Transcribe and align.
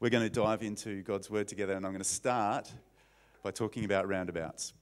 We're 0.00 0.10
going 0.10 0.22
to 0.22 0.30
dive 0.30 0.62
into 0.62 1.02
God's 1.02 1.28
Word 1.28 1.48
together, 1.48 1.72
and 1.72 1.84
I'm 1.84 1.90
going 1.90 1.98
to 1.98 2.08
start 2.08 2.70
by 3.42 3.50
talking 3.50 3.84
about 3.84 4.06
roundabouts. 4.06 4.72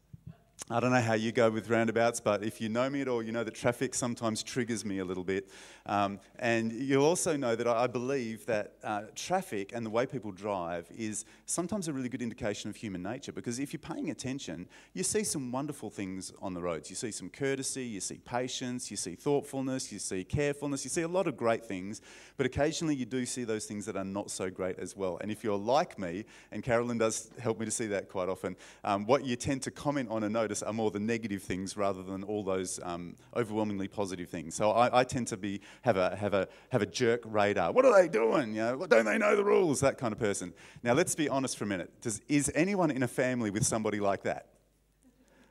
I 0.68 0.80
don't 0.80 0.90
know 0.90 1.00
how 1.00 1.14
you 1.14 1.30
go 1.30 1.48
with 1.48 1.70
roundabouts, 1.70 2.18
but 2.18 2.42
if 2.42 2.60
you 2.60 2.68
know 2.68 2.90
me 2.90 3.00
at 3.00 3.06
all, 3.06 3.22
you 3.22 3.30
know 3.30 3.44
that 3.44 3.54
traffic 3.54 3.94
sometimes 3.94 4.42
triggers 4.42 4.84
me 4.84 4.98
a 4.98 5.04
little 5.04 5.22
bit. 5.22 5.48
Um, 5.84 6.18
and 6.40 6.72
you'll 6.72 7.04
also 7.04 7.36
know 7.36 7.54
that 7.54 7.68
I 7.68 7.86
believe 7.86 8.44
that 8.46 8.72
uh, 8.82 9.02
traffic 9.14 9.70
and 9.72 9.86
the 9.86 9.90
way 9.90 10.06
people 10.06 10.32
drive 10.32 10.88
is 10.98 11.24
sometimes 11.44 11.86
a 11.86 11.92
really 11.92 12.08
good 12.08 12.22
indication 12.22 12.68
of 12.68 12.74
human 12.74 13.00
nature 13.00 13.30
because 13.30 13.60
if 13.60 13.72
you're 13.72 13.78
paying 13.78 14.10
attention, 14.10 14.66
you 14.92 15.04
see 15.04 15.22
some 15.22 15.52
wonderful 15.52 15.88
things 15.88 16.32
on 16.42 16.52
the 16.52 16.60
roads. 16.60 16.90
You 16.90 16.96
see 16.96 17.12
some 17.12 17.30
courtesy, 17.30 17.84
you 17.84 18.00
see 18.00 18.18
patience, 18.24 18.90
you 18.90 18.96
see 18.96 19.14
thoughtfulness, 19.14 19.92
you 19.92 20.00
see 20.00 20.24
carefulness, 20.24 20.82
you 20.82 20.90
see 20.90 21.02
a 21.02 21.08
lot 21.08 21.28
of 21.28 21.36
great 21.36 21.64
things, 21.64 22.00
but 22.36 22.44
occasionally 22.44 22.96
you 22.96 23.06
do 23.06 23.24
see 23.24 23.44
those 23.44 23.66
things 23.66 23.86
that 23.86 23.96
are 23.96 24.04
not 24.04 24.32
so 24.32 24.50
great 24.50 24.80
as 24.80 24.96
well. 24.96 25.18
And 25.20 25.30
if 25.30 25.44
you're 25.44 25.56
like 25.56 25.96
me, 25.96 26.24
and 26.50 26.64
Carolyn 26.64 26.98
does 26.98 27.30
help 27.38 27.60
me 27.60 27.66
to 27.66 27.70
see 27.70 27.86
that 27.86 28.08
quite 28.08 28.28
often, 28.28 28.56
um, 28.82 29.06
what 29.06 29.24
you 29.24 29.36
tend 29.36 29.62
to 29.62 29.70
comment 29.70 30.08
on 30.10 30.24
and 30.24 30.32
notice 30.32 30.45
notice 30.46 30.62
are 30.62 30.72
more 30.72 30.92
the 30.92 31.00
negative 31.00 31.42
things 31.42 31.76
rather 31.76 32.04
than 32.04 32.22
all 32.22 32.44
those 32.44 32.78
um, 32.84 33.16
overwhelmingly 33.34 33.88
positive 33.88 34.28
things. 34.28 34.54
So 34.54 34.70
I, 34.70 35.00
I, 35.00 35.02
tend 35.02 35.26
to 35.28 35.36
be 35.36 35.60
have 35.82 35.96
a 35.96 36.14
have 36.14 36.34
a 36.34 36.46
have 36.70 36.82
a 36.82 36.86
jerk 36.86 37.22
radar. 37.24 37.72
What 37.72 37.84
are 37.84 38.00
they 38.00 38.06
doing? 38.06 38.50
You 38.50 38.60
know, 38.60 38.86
don't 38.86 39.04
they 39.04 39.18
know 39.18 39.34
the 39.34 39.42
rules? 39.44 39.80
That 39.80 39.98
kind 39.98 40.12
of 40.12 40.20
person. 40.20 40.52
Now 40.84 40.92
let's 40.92 41.16
be 41.16 41.28
honest 41.28 41.58
for 41.58 41.64
a 41.64 41.66
minute. 41.66 41.90
Does, 42.00 42.20
is 42.28 42.52
anyone 42.54 42.92
in 42.92 43.02
a 43.02 43.08
family 43.08 43.50
with 43.50 43.66
somebody 43.66 43.98
like 43.98 44.22
that? 44.22 44.46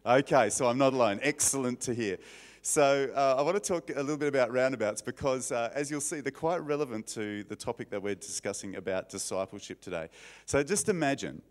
Okay, 0.05 0.49
so 0.49 0.67
I'm 0.67 0.77
not 0.77 0.93
alone. 0.93 1.19
Excellent 1.21 1.81
to 1.81 1.93
hear. 1.93 2.17
So, 2.61 3.11
uh, 3.13 3.35
I 3.37 3.41
want 3.41 3.61
to 3.61 3.73
talk 3.73 3.91
a 3.91 3.99
little 4.01 4.17
bit 4.17 4.29
about 4.29 4.51
roundabouts 4.51 5.01
because, 5.01 5.51
uh, 5.51 5.71
as 5.75 5.91
you'll 5.91 6.01
see, 6.01 6.21
they're 6.21 6.31
quite 6.31 6.63
relevant 6.63 7.05
to 7.07 7.43
the 7.43 7.55
topic 7.55 7.91
that 7.91 8.01
we're 8.01 8.15
discussing 8.15 8.75
about 8.75 9.09
discipleship 9.09 9.81
today. 9.81 10.09
So, 10.45 10.63
just 10.63 10.89
imagine 10.89 11.41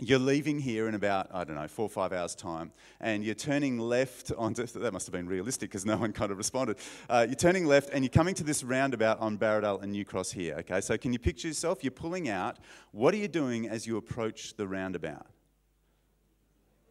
you're 0.00 0.18
leaving 0.18 0.58
here 0.58 0.88
in 0.88 0.94
about, 0.94 1.28
I 1.32 1.44
don't 1.44 1.56
know, 1.56 1.68
four 1.68 1.86
or 1.86 1.88
five 1.88 2.12
hours' 2.12 2.34
time, 2.34 2.72
and 3.00 3.24
you're 3.24 3.34
turning 3.34 3.78
left 3.78 4.32
onto, 4.36 4.66
that 4.80 4.92
must 4.92 5.06
have 5.06 5.12
been 5.12 5.28
realistic 5.28 5.70
because 5.70 5.84
no 5.84 5.96
one 5.96 6.12
kind 6.12 6.30
of 6.30 6.38
responded. 6.38 6.76
Uh, 7.08 7.26
you're 7.28 7.36
turning 7.36 7.66
left 7.66 7.90
and 7.92 8.04
you're 8.04 8.10
coming 8.10 8.34
to 8.34 8.44
this 8.44 8.62
roundabout 8.62 9.18
on 9.20 9.38
Barradale 9.38 9.82
and 9.82 9.92
New 9.92 10.04
Cross 10.04 10.32
here, 10.32 10.56
okay? 10.60 10.80
So 10.80 10.96
can 10.96 11.12
you 11.12 11.18
picture 11.18 11.48
yourself? 11.48 11.82
You're 11.82 11.90
pulling 11.90 12.28
out. 12.28 12.58
What 12.92 13.14
are 13.14 13.18
you 13.18 13.28
doing 13.28 13.68
as 13.68 13.86
you 13.86 13.96
approach 13.96 14.54
the 14.56 14.66
roundabout? 14.66 15.26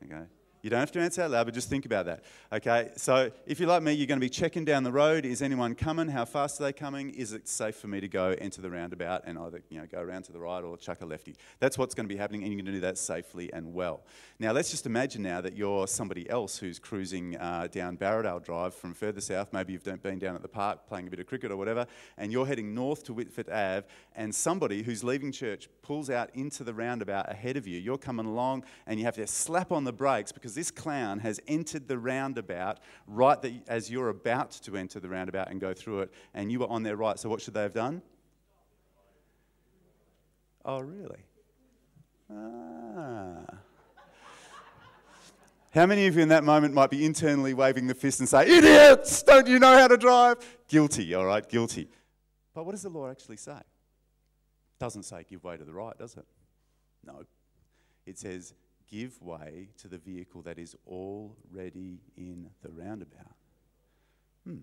Okay? 0.04 0.26
You 0.68 0.72
don't 0.72 0.82
have 0.82 0.92
to 0.92 1.00
answer 1.00 1.22
out 1.22 1.32
loud, 1.32 1.46
but 1.46 1.54
just 1.54 1.70
think 1.70 1.86
about 1.86 2.08
that. 2.08 2.26
Okay, 2.52 2.92
so 2.98 3.32
if 3.46 3.58
you're 3.58 3.70
like 3.70 3.82
me, 3.84 3.94
you're 3.94 4.06
going 4.06 4.20
to 4.20 4.26
be 4.26 4.30
checking 4.30 4.66
down 4.66 4.84
the 4.84 4.92
road. 4.92 5.26
Is 5.26 5.42
anyone 5.42 5.76
coming? 5.76 6.10
How 6.10 6.26
fast 6.26 6.60
are 6.60 6.66
they 6.66 6.74
coming? 6.74 7.12
Is 7.12 7.32
it 7.32 7.48
safe 7.48 7.78
for 7.78 7.88
me 7.88 8.02
to 8.02 8.10
go 8.10 8.36
enter 8.38 8.62
the 8.62 8.70
roundabout 8.70 9.24
and 9.26 9.40
either 9.40 9.62
you 9.70 9.80
know 9.80 9.88
go 9.90 10.02
around 10.02 10.24
to 10.24 10.34
the 10.34 10.42
right 10.42 10.62
or 10.62 10.76
chuck 10.76 11.02
a 11.04 11.06
lefty? 11.06 11.38
That's 11.60 11.78
what's 11.78 11.96
going 11.96 12.06
to 12.06 12.14
be 12.14 12.18
happening, 12.20 12.44
and 12.44 12.52
you're 12.52 12.62
going 12.62 12.66
to 12.66 12.74
do 12.74 12.82
that 12.82 12.98
safely 12.98 13.50
and 13.54 13.74
well. 13.74 14.02
Now, 14.40 14.52
let's 14.52 14.70
just 14.70 14.86
imagine 14.86 15.24
now 15.24 15.40
that 15.40 15.56
you're 15.56 15.88
somebody 15.88 16.30
else 16.30 16.58
who's 16.58 16.80
cruising 16.80 17.38
uh, 17.38 17.70
down 17.72 17.98
Barradale 17.98 18.44
Drive 18.44 18.76
from 18.76 18.94
further 18.94 19.22
south. 19.22 19.54
Maybe 19.54 19.72
you've 19.72 19.86
been 19.86 20.20
down 20.20 20.36
at 20.36 20.42
the 20.42 20.50
park 20.50 20.86
playing 20.86 21.08
a 21.08 21.10
bit 21.10 21.22
of 21.22 21.28
cricket 21.28 21.50
or 21.50 21.56
whatever, 21.56 21.88
and 22.18 22.30
you're 22.30 22.46
heading 22.46 22.76
north 22.76 23.06
to 23.06 23.14
Whitford 23.14 23.48
Ave, 23.48 23.88
and 24.18 24.36
somebody 24.36 24.84
who's 24.84 25.02
leaving 25.02 25.32
church 25.32 25.70
pulls 25.82 26.10
out 26.10 26.30
into 26.34 26.66
the 26.66 26.74
roundabout 26.74 27.32
ahead 27.32 27.56
of 27.56 27.66
you. 27.66 27.80
You're 27.80 27.98
coming 27.98 28.26
along, 28.26 28.66
and 28.86 29.00
you 29.00 29.06
have 29.06 29.16
to 29.16 29.26
slap 29.28 29.72
on 29.72 29.86
the 29.86 29.94
brakes 29.94 30.34
because 30.34 30.57
this 30.58 30.72
clown 30.72 31.20
has 31.20 31.40
entered 31.48 31.88
the 31.88 32.00
roundabout 32.00 32.80
right 33.06 33.40
the, 33.44 33.62
as 33.68 33.92
you're 33.92 34.10
about 34.10 34.50
to 34.50 34.76
enter 34.76 35.00
the 35.00 35.08
roundabout 35.08 35.52
and 35.52 35.62
go 35.62 35.72
through 35.72 36.02
it, 36.02 36.12
and 36.34 36.52
you 36.52 36.60
were 36.60 36.68
on 36.68 36.82
their 36.82 36.96
right. 36.96 37.20
So, 37.20 37.30
what 37.30 37.42
should 37.42 37.54
they 37.54 37.62
have 37.62 37.76
done? 37.76 38.02
Oh, 40.66 40.80
really? 40.80 41.20
Ah. 42.34 43.46
How 45.76 45.86
many 45.86 46.08
of 46.08 46.16
you 46.16 46.24
in 46.24 46.30
that 46.30 46.44
moment 46.44 46.74
might 46.74 46.90
be 46.90 47.06
internally 47.06 47.54
waving 47.54 47.86
the 47.86 47.94
fist 47.94 48.20
and 48.20 48.28
say, 48.28 48.48
Idiots! 48.48 49.22
Don't 49.22 49.46
you 49.46 49.60
know 49.60 49.78
how 49.78 49.88
to 49.88 49.96
drive? 49.96 50.38
Guilty, 50.68 51.14
all 51.14 51.26
right, 51.26 51.48
guilty. 51.48 51.88
But 52.56 52.66
what 52.66 52.72
does 52.72 52.82
the 52.82 52.90
law 52.90 53.12
actually 53.12 53.38
say? 53.38 53.58
It 53.58 54.80
doesn't 54.80 55.04
say 55.04 55.24
give 55.30 55.44
way 55.44 55.56
to 55.56 55.64
the 55.64 55.74
right, 55.74 55.96
does 56.00 56.18
it? 56.18 56.26
No. 57.06 57.26
It 58.08 58.18
says 58.18 58.56
give 58.90 59.22
way 59.22 59.70
to 59.78 59.88
the 59.88 59.98
vehicle 59.98 60.42
that 60.44 60.58
is 60.58 60.76
already 60.88 62.00
in 62.16 62.50
the 62.62 62.70
roundabout. 62.70 63.36
Hmm. 64.46 64.60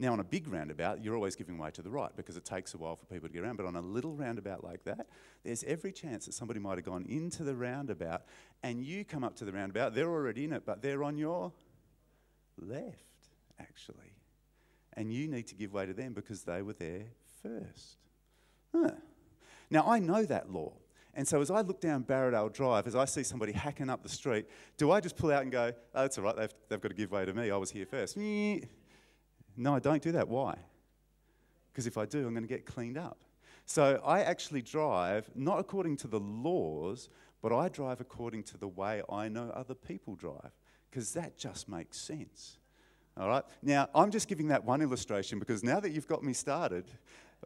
Now, 0.00 0.12
on 0.12 0.20
a 0.20 0.24
big 0.24 0.46
roundabout, 0.46 1.02
you're 1.02 1.16
always 1.16 1.34
giving 1.34 1.58
way 1.58 1.72
to 1.72 1.82
the 1.82 1.90
right 1.90 2.14
because 2.16 2.36
it 2.36 2.44
takes 2.44 2.72
a 2.74 2.78
while 2.78 2.94
for 2.94 3.04
people 3.06 3.28
to 3.28 3.34
get 3.34 3.42
around. 3.42 3.56
But 3.56 3.66
on 3.66 3.74
a 3.74 3.80
little 3.80 4.14
roundabout 4.14 4.62
like 4.62 4.84
that, 4.84 5.08
there's 5.44 5.64
every 5.64 5.90
chance 5.90 6.26
that 6.26 6.34
somebody 6.34 6.60
might 6.60 6.78
have 6.78 6.84
gone 6.84 7.04
into 7.08 7.42
the 7.42 7.56
roundabout 7.56 8.22
and 8.62 8.84
you 8.84 9.04
come 9.04 9.24
up 9.24 9.34
to 9.36 9.44
the 9.44 9.52
roundabout. 9.52 9.94
They're 9.94 10.10
already 10.10 10.44
in 10.44 10.52
it, 10.52 10.64
but 10.64 10.82
they're 10.82 11.02
on 11.02 11.18
your 11.18 11.52
left, 12.56 13.28
actually. 13.58 14.14
And 14.92 15.12
you 15.12 15.26
need 15.26 15.48
to 15.48 15.56
give 15.56 15.72
way 15.72 15.86
to 15.86 15.92
them 15.92 16.12
because 16.12 16.44
they 16.44 16.62
were 16.62 16.74
there 16.74 17.06
first. 17.42 17.96
Huh. 18.72 18.92
Now, 19.68 19.84
I 19.86 19.98
know 19.98 20.24
that 20.24 20.52
law. 20.52 20.74
And 21.18 21.26
so 21.26 21.40
as 21.40 21.50
I 21.50 21.62
look 21.62 21.80
down 21.80 22.04
Barradale 22.04 22.52
Drive, 22.52 22.86
as 22.86 22.94
I 22.94 23.04
see 23.04 23.24
somebody 23.24 23.50
hacking 23.50 23.90
up 23.90 24.04
the 24.04 24.08
street, 24.08 24.46
do 24.76 24.92
I 24.92 25.00
just 25.00 25.16
pull 25.16 25.32
out 25.32 25.42
and 25.42 25.50
go, 25.50 25.72
oh, 25.96 26.02
that's 26.02 26.16
all 26.16 26.22
right, 26.22 26.36
they've, 26.36 26.54
they've 26.68 26.80
got 26.80 26.90
to 26.90 26.94
give 26.94 27.10
way 27.10 27.24
to 27.24 27.34
me, 27.34 27.50
I 27.50 27.56
was 27.56 27.72
here 27.72 27.86
first? 27.86 28.16
No, 28.16 29.74
I 29.74 29.80
don't 29.80 30.00
do 30.00 30.12
that. 30.12 30.28
Why? 30.28 30.56
Because 31.72 31.88
if 31.88 31.98
I 31.98 32.06
do, 32.06 32.24
I'm 32.24 32.34
going 32.34 32.46
to 32.46 32.48
get 32.48 32.64
cleaned 32.64 32.96
up. 32.96 33.18
So 33.66 34.00
I 34.06 34.20
actually 34.20 34.62
drive 34.62 35.28
not 35.34 35.58
according 35.58 35.96
to 35.96 36.06
the 36.06 36.20
laws, 36.20 37.08
but 37.42 37.52
I 37.52 37.68
drive 37.68 38.00
according 38.00 38.44
to 38.44 38.56
the 38.56 38.68
way 38.68 39.02
I 39.10 39.28
know 39.28 39.50
other 39.56 39.74
people 39.74 40.14
drive, 40.14 40.52
because 40.88 41.12
that 41.14 41.36
just 41.36 41.68
makes 41.68 41.98
sense. 41.98 42.58
All 43.18 43.26
right? 43.26 43.42
Now, 43.60 43.88
I'm 43.92 44.12
just 44.12 44.28
giving 44.28 44.46
that 44.48 44.64
one 44.64 44.82
illustration 44.82 45.40
because 45.40 45.64
now 45.64 45.80
that 45.80 45.90
you've 45.90 46.06
got 46.06 46.22
me 46.22 46.32
started, 46.32 46.84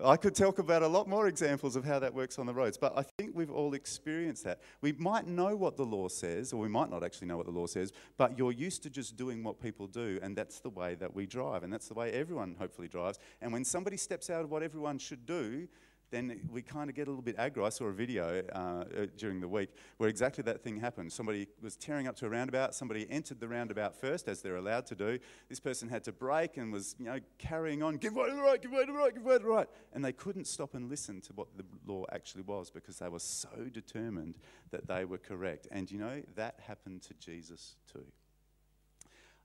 I 0.00 0.16
could 0.16 0.34
talk 0.34 0.58
about 0.58 0.82
a 0.82 0.88
lot 0.88 1.06
more 1.06 1.28
examples 1.28 1.76
of 1.76 1.84
how 1.84 1.98
that 1.98 2.14
works 2.14 2.38
on 2.38 2.46
the 2.46 2.54
roads, 2.54 2.78
but 2.78 2.96
I 2.96 3.04
think 3.18 3.32
we've 3.34 3.50
all 3.50 3.74
experienced 3.74 4.42
that. 4.44 4.60
We 4.80 4.92
might 4.92 5.26
know 5.26 5.54
what 5.54 5.76
the 5.76 5.84
law 5.84 6.08
says, 6.08 6.54
or 6.54 6.60
we 6.60 6.68
might 6.68 6.88
not 6.88 7.04
actually 7.04 7.26
know 7.26 7.36
what 7.36 7.44
the 7.44 7.52
law 7.52 7.66
says, 7.66 7.92
but 8.16 8.38
you're 8.38 8.52
used 8.52 8.82
to 8.84 8.90
just 8.90 9.16
doing 9.16 9.44
what 9.44 9.60
people 9.60 9.86
do, 9.86 10.18
and 10.22 10.34
that's 10.34 10.60
the 10.60 10.70
way 10.70 10.94
that 10.94 11.14
we 11.14 11.26
drive, 11.26 11.62
and 11.62 11.70
that's 11.70 11.88
the 11.88 11.94
way 11.94 12.10
everyone 12.12 12.56
hopefully 12.58 12.88
drives. 12.88 13.18
And 13.42 13.52
when 13.52 13.66
somebody 13.66 13.98
steps 13.98 14.30
out 14.30 14.42
of 14.42 14.50
what 14.50 14.62
everyone 14.62 14.98
should 14.98 15.26
do, 15.26 15.68
then 16.12 16.40
we 16.52 16.62
kind 16.62 16.88
of 16.88 16.94
get 16.94 17.08
a 17.08 17.10
little 17.10 17.22
bit 17.22 17.36
aggro. 17.38 17.66
I 17.66 17.70
saw 17.70 17.86
a 17.86 17.92
video 17.92 18.44
uh, 18.54 18.58
uh, 18.58 19.06
during 19.16 19.40
the 19.40 19.48
week 19.48 19.70
where 19.96 20.08
exactly 20.08 20.42
that 20.44 20.62
thing 20.62 20.78
happened. 20.78 21.10
Somebody 21.12 21.48
was 21.60 21.74
tearing 21.74 22.06
up 22.06 22.14
to 22.16 22.26
a 22.26 22.28
roundabout. 22.28 22.74
Somebody 22.74 23.06
entered 23.10 23.40
the 23.40 23.48
roundabout 23.48 23.98
first, 23.98 24.28
as 24.28 24.42
they're 24.42 24.56
allowed 24.56 24.86
to 24.86 24.94
do. 24.94 25.18
This 25.48 25.58
person 25.58 25.88
had 25.88 26.04
to 26.04 26.12
brake 26.12 26.58
and 26.58 26.72
was, 26.72 26.94
you 26.98 27.06
know, 27.06 27.18
carrying 27.38 27.82
on, 27.82 27.96
give 27.96 28.14
way 28.14 28.28
to 28.28 28.34
the 28.36 28.42
right, 28.42 28.60
give 28.60 28.70
way 28.70 28.84
to 28.84 28.92
the 28.92 28.98
right, 28.98 29.14
give 29.14 29.24
way 29.24 29.38
to 29.38 29.42
the 29.42 29.48
right. 29.48 29.66
And 29.94 30.04
they 30.04 30.12
couldn't 30.12 30.46
stop 30.46 30.74
and 30.74 30.88
listen 30.88 31.22
to 31.22 31.32
what 31.32 31.48
the 31.56 31.64
law 31.86 32.04
actually 32.12 32.42
was 32.42 32.70
because 32.70 32.98
they 32.98 33.08
were 33.08 33.18
so 33.18 33.48
determined 33.72 34.36
that 34.70 34.86
they 34.86 35.04
were 35.04 35.18
correct. 35.18 35.66
And 35.72 35.90
you 35.90 35.98
know, 35.98 36.22
that 36.36 36.60
happened 36.66 37.02
to 37.02 37.14
Jesus 37.14 37.76
too. 37.90 38.04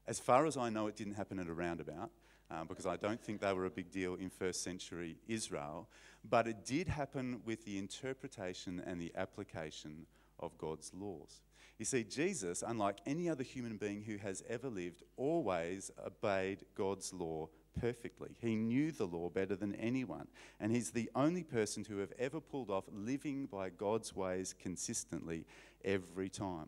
As 0.06 0.20
far 0.20 0.46
as 0.46 0.58
I 0.58 0.70
know, 0.70 0.88
it 0.88 0.98
didn't 0.98 1.16
happen 1.16 1.40
at 1.40 1.48
a 1.48 1.54
roundabout. 1.54 2.12
Um, 2.50 2.66
because 2.66 2.86
I 2.86 2.96
don't 2.96 3.22
think 3.22 3.42
they 3.42 3.52
were 3.52 3.66
a 3.66 3.70
big 3.70 3.92
deal 3.92 4.16
in 4.16 4.30
first 4.30 4.64
century 4.64 5.18
Israel. 5.28 5.90
But 6.30 6.48
it 6.48 6.66
did 6.66 6.88
happen 6.90 7.42
with 7.46 7.66
the 7.66 7.78
interpretation 7.78 8.82
and 8.86 9.00
the 9.00 9.12
application 9.16 10.06
of 10.40 10.58
God's 10.58 10.92
laws. 10.94 11.42
You 11.78 11.86
see, 11.86 12.04
Jesus, 12.04 12.64
unlike 12.66 12.98
any 13.06 13.30
other 13.30 13.44
human 13.44 13.78
being 13.78 14.02
who 14.02 14.18
has 14.18 14.44
ever 14.50 14.68
lived, 14.68 15.04
always 15.16 15.92
obeyed 16.06 16.66
God's 16.76 17.14
law 17.14 17.50
perfectly. 17.80 18.36
He 18.42 18.56
knew 18.56 18.92
the 18.92 19.06
law 19.06 19.30
better 19.30 19.56
than 19.56 19.76
anyone. 19.76 20.28
And 20.60 20.72
he's 20.72 20.92
the 20.92 21.10
only 21.14 21.44
person 21.44 21.84
to 21.86 21.98
have 22.00 22.12
ever 22.18 22.42
pulled 22.42 22.72
off 22.72 22.86
living 22.92 23.46
by 23.46 23.70
God's 23.70 24.16
ways 24.16 24.56
consistently 24.60 25.46
every 25.86 26.30
time. 26.30 26.68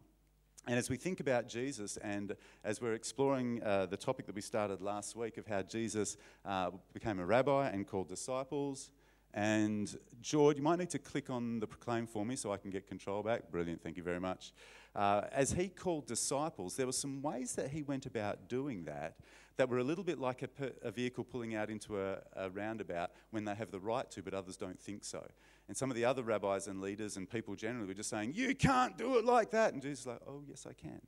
And 0.68 0.78
as 0.78 0.90
we 0.90 0.98
think 0.98 1.20
about 1.20 1.48
Jesus, 1.48 1.98
and 1.98 2.36
as 2.64 2.80
we're 2.80 2.94
exploring 2.94 3.64
uh, 3.64 3.88
the 3.88 3.98
topic 3.98 4.28
that 4.28 4.36
we 4.36 4.42
started 4.42 4.82
last 4.82 5.16
week 5.16 5.38
of 5.38 5.48
how 5.48 5.64
Jesus 5.64 6.18
uh, 6.46 6.70
became 6.94 7.18
a 7.18 7.26
rabbi 7.26 7.70
and 7.70 7.88
called 7.88 8.10
disciples, 8.10 8.92
and 9.34 9.96
George, 10.22 10.58
you 10.58 10.64
might 10.64 10.80
need 10.80 10.90
to 10.92 11.00
click 11.00 11.30
on 11.30 11.60
the 11.60 11.68
proclaim 11.68 12.08
for 12.08 12.26
me 12.26 12.36
so 12.36 12.52
I 12.52 12.58
can 12.58 12.72
get 12.72 12.88
control 12.88 13.24
back. 13.24 13.52
Brilliant, 13.52 13.82
thank 13.82 13.98
you 13.98 14.04
very 14.04 14.20
much. 14.20 14.54
Uh, 14.96 15.22
as 15.32 15.52
he 15.52 15.68
called 15.68 16.08
disciples, 16.08 16.76
there 16.76 16.86
were 16.86 16.92
some 16.92 17.22
ways 17.22 17.54
that 17.54 17.70
he 17.70 17.84
went 17.84 18.06
about 18.06 18.50
doing 18.50 18.86
that 18.86 19.16
that 19.58 19.68
were 19.68 19.80
a 19.80 19.84
little 19.84 20.06
bit 20.06 20.20
like 20.20 20.42
a, 20.42 20.50
a 20.82 20.90
vehicle 20.90 21.24
pulling 21.24 21.54
out 21.54 21.70
into 21.70 22.02
a, 22.02 22.20
a 22.38 22.50
roundabout 22.50 23.12
when 23.32 23.44
they 23.44 23.54
have 23.54 23.72
the 23.72 23.80
right 23.80 24.10
to, 24.10 24.24
but 24.24 24.34
others 24.34 24.56
don't 24.56 24.80
think 24.80 25.04
so. 25.04 25.22
And 25.68 25.76
some 25.76 25.92
of 25.92 25.98
the 25.98 26.06
other 26.06 26.24
rabbis 26.24 26.68
and 26.68 26.82
leaders 26.82 27.18
and 27.18 27.30
people 27.30 27.56
generally 27.56 27.86
were 27.86 27.94
just 27.94 28.10
saying, 28.10 28.34
You 28.36 28.56
can't 28.56 28.98
do 28.98 29.18
it 29.18 29.26
like 29.26 29.52
that. 29.52 29.74
And 29.74 29.82
Jesus 29.82 30.00
is 30.00 30.08
like, 30.08 30.22
Oh, 30.26 30.42
yes, 30.48 30.66
I 30.68 30.74
can, 30.74 31.02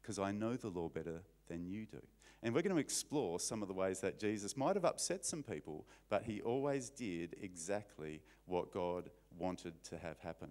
because 0.00 0.18
I 0.18 0.32
know 0.32 0.56
the 0.56 0.68
law 0.68 0.88
better 0.88 1.20
than 1.48 1.66
you 1.66 1.84
do. 1.84 2.00
And 2.42 2.54
we're 2.54 2.62
going 2.62 2.74
to 2.74 2.80
explore 2.80 3.40
some 3.40 3.62
of 3.62 3.68
the 3.68 3.74
ways 3.74 4.00
that 4.00 4.20
Jesus 4.20 4.56
might 4.56 4.76
have 4.76 4.84
upset 4.84 5.26
some 5.26 5.42
people, 5.42 5.86
but 6.08 6.22
he 6.22 6.40
always 6.40 6.88
did 6.88 7.36
exactly 7.42 8.20
what 8.46 8.72
God 8.72 9.10
wanted 9.36 9.82
to 9.84 9.98
have 9.98 10.18
happen. 10.20 10.50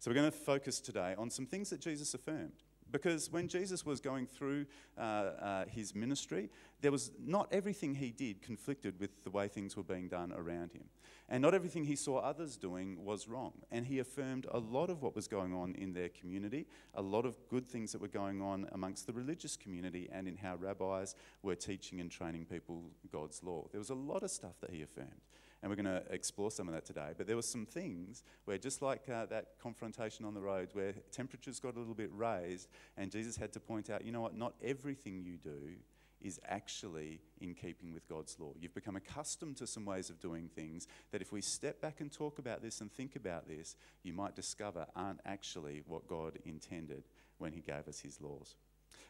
So 0.00 0.10
we're 0.10 0.16
going 0.16 0.30
to 0.30 0.36
focus 0.36 0.80
today 0.80 1.14
on 1.16 1.30
some 1.30 1.46
things 1.46 1.70
that 1.70 1.80
Jesus 1.80 2.14
affirmed. 2.14 2.62
Because 2.90 3.30
when 3.30 3.48
Jesus 3.48 3.84
was 3.84 4.00
going 4.00 4.26
through 4.26 4.66
uh, 4.96 5.00
uh, 5.00 5.64
his 5.66 5.94
ministry, 5.94 6.48
there 6.80 6.90
was 6.90 7.10
not 7.22 7.48
everything 7.52 7.94
he 7.94 8.10
did 8.10 8.40
conflicted 8.40 8.98
with 8.98 9.24
the 9.24 9.30
way 9.30 9.46
things 9.46 9.76
were 9.76 9.82
being 9.82 10.08
done 10.08 10.32
around 10.32 10.72
him. 10.72 10.84
And 11.30 11.42
not 11.42 11.52
everything 11.54 11.84
he 11.84 11.96
saw 11.96 12.18
others 12.18 12.56
doing 12.56 13.04
was 13.04 13.28
wrong. 13.28 13.52
And 13.70 13.86
he 13.86 13.98
affirmed 13.98 14.46
a 14.50 14.58
lot 14.58 14.88
of 14.88 15.02
what 15.02 15.14
was 15.14 15.28
going 15.28 15.52
on 15.52 15.74
in 15.74 15.92
their 15.92 16.08
community, 16.08 16.66
a 16.94 17.02
lot 17.02 17.26
of 17.26 17.36
good 17.48 17.68
things 17.68 17.92
that 17.92 18.00
were 18.00 18.08
going 18.08 18.40
on 18.40 18.66
amongst 18.72 19.06
the 19.06 19.12
religious 19.12 19.54
community, 19.54 20.08
and 20.10 20.26
in 20.26 20.36
how 20.36 20.56
rabbis 20.56 21.14
were 21.42 21.54
teaching 21.54 22.00
and 22.00 22.10
training 22.10 22.46
people 22.46 22.82
God's 23.12 23.42
law. 23.42 23.66
There 23.70 23.78
was 23.78 23.90
a 23.90 23.94
lot 23.94 24.22
of 24.22 24.30
stuff 24.30 24.58
that 24.62 24.70
he 24.70 24.82
affirmed. 24.82 25.20
And 25.60 25.70
we're 25.70 25.76
going 25.76 25.86
to 25.86 26.04
explore 26.10 26.50
some 26.50 26.68
of 26.68 26.74
that 26.74 26.86
today. 26.86 27.10
But 27.16 27.26
there 27.26 27.36
were 27.36 27.42
some 27.42 27.66
things 27.66 28.22
where, 28.44 28.58
just 28.58 28.80
like 28.80 29.08
uh, 29.08 29.26
that 29.26 29.58
confrontation 29.60 30.24
on 30.24 30.32
the 30.32 30.40
road, 30.40 30.68
where 30.72 30.92
temperatures 31.10 31.58
got 31.58 31.74
a 31.74 31.78
little 31.78 31.94
bit 31.94 32.10
raised, 32.14 32.68
and 32.96 33.10
Jesus 33.10 33.36
had 33.36 33.52
to 33.52 33.60
point 33.60 33.90
out, 33.90 34.04
you 34.04 34.12
know 34.12 34.20
what, 34.20 34.36
not 34.36 34.54
everything 34.62 35.20
you 35.20 35.36
do 35.36 35.74
is 36.20 36.40
actually 36.48 37.20
in 37.40 37.54
keeping 37.54 37.92
with 37.92 38.08
God's 38.08 38.38
law. 38.38 38.52
You've 38.60 38.74
become 38.74 38.96
accustomed 38.96 39.56
to 39.58 39.66
some 39.66 39.84
ways 39.84 40.10
of 40.10 40.20
doing 40.20 40.48
things 40.48 40.86
that 41.12 41.22
if 41.22 41.32
we 41.32 41.40
step 41.40 41.80
back 41.80 42.00
and 42.00 42.12
talk 42.12 42.38
about 42.38 42.62
this 42.62 42.80
and 42.80 42.92
think 42.92 43.16
about 43.16 43.48
this, 43.48 43.76
you 44.02 44.12
might 44.12 44.36
discover 44.36 44.86
aren't 44.96 45.20
actually 45.24 45.82
what 45.86 46.08
God 46.08 46.38
intended 46.44 47.04
when 47.38 47.52
He 47.52 47.60
gave 47.60 47.86
us 47.88 48.00
His 48.00 48.20
laws. 48.20 48.56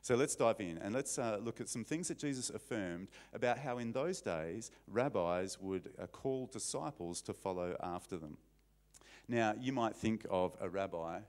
So 0.02 0.14
let's 0.14 0.36
dive 0.36 0.60
in 0.60 0.78
and 0.78 0.94
let's 0.94 1.18
uh, 1.18 1.38
look 1.42 1.60
at 1.60 1.68
some 1.68 1.84
things 1.84 2.08
that 2.08 2.18
Jesus 2.18 2.50
affirmed 2.50 3.08
about 3.32 3.58
how 3.58 3.78
in 3.78 3.92
those 3.92 4.20
days 4.20 4.70
rabbis 4.86 5.58
would 5.60 5.90
uh, 6.00 6.06
call 6.06 6.46
disciples 6.46 7.20
to 7.22 7.32
follow 7.32 7.76
after 7.82 8.16
them. 8.16 8.36
Now, 9.28 9.54
you 9.58 9.72
might 9.72 9.96
think 9.96 10.24
of 10.30 10.56
a 10.60 10.68
rabbi 10.68 11.20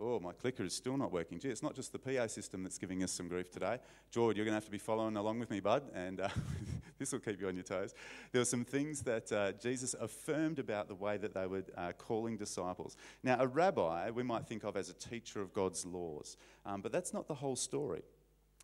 Oh, 0.00 0.20
my 0.20 0.32
clicker 0.32 0.62
is 0.62 0.74
still 0.74 0.96
not 0.96 1.12
working. 1.12 1.38
Gee, 1.38 1.48
it's 1.48 1.62
not 1.62 1.74
just 1.74 1.92
the 1.92 1.98
PA 1.98 2.26
system 2.28 2.62
that's 2.62 2.78
giving 2.78 3.02
us 3.02 3.10
some 3.10 3.26
grief 3.26 3.50
today. 3.50 3.78
George, 4.10 4.36
you're 4.36 4.44
going 4.44 4.52
to 4.52 4.56
have 4.56 4.64
to 4.64 4.70
be 4.70 4.78
following 4.78 5.16
along 5.16 5.40
with 5.40 5.50
me, 5.50 5.58
bud, 5.60 5.82
and 5.94 6.20
uh, 6.20 6.28
this 6.98 7.12
will 7.12 7.18
keep 7.18 7.40
you 7.40 7.48
on 7.48 7.54
your 7.54 7.64
toes. 7.64 7.94
There 8.30 8.40
were 8.40 8.46
some 8.46 8.64
things 8.64 9.02
that 9.02 9.32
uh, 9.32 9.52
Jesus 9.52 9.94
affirmed 9.94 10.60
about 10.60 10.88
the 10.88 10.94
way 10.94 11.16
that 11.16 11.34
they 11.34 11.46
were 11.46 11.64
uh, 11.76 11.92
calling 11.98 12.36
disciples. 12.36 12.96
Now, 13.24 13.38
a 13.40 13.46
rabbi 13.46 14.10
we 14.10 14.22
might 14.22 14.46
think 14.46 14.62
of 14.64 14.76
as 14.76 14.88
a 14.88 14.94
teacher 14.94 15.40
of 15.40 15.52
God's 15.52 15.84
laws, 15.84 16.36
um, 16.64 16.80
but 16.80 16.92
that's 16.92 17.12
not 17.12 17.26
the 17.26 17.34
whole 17.34 17.56
story. 17.56 18.02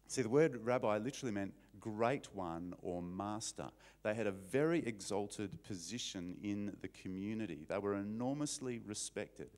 See, 0.07 0.23
the 0.23 0.29
word 0.29 0.61
rabbi 0.63 0.99
literally 0.99 1.33
meant 1.33 1.55
great 1.81 2.29
one 2.35 2.75
or 2.83 3.03
master. 3.03 3.71
They 4.03 4.15
had 4.15 4.27
a 4.27 4.33
very 4.33 4.87
exalted 4.87 5.63
position 5.65 6.37
in 6.43 6.77
the 6.81 6.89
community, 6.89 7.65
they 7.69 7.79
were 7.79 7.97
enormously 7.97 8.81
respected. 8.87 9.51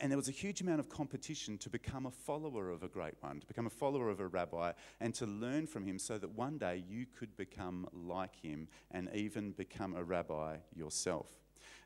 And 0.00 0.10
there 0.10 0.16
was 0.16 0.28
a 0.28 0.32
huge 0.32 0.62
amount 0.62 0.80
of 0.80 0.88
competition 0.88 1.58
to 1.58 1.68
become 1.68 2.06
a 2.06 2.10
follower 2.10 2.70
of 2.70 2.82
a 2.82 2.88
great 2.88 3.14
one, 3.20 3.38
to 3.40 3.46
become 3.46 3.66
a 3.66 3.70
follower 3.70 4.08
of 4.08 4.18
a 4.18 4.26
rabbi, 4.26 4.72
and 4.98 5.14
to 5.14 5.26
learn 5.26 5.66
from 5.66 5.84
him 5.84 5.98
so 5.98 6.16
that 6.16 6.30
one 6.30 6.56
day 6.56 6.82
you 6.88 7.04
could 7.18 7.36
become 7.36 7.86
like 7.92 8.34
him 8.40 8.66
and 8.90 9.10
even 9.14 9.52
become 9.52 9.94
a 9.94 10.02
rabbi 10.02 10.56
yourself. 10.74 11.28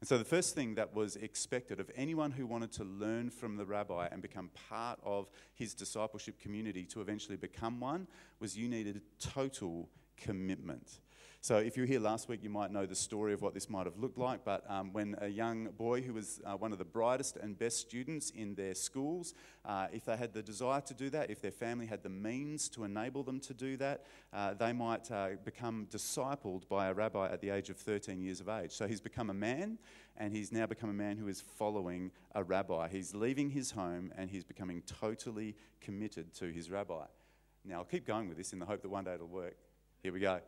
And 0.00 0.08
so, 0.08 0.16
the 0.16 0.24
first 0.24 0.54
thing 0.54 0.74
that 0.76 0.94
was 0.94 1.16
expected 1.16 1.80
of 1.80 1.90
anyone 1.96 2.30
who 2.30 2.46
wanted 2.46 2.70
to 2.72 2.84
learn 2.84 3.30
from 3.30 3.56
the 3.56 3.64
rabbi 3.64 4.06
and 4.12 4.22
become 4.22 4.50
part 4.68 5.00
of 5.02 5.28
his 5.54 5.74
discipleship 5.74 6.38
community 6.38 6.84
to 6.86 7.00
eventually 7.00 7.36
become 7.36 7.80
one 7.80 8.06
was 8.38 8.56
you 8.56 8.68
needed 8.68 9.00
total 9.18 9.88
commitment. 10.16 11.00
So, 11.44 11.58
if 11.58 11.76
you 11.76 11.82
were 11.82 11.86
here 11.86 12.00
last 12.00 12.30
week, 12.30 12.42
you 12.42 12.48
might 12.48 12.72
know 12.72 12.86
the 12.86 12.94
story 12.94 13.34
of 13.34 13.42
what 13.42 13.52
this 13.52 13.68
might 13.68 13.84
have 13.84 13.98
looked 13.98 14.16
like. 14.16 14.46
But 14.46 14.64
um, 14.66 14.94
when 14.94 15.14
a 15.20 15.28
young 15.28 15.66
boy 15.76 16.00
who 16.00 16.14
was 16.14 16.40
uh, 16.46 16.56
one 16.56 16.72
of 16.72 16.78
the 16.78 16.86
brightest 16.86 17.36
and 17.36 17.58
best 17.58 17.80
students 17.80 18.30
in 18.30 18.54
their 18.54 18.74
schools, 18.74 19.34
uh, 19.66 19.88
if 19.92 20.06
they 20.06 20.16
had 20.16 20.32
the 20.32 20.42
desire 20.42 20.80
to 20.80 20.94
do 20.94 21.10
that, 21.10 21.28
if 21.28 21.42
their 21.42 21.50
family 21.50 21.84
had 21.84 22.02
the 22.02 22.08
means 22.08 22.70
to 22.70 22.84
enable 22.84 23.22
them 23.22 23.40
to 23.40 23.52
do 23.52 23.76
that, 23.76 24.06
uh, 24.32 24.54
they 24.54 24.72
might 24.72 25.10
uh, 25.10 25.32
become 25.44 25.86
discipled 25.90 26.66
by 26.66 26.86
a 26.86 26.94
rabbi 26.94 27.30
at 27.30 27.42
the 27.42 27.50
age 27.50 27.68
of 27.68 27.76
13 27.76 28.22
years 28.22 28.40
of 28.40 28.48
age. 28.48 28.72
So, 28.72 28.88
he's 28.88 29.02
become 29.02 29.28
a 29.28 29.34
man, 29.34 29.76
and 30.16 30.32
he's 30.32 30.50
now 30.50 30.64
become 30.64 30.88
a 30.88 30.94
man 30.94 31.18
who 31.18 31.28
is 31.28 31.42
following 31.42 32.10
a 32.34 32.42
rabbi. 32.42 32.88
He's 32.88 33.14
leaving 33.14 33.50
his 33.50 33.70
home 33.70 34.14
and 34.16 34.30
he's 34.30 34.44
becoming 34.44 34.80
totally 34.86 35.56
committed 35.82 36.32
to 36.36 36.46
his 36.46 36.70
rabbi. 36.70 37.04
Now, 37.66 37.80
I'll 37.80 37.84
keep 37.84 38.06
going 38.06 38.30
with 38.30 38.38
this 38.38 38.54
in 38.54 38.60
the 38.60 38.66
hope 38.66 38.80
that 38.80 38.88
one 38.88 39.04
day 39.04 39.12
it'll 39.12 39.26
work. 39.26 39.56
Here 40.02 40.12
we 40.12 40.20
go. 40.20 40.40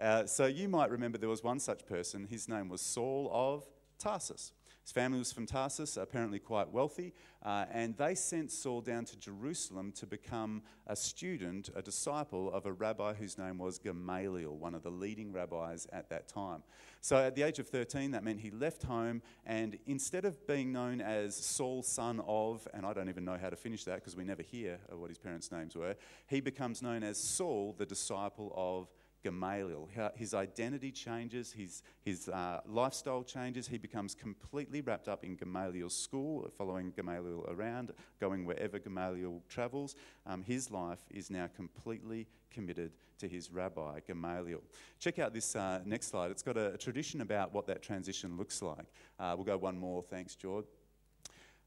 Uh, 0.00 0.24
so 0.24 0.46
you 0.46 0.68
might 0.68 0.90
remember 0.90 1.18
there 1.18 1.28
was 1.28 1.44
one 1.44 1.60
such 1.60 1.84
person. 1.86 2.26
His 2.30 2.48
name 2.48 2.68
was 2.68 2.80
Saul 2.80 3.30
of 3.32 3.66
Tarsus. 3.98 4.52
His 4.82 4.92
family 4.92 5.18
was 5.18 5.30
from 5.30 5.46
Tarsus, 5.46 5.98
apparently 5.98 6.38
quite 6.38 6.70
wealthy, 6.70 7.12
uh, 7.44 7.66
and 7.70 7.96
they 7.98 8.14
sent 8.14 8.50
Saul 8.50 8.80
down 8.80 9.04
to 9.04 9.18
Jerusalem 9.18 9.92
to 9.92 10.06
become 10.06 10.62
a 10.86 10.96
student, 10.96 11.68
a 11.76 11.82
disciple 11.82 12.50
of 12.50 12.64
a 12.64 12.72
rabbi 12.72 13.12
whose 13.12 13.36
name 13.36 13.58
was 13.58 13.78
Gamaliel, 13.78 14.56
one 14.56 14.74
of 14.74 14.82
the 14.82 14.90
leading 14.90 15.32
rabbis 15.32 15.86
at 15.92 16.08
that 16.08 16.28
time. 16.28 16.62
So 17.02 17.18
at 17.18 17.34
the 17.34 17.42
age 17.42 17.58
of 17.58 17.68
13, 17.68 18.12
that 18.12 18.24
meant 18.24 18.40
he 18.40 18.50
left 18.50 18.82
home, 18.82 19.20
and 19.44 19.78
instead 19.86 20.24
of 20.24 20.46
being 20.46 20.72
known 20.72 21.02
as 21.02 21.36
Saul, 21.36 21.82
son 21.82 22.20
of, 22.26 22.66
and 22.72 22.86
I 22.86 22.94
don't 22.94 23.10
even 23.10 23.24
know 23.24 23.38
how 23.40 23.50
to 23.50 23.56
finish 23.56 23.84
that 23.84 23.96
because 23.96 24.16
we 24.16 24.24
never 24.24 24.42
hear 24.42 24.78
what 24.90 25.10
his 25.10 25.18
parents' 25.18 25.52
names 25.52 25.76
were, 25.76 25.94
he 26.26 26.40
becomes 26.40 26.80
known 26.80 27.02
as 27.02 27.18
Saul, 27.18 27.74
the 27.78 27.86
disciple 27.86 28.52
of 28.56 28.88
Gamaliel. 29.22 29.88
His 30.14 30.34
identity 30.34 30.90
changes, 30.90 31.52
his, 31.52 31.82
his 32.02 32.28
uh, 32.28 32.60
lifestyle 32.66 33.22
changes. 33.22 33.68
He 33.68 33.78
becomes 33.78 34.14
completely 34.14 34.80
wrapped 34.80 35.08
up 35.08 35.24
in 35.24 35.36
Gamaliel's 35.36 35.96
school, 35.96 36.50
following 36.56 36.92
Gamaliel 36.96 37.46
around, 37.48 37.92
going 38.20 38.44
wherever 38.44 38.78
Gamaliel 38.78 39.42
travels. 39.48 39.94
Um, 40.26 40.42
his 40.42 40.70
life 40.70 41.00
is 41.10 41.30
now 41.30 41.48
completely 41.54 42.26
committed 42.50 42.92
to 43.18 43.28
his 43.28 43.50
rabbi, 43.52 44.00
Gamaliel. 44.06 44.62
Check 44.98 45.18
out 45.18 45.32
this 45.34 45.54
uh, 45.54 45.80
next 45.84 46.08
slide. 46.08 46.30
It's 46.30 46.42
got 46.42 46.56
a, 46.56 46.74
a, 46.74 46.78
tradition 46.78 47.20
about 47.20 47.52
what 47.52 47.66
that 47.66 47.82
transition 47.82 48.36
looks 48.36 48.62
like. 48.62 48.86
Uh, 49.18 49.34
we'll 49.36 49.44
go 49.44 49.56
one 49.58 49.78
more. 49.78 50.02
Thanks, 50.02 50.34
George. 50.34 50.64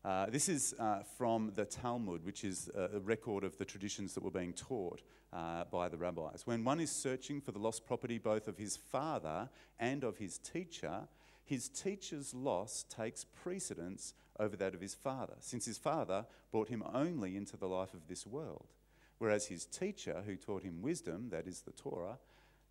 Uh, 0.04 0.26
this 0.26 0.50
is 0.50 0.76
uh, 0.80 1.02
from 1.18 1.54
the 1.56 1.64
Talmud, 1.64 2.26
which 2.26 2.44
is 2.44 2.70
a 2.76 3.00
record 3.00 3.46
of 3.46 3.58
the 3.58 3.64
traditions 3.64 4.14
that 4.14 4.24
were 4.24 4.30
being 4.30 4.52
taught 4.52 5.02
uh, 5.32 5.64
by 5.72 5.88
the 5.88 5.96
rabbis. 5.96 6.46
When 6.46 6.66
one 6.66 6.82
is 6.82 6.92
searching 6.92 7.40
for 7.40 7.54
the 7.54 7.60
lost 7.60 7.86
property 7.86 8.18
both 8.18 8.50
of 8.50 8.58
his 8.58 8.76
father 8.76 9.50
and 9.80 10.04
of 10.04 10.18
his 10.18 10.38
teacher, 10.40 11.08
his 11.46 11.70
teacher's 11.70 12.34
loss 12.34 12.84
takes 12.90 13.24
precedence 13.24 14.14
over 14.38 14.58
that 14.58 14.76
of 14.76 14.82
his 14.82 14.94
father, 14.94 15.36
since 15.40 15.66
his 15.66 15.78
father 15.78 16.26
brought 16.52 16.68
him 16.68 16.84
only 16.94 17.38
into 17.38 17.56
the 17.56 17.68
life 17.68 17.94
of 17.94 18.10
this 18.10 18.28
world, 18.28 18.74
whereas 19.20 19.48
his 19.48 19.66
teacher, 19.66 20.22
who 20.26 20.36
taught 20.36 20.64
him 20.64 20.82
wisdom, 20.82 21.30
that 21.30 21.48
is 21.48 21.62
the 21.62 21.72
Torah, 21.72 22.18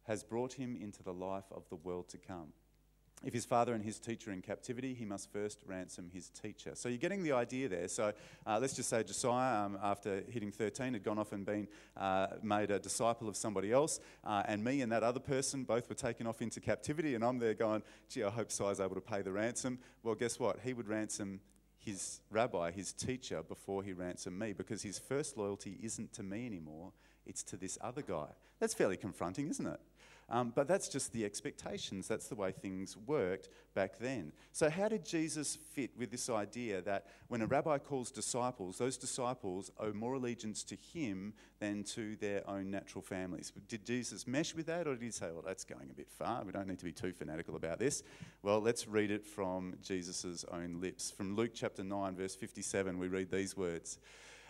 has 0.03 0.23
brought 0.23 0.55
him 0.55 0.77
into 0.77 1.03
the 1.03 1.15
life 1.15 1.51
of 1.51 1.67
the 1.71 1.77
world 1.77 2.11
to 2.11 2.19
come. 2.19 2.53
If 3.25 3.33
his 3.33 3.45
father 3.45 3.73
and 3.73 3.85
his 3.85 3.99
teacher 3.99 4.31
are 4.31 4.33
in 4.33 4.43
captivity, 4.43 4.95
he 4.95 5.05
must 5.05 5.33
first 5.33 5.61
ransom 5.67 6.11
his 6.13 6.29
teacher. 6.29 6.73
So 6.75 6.89
you're 6.89 6.99
getting 6.99 7.23
the 7.23 7.33
idea 7.33 7.69
there. 7.69 7.89
So 7.89 8.13
uh, 8.47 8.59
let's 8.61 8.75
just 8.75 8.89
say 8.89 9.05
Josiah, 9.05 9.65
um, 9.65 9.79
after 9.83 10.23
hitting 10.29 10.51
13, 10.51 10.95
had 10.95 11.05
gone 11.05 11.19
off 11.19 11.33
and 11.33 11.47
been 11.47 11.69
uh, 11.97 12.29
made 12.43 12.71
a 12.71 12.79
disciple 12.79 13.29
of 13.29 13.37
somebody 13.37 13.73
else, 13.73 14.01
uh, 14.25 14.43
and 14.47 14.65
me 14.65 14.81
and 14.81 14.91
that 14.91 15.03
other 15.03 15.21
person 15.21 15.65
both 15.65 15.89
were 15.89 15.95
taken 15.95 16.27
off 16.27 16.43
into 16.43 16.61
captivity, 16.61 17.15
and 17.15 17.25
I'm 17.25 17.39
there 17.39 17.55
going, 17.55 17.83
gee, 18.09 18.25
I 18.25 18.31
hope 18.31 18.51
Si's 18.51 18.81
able 18.81 18.97
to 18.97 19.01
pay 19.01 19.23
the 19.23 19.33
ransom. 19.33 19.79
Well, 20.03 20.15
guess 20.15 20.39
what? 20.41 20.59
He 20.65 20.73
would 20.73 20.89
ransom 20.89 21.41
his 21.79 22.21
rabbi, 22.31 22.71
his 22.71 22.93
teacher, 22.93 23.43
before 23.43 23.83
he 23.83 23.93
ransomed 23.93 24.39
me, 24.39 24.53
because 24.53 24.83
his 24.83 24.99
first 24.99 25.37
loyalty 25.37 25.79
isn't 25.83 26.13
to 26.15 26.23
me 26.23 26.47
anymore, 26.47 26.93
it's 27.27 27.43
to 27.45 27.57
this 27.57 27.77
other 27.81 28.03
guy. 28.03 28.29
That's 28.61 28.75
fairly 28.75 28.97
confronting, 28.97 29.49
isn't 29.49 29.67
it? 29.67 29.81
Um, 30.29 30.53
but 30.55 30.67
that's 30.67 30.89
just 30.89 31.13
the 31.13 31.25
expectations. 31.25 32.09
That's 32.09 32.29
the 32.29 32.35
way 32.35 32.53
things 32.53 32.97
worked 33.07 33.49
back 33.75 33.99
then. 33.99 34.33
So, 34.53 34.71
how 34.71 34.89
did 34.89 35.05
Jesus 35.05 35.57
fit 35.75 35.91
with 35.99 36.11
this 36.11 36.31
idea 36.31 36.81
that 36.83 37.07
when 37.29 37.43
a 37.43 37.47
rabbi 37.47 37.79
calls 37.79 38.11
disciples, 38.11 38.79
those 38.79 38.97
disciples 38.97 39.71
owe 39.79 39.93
more 39.93 40.15
allegiance 40.15 40.63
to 40.65 40.77
him 40.77 41.35
than 41.61 41.85
to 41.85 42.17
their 42.17 42.49
own 42.49 42.71
natural 42.71 43.03
families? 43.03 43.53
Did 43.69 43.85
Jesus 43.85 44.27
mesh 44.27 44.55
with 44.55 44.67
that, 44.67 44.87
or 44.87 44.95
did 44.95 45.03
he 45.03 45.11
say, 45.11 45.27
well, 45.33 45.43
that's 45.45 45.65
going 45.65 45.91
a 45.91 45.95
bit 45.95 46.11
far? 46.11 46.43
We 46.45 46.53
don't 46.53 46.67
need 46.67 46.79
to 46.79 46.85
be 46.85 46.93
too 46.93 47.13
fanatical 47.13 47.57
about 47.57 47.79
this. 47.79 48.03
Well, 48.43 48.61
let's 48.61 48.89
read 48.89 49.11
it 49.11 49.27
from 49.27 49.75
Jesus' 49.83 50.45
own 50.51 50.81
lips. 50.81 51.11
From 51.11 51.37
Luke 51.37 51.53
chapter 51.55 51.85
9, 51.85 52.17
verse 52.17 52.35
57, 52.35 52.99
we 52.99 53.09
read 53.09 53.31
these 53.31 53.57
words. 53.57 53.99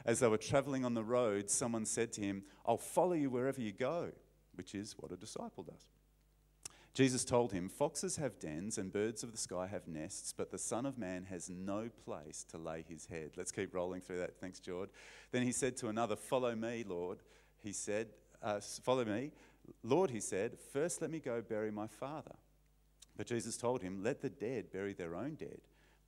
As 0.05 0.21
they 0.21 0.29
were 0.29 0.39
traveling 0.39 0.85
on 0.85 0.95
the 0.95 1.05
road, 1.05 1.49
someone 1.49 1.87
said 1.87 2.13
to 2.15 2.21
him, 2.21 2.43
I'll 2.67 2.77
follow 2.77 3.13
you 3.13 3.31
wherever 3.31 3.61
you 3.61 3.73
go 3.73 4.11
which 4.55 4.75
is 4.75 4.95
what 4.99 5.13
a 5.13 5.17
disciple 5.17 5.65
does. 5.65 5.87
Jesus 6.95 7.25
told 7.25 7.53
him, 7.53 7.71
Foxes 7.71 8.17
have 8.17 8.39
dens 8.39 8.77
and 8.77 8.93
birds 8.93 9.23
of 9.23 9.33
the 9.33 9.39
sky 9.39 9.67
have 9.67 9.89
nests, 9.89 10.35
but 10.37 10.51
the 10.51 10.59
Son 10.59 10.85
of 10.85 10.99
Man 10.99 11.25
has 11.31 11.49
no 11.49 11.89
place 12.05 12.45
to 12.51 12.59
lay 12.59 12.85
his 12.87 13.07
head. 13.07 13.31
Let's 13.37 13.51
keep 13.53 13.75
rolling 13.75 14.03
through 14.03 14.19
that. 14.19 14.39
Thanks, 14.39 14.61
George. 14.61 14.91
Then 15.31 15.43
he 15.43 15.53
said 15.53 15.77
to 15.79 15.89
another, 15.89 16.17
Follow 16.17 16.55
me, 16.55 16.85
Lord. 16.87 17.19
He 17.63 17.73
said, 17.73 18.09
uh, 18.43 18.61
Follow 18.61 19.07
me. 19.07 19.31
Lord, 19.83 20.11
he 20.11 20.21
said, 20.21 20.59
First 20.73 21.01
let 21.01 21.11
me 21.11 21.19
go 21.19 21.41
bury 21.41 21.71
my 21.71 21.87
father. 21.87 22.35
But 23.17 23.27
Jesus 23.27 23.57
told 23.57 23.81
him, 23.81 24.03
Let 24.03 24.21
the 24.21 24.29
dead 24.31 24.71
bury 24.71 24.93
their 24.93 25.15
own 25.15 25.37
dead 25.37 25.63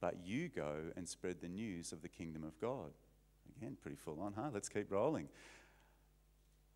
but 0.05 0.19
you 0.23 0.51
go 0.51 0.83
and 0.97 1.09
spread 1.09 1.41
the 1.41 1.49
news 1.49 1.91
of 1.91 2.03
the 2.03 2.11
kingdom 2.11 2.45
of 2.45 2.61
God. 2.61 2.91
Again, 3.57 3.79
pretty 3.81 3.97
full 3.97 4.21
on, 4.21 4.35
huh? 4.37 4.51
Let's 4.53 4.69
keep 4.69 4.93
rolling. 4.93 5.31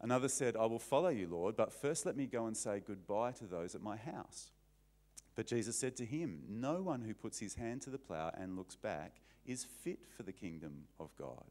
Another 0.00 0.28
said, 0.28 0.56
I 0.56 0.66
will 0.66 0.78
follow 0.78 1.08
you, 1.08 1.26
Lord, 1.26 1.56
but 1.56 1.72
first 1.72 2.06
let 2.06 2.16
me 2.16 2.26
go 2.26 2.46
and 2.46 2.56
say 2.56 2.80
goodbye 2.84 3.32
to 3.32 3.44
those 3.44 3.74
at 3.74 3.82
my 3.82 3.96
house. 3.96 4.52
But 5.34 5.46
Jesus 5.46 5.76
said 5.76 5.96
to 5.96 6.04
him, 6.04 6.42
No 6.48 6.82
one 6.82 7.02
who 7.02 7.14
puts 7.14 7.38
his 7.38 7.54
hand 7.54 7.82
to 7.82 7.90
the 7.90 7.98
plough 7.98 8.32
and 8.34 8.56
looks 8.56 8.76
back 8.76 9.20
is 9.46 9.64
fit 9.64 10.00
for 10.16 10.22
the 10.22 10.32
kingdom 10.32 10.84
of 11.00 11.10
God. 11.16 11.44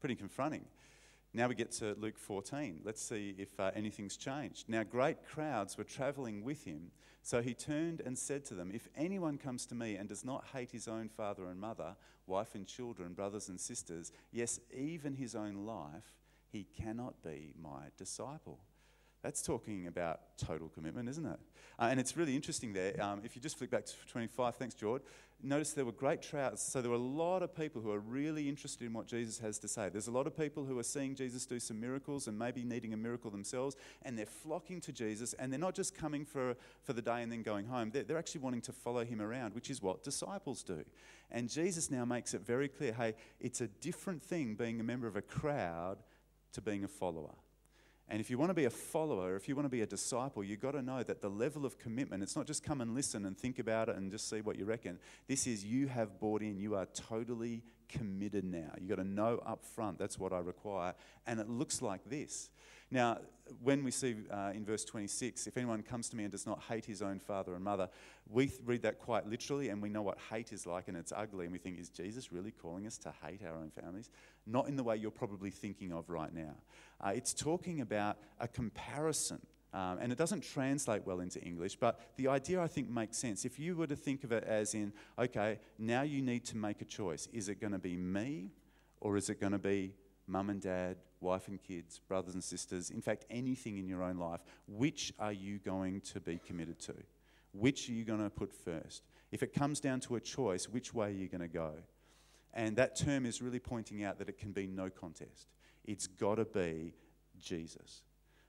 Pretty 0.00 0.14
confronting. 0.14 0.64
Now 1.32 1.48
we 1.48 1.54
get 1.54 1.70
to 1.72 1.94
Luke 1.98 2.18
14. 2.18 2.80
Let's 2.82 3.02
see 3.02 3.34
if 3.36 3.60
uh, 3.60 3.70
anything's 3.74 4.16
changed. 4.16 4.68
Now, 4.68 4.82
great 4.84 5.18
crowds 5.26 5.76
were 5.76 5.84
traveling 5.84 6.44
with 6.44 6.64
him, 6.64 6.90
so 7.22 7.42
he 7.42 7.52
turned 7.52 8.00
and 8.00 8.16
said 8.16 8.44
to 8.46 8.54
them, 8.54 8.70
If 8.72 8.88
anyone 8.96 9.36
comes 9.36 9.66
to 9.66 9.74
me 9.74 9.96
and 9.96 10.08
does 10.08 10.24
not 10.24 10.46
hate 10.54 10.70
his 10.70 10.88
own 10.88 11.08
father 11.08 11.46
and 11.46 11.60
mother, 11.60 11.96
wife 12.26 12.54
and 12.54 12.66
children, 12.66 13.12
brothers 13.12 13.50
and 13.50 13.60
sisters, 13.60 14.12
yes, 14.32 14.60
even 14.74 15.14
his 15.14 15.34
own 15.34 15.66
life, 15.66 16.14
he 16.50 16.64
cannot 16.64 17.22
be 17.22 17.52
my 17.60 17.86
disciple. 17.96 18.60
That's 19.22 19.42
talking 19.42 19.88
about 19.88 20.20
total 20.38 20.68
commitment, 20.68 21.08
isn't 21.08 21.26
it? 21.26 21.40
Uh, 21.80 21.88
and 21.90 21.98
it's 21.98 22.16
really 22.16 22.36
interesting 22.36 22.72
there. 22.72 22.94
Um, 23.02 23.22
if 23.24 23.34
you 23.34 23.42
just 23.42 23.58
flick 23.58 23.70
back 23.70 23.84
to 23.86 23.92
25, 24.08 24.54
thanks, 24.54 24.74
George. 24.74 25.02
Notice 25.42 25.72
there 25.72 25.84
were 25.84 25.90
great 25.90 26.26
crowds. 26.30 26.62
So 26.62 26.80
there 26.80 26.90
were 26.90 26.96
a 26.96 27.00
lot 27.00 27.42
of 27.42 27.54
people 27.54 27.82
who 27.82 27.90
are 27.90 27.98
really 27.98 28.48
interested 28.48 28.86
in 28.86 28.92
what 28.92 29.06
Jesus 29.06 29.38
has 29.40 29.58
to 29.58 29.68
say. 29.68 29.88
There's 29.88 30.06
a 30.06 30.12
lot 30.12 30.26
of 30.26 30.36
people 30.36 30.64
who 30.64 30.78
are 30.78 30.84
seeing 30.84 31.14
Jesus 31.14 31.44
do 31.44 31.58
some 31.58 31.80
miracles 31.80 32.28
and 32.28 32.38
maybe 32.38 32.62
needing 32.62 32.94
a 32.94 32.96
miracle 32.96 33.30
themselves, 33.30 33.76
and 34.02 34.16
they're 34.16 34.26
flocking 34.26 34.80
to 34.82 34.92
Jesus, 34.92 35.34
and 35.34 35.52
they're 35.52 35.58
not 35.58 35.74
just 35.74 35.94
coming 35.94 36.24
for, 36.24 36.56
for 36.84 36.92
the 36.92 37.02
day 37.02 37.22
and 37.22 37.30
then 37.30 37.42
going 37.42 37.66
home. 37.66 37.90
They're, 37.90 38.04
they're 38.04 38.18
actually 38.18 38.42
wanting 38.42 38.62
to 38.62 38.72
follow 38.72 39.04
him 39.04 39.20
around, 39.20 39.54
which 39.54 39.70
is 39.70 39.82
what 39.82 40.04
disciples 40.04 40.62
do. 40.62 40.84
And 41.30 41.50
Jesus 41.50 41.90
now 41.90 42.04
makes 42.04 42.32
it 42.32 42.42
very 42.46 42.68
clear 42.68 42.92
hey, 42.92 43.14
it's 43.40 43.60
a 43.60 43.66
different 43.66 44.22
thing 44.22 44.54
being 44.54 44.78
a 44.78 44.84
member 44.84 45.08
of 45.08 45.16
a 45.16 45.22
crowd 45.22 45.98
to 46.56 46.60
being 46.60 46.84
a 46.84 46.88
follower. 46.88 47.34
And 48.08 48.20
if 48.20 48.30
you 48.30 48.38
want 48.38 48.50
to 48.50 48.54
be 48.54 48.66
a 48.66 48.70
follower, 48.70 49.34
if 49.34 49.48
you 49.48 49.56
want 49.56 49.66
to 49.66 49.70
be 49.70 49.80
a 49.80 49.86
disciple, 49.86 50.44
you've 50.44 50.60
got 50.60 50.72
to 50.72 50.82
know 50.82 51.02
that 51.02 51.22
the 51.22 51.28
level 51.28 51.66
of 51.66 51.78
commitment, 51.78 52.22
it's 52.22 52.36
not 52.36 52.46
just 52.46 52.62
come 52.62 52.80
and 52.80 52.94
listen 52.94 53.26
and 53.26 53.36
think 53.36 53.58
about 53.58 53.88
it 53.88 53.96
and 53.96 54.12
just 54.12 54.30
see 54.30 54.40
what 54.40 54.56
you 54.56 54.64
reckon. 54.64 54.98
This 55.26 55.46
is 55.46 55.64
you 55.64 55.88
have 55.88 56.20
bought 56.20 56.42
in, 56.42 56.56
you 56.56 56.76
are 56.76 56.86
totally 56.86 57.64
committed 57.88 58.44
now. 58.44 58.72
You've 58.78 58.88
got 58.88 58.96
to 58.96 59.04
know 59.04 59.40
up 59.44 59.64
front 59.64 59.98
that's 59.98 60.18
what 60.18 60.32
I 60.32 60.38
require. 60.38 60.94
And 61.26 61.40
it 61.40 61.48
looks 61.48 61.82
like 61.82 62.08
this. 62.08 62.48
Now, 62.90 63.18
when 63.62 63.84
we 63.84 63.90
see 63.90 64.16
uh, 64.30 64.52
in 64.54 64.64
verse 64.64 64.84
26, 64.84 65.46
if 65.46 65.56
anyone 65.56 65.82
comes 65.82 66.08
to 66.08 66.16
me 66.16 66.24
and 66.24 66.32
does 66.32 66.46
not 66.46 66.62
hate 66.68 66.84
his 66.84 67.02
own 67.02 67.18
father 67.18 67.54
and 67.54 67.62
mother, 67.62 67.88
we 68.28 68.50
read 68.64 68.82
that 68.82 68.98
quite 68.98 69.26
literally 69.26 69.68
and 69.68 69.80
we 69.80 69.88
know 69.88 70.02
what 70.02 70.18
hate 70.30 70.52
is 70.52 70.66
like 70.66 70.88
and 70.88 70.96
it's 70.96 71.12
ugly. 71.14 71.44
And 71.44 71.52
we 71.52 71.58
think, 71.58 71.78
is 71.78 71.88
Jesus 71.88 72.32
really 72.32 72.50
calling 72.50 72.86
us 72.86 72.98
to 72.98 73.12
hate 73.24 73.42
our 73.44 73.56
own 73.56 73.70
families? 73.70 74.10
Not 74.46 74.68
in 74.68 74.76
the 74.76 74.82
way 74.82 74.96
you're 74.96 75.10
probably 75.10 75.50
thinking 75.50 75.92
of 75.92 76.10
right 76.10 76.32
now. 76.32 76.54
Uh, 77.00 77.10
it's 77.14 77.32
talking 77.32 77.80
about 77.80 78.16
a 78.40 78.48
comparison. 78.48 79.40
Um, 79.72 79.98
and 80.00 80.10
it 80.10 80.16
doesn't 80.16 80.40
translate 80.40 81.06
well 81.06 81.20
into 81.20 81.38
English, 81.40 81.76
but 81.76 82.00
the 82.16 82.28
idea 82.28 82.62
I 82.62 82.66
think 82.66 82.88
makes 82.88 83.18
sense. 83.18 83.44
If 83.44 83.58
you 83.58 83.76
were 83.76 83.86
to 83.86 83.96
think 83.96 84.24
of 84.24 84.32
it 84.32 84.44
as 84.44 84.74
in, 84.74 84.92
okay, 85.18 85.58
now 85.78 86.00
you 86.00 86.22
need 86.22 86.46
to 86.46 86.56
make 86.56 86.80
a 86.80 86.86
choice. 86.86 87.28
Is 87.32 87.50
it 87.50 87.60
going 87.60 87.72
to 87.72 87.78
be 87.78 87.94
me 87.94 88.52
or 89.00 89.18
is 89.18 89.28
it 89.28 89.38
going 89.38 89.52
to 89.52 89.58
be 89.58 89.92
mum 90.26 90.50
and 90.50 90.60
dad, 90.60 90.96
wife 91.20 91.48
and 91.48 91.62
kids, 91.62 92.00
brothers 92.08 92.34
and 92.34 92.42
sisters, 92.42 92.90
in 92.90 93.00
fact, 93.00 93.24
anything 93.30 93.78
in 93.78 93.88
your 93.88 94.02
own 94.02 94.18
life, 94.18 94.40
which 94.66 95.12
are 95.18 95.32
you 95.32 95.58
going 95.58 96.00
to 96.00 96.20
be 96.20 96.40
committed 96.46 96.78
to? 96.80 96.94
Which 97.52 97.88
are 97.88 97.92
you 97.92 98.04
going 98.04 98.22
to 98.22 98.30
put 98.30 98.52
first? 98.52 99.02
If 99.32 99.42
it 99.42 99.52
comes 99.52 99.80
down 99.80 100.00
to 100.00 100.16
a 100.16 100.20
choice, 100.20 100.68
which 100.68 100.92
way 100.92 101.08
are 101.08 101.10
you 101.10 101.28
going 101.28 101.40
to 101.40 101.48
go? 101.48 101.72
And 102.52 102.76
that 102.76 102.96
term 102.96 103.26
is 103.26 103.42
really 103.42 103.58
pointing 103.58 104.04
out 104.04 104.18
that 104.18 104.28
it 104.28 104.38
can 104.38 104.52
be 104.52 104.66
no 104.66 104.90
contest. 104.90 105.48
It's 105.84 106.06
got 106.06 106.36
to 106.36 106.44
be 106.44 106.94
Jesus. 107.38 108.02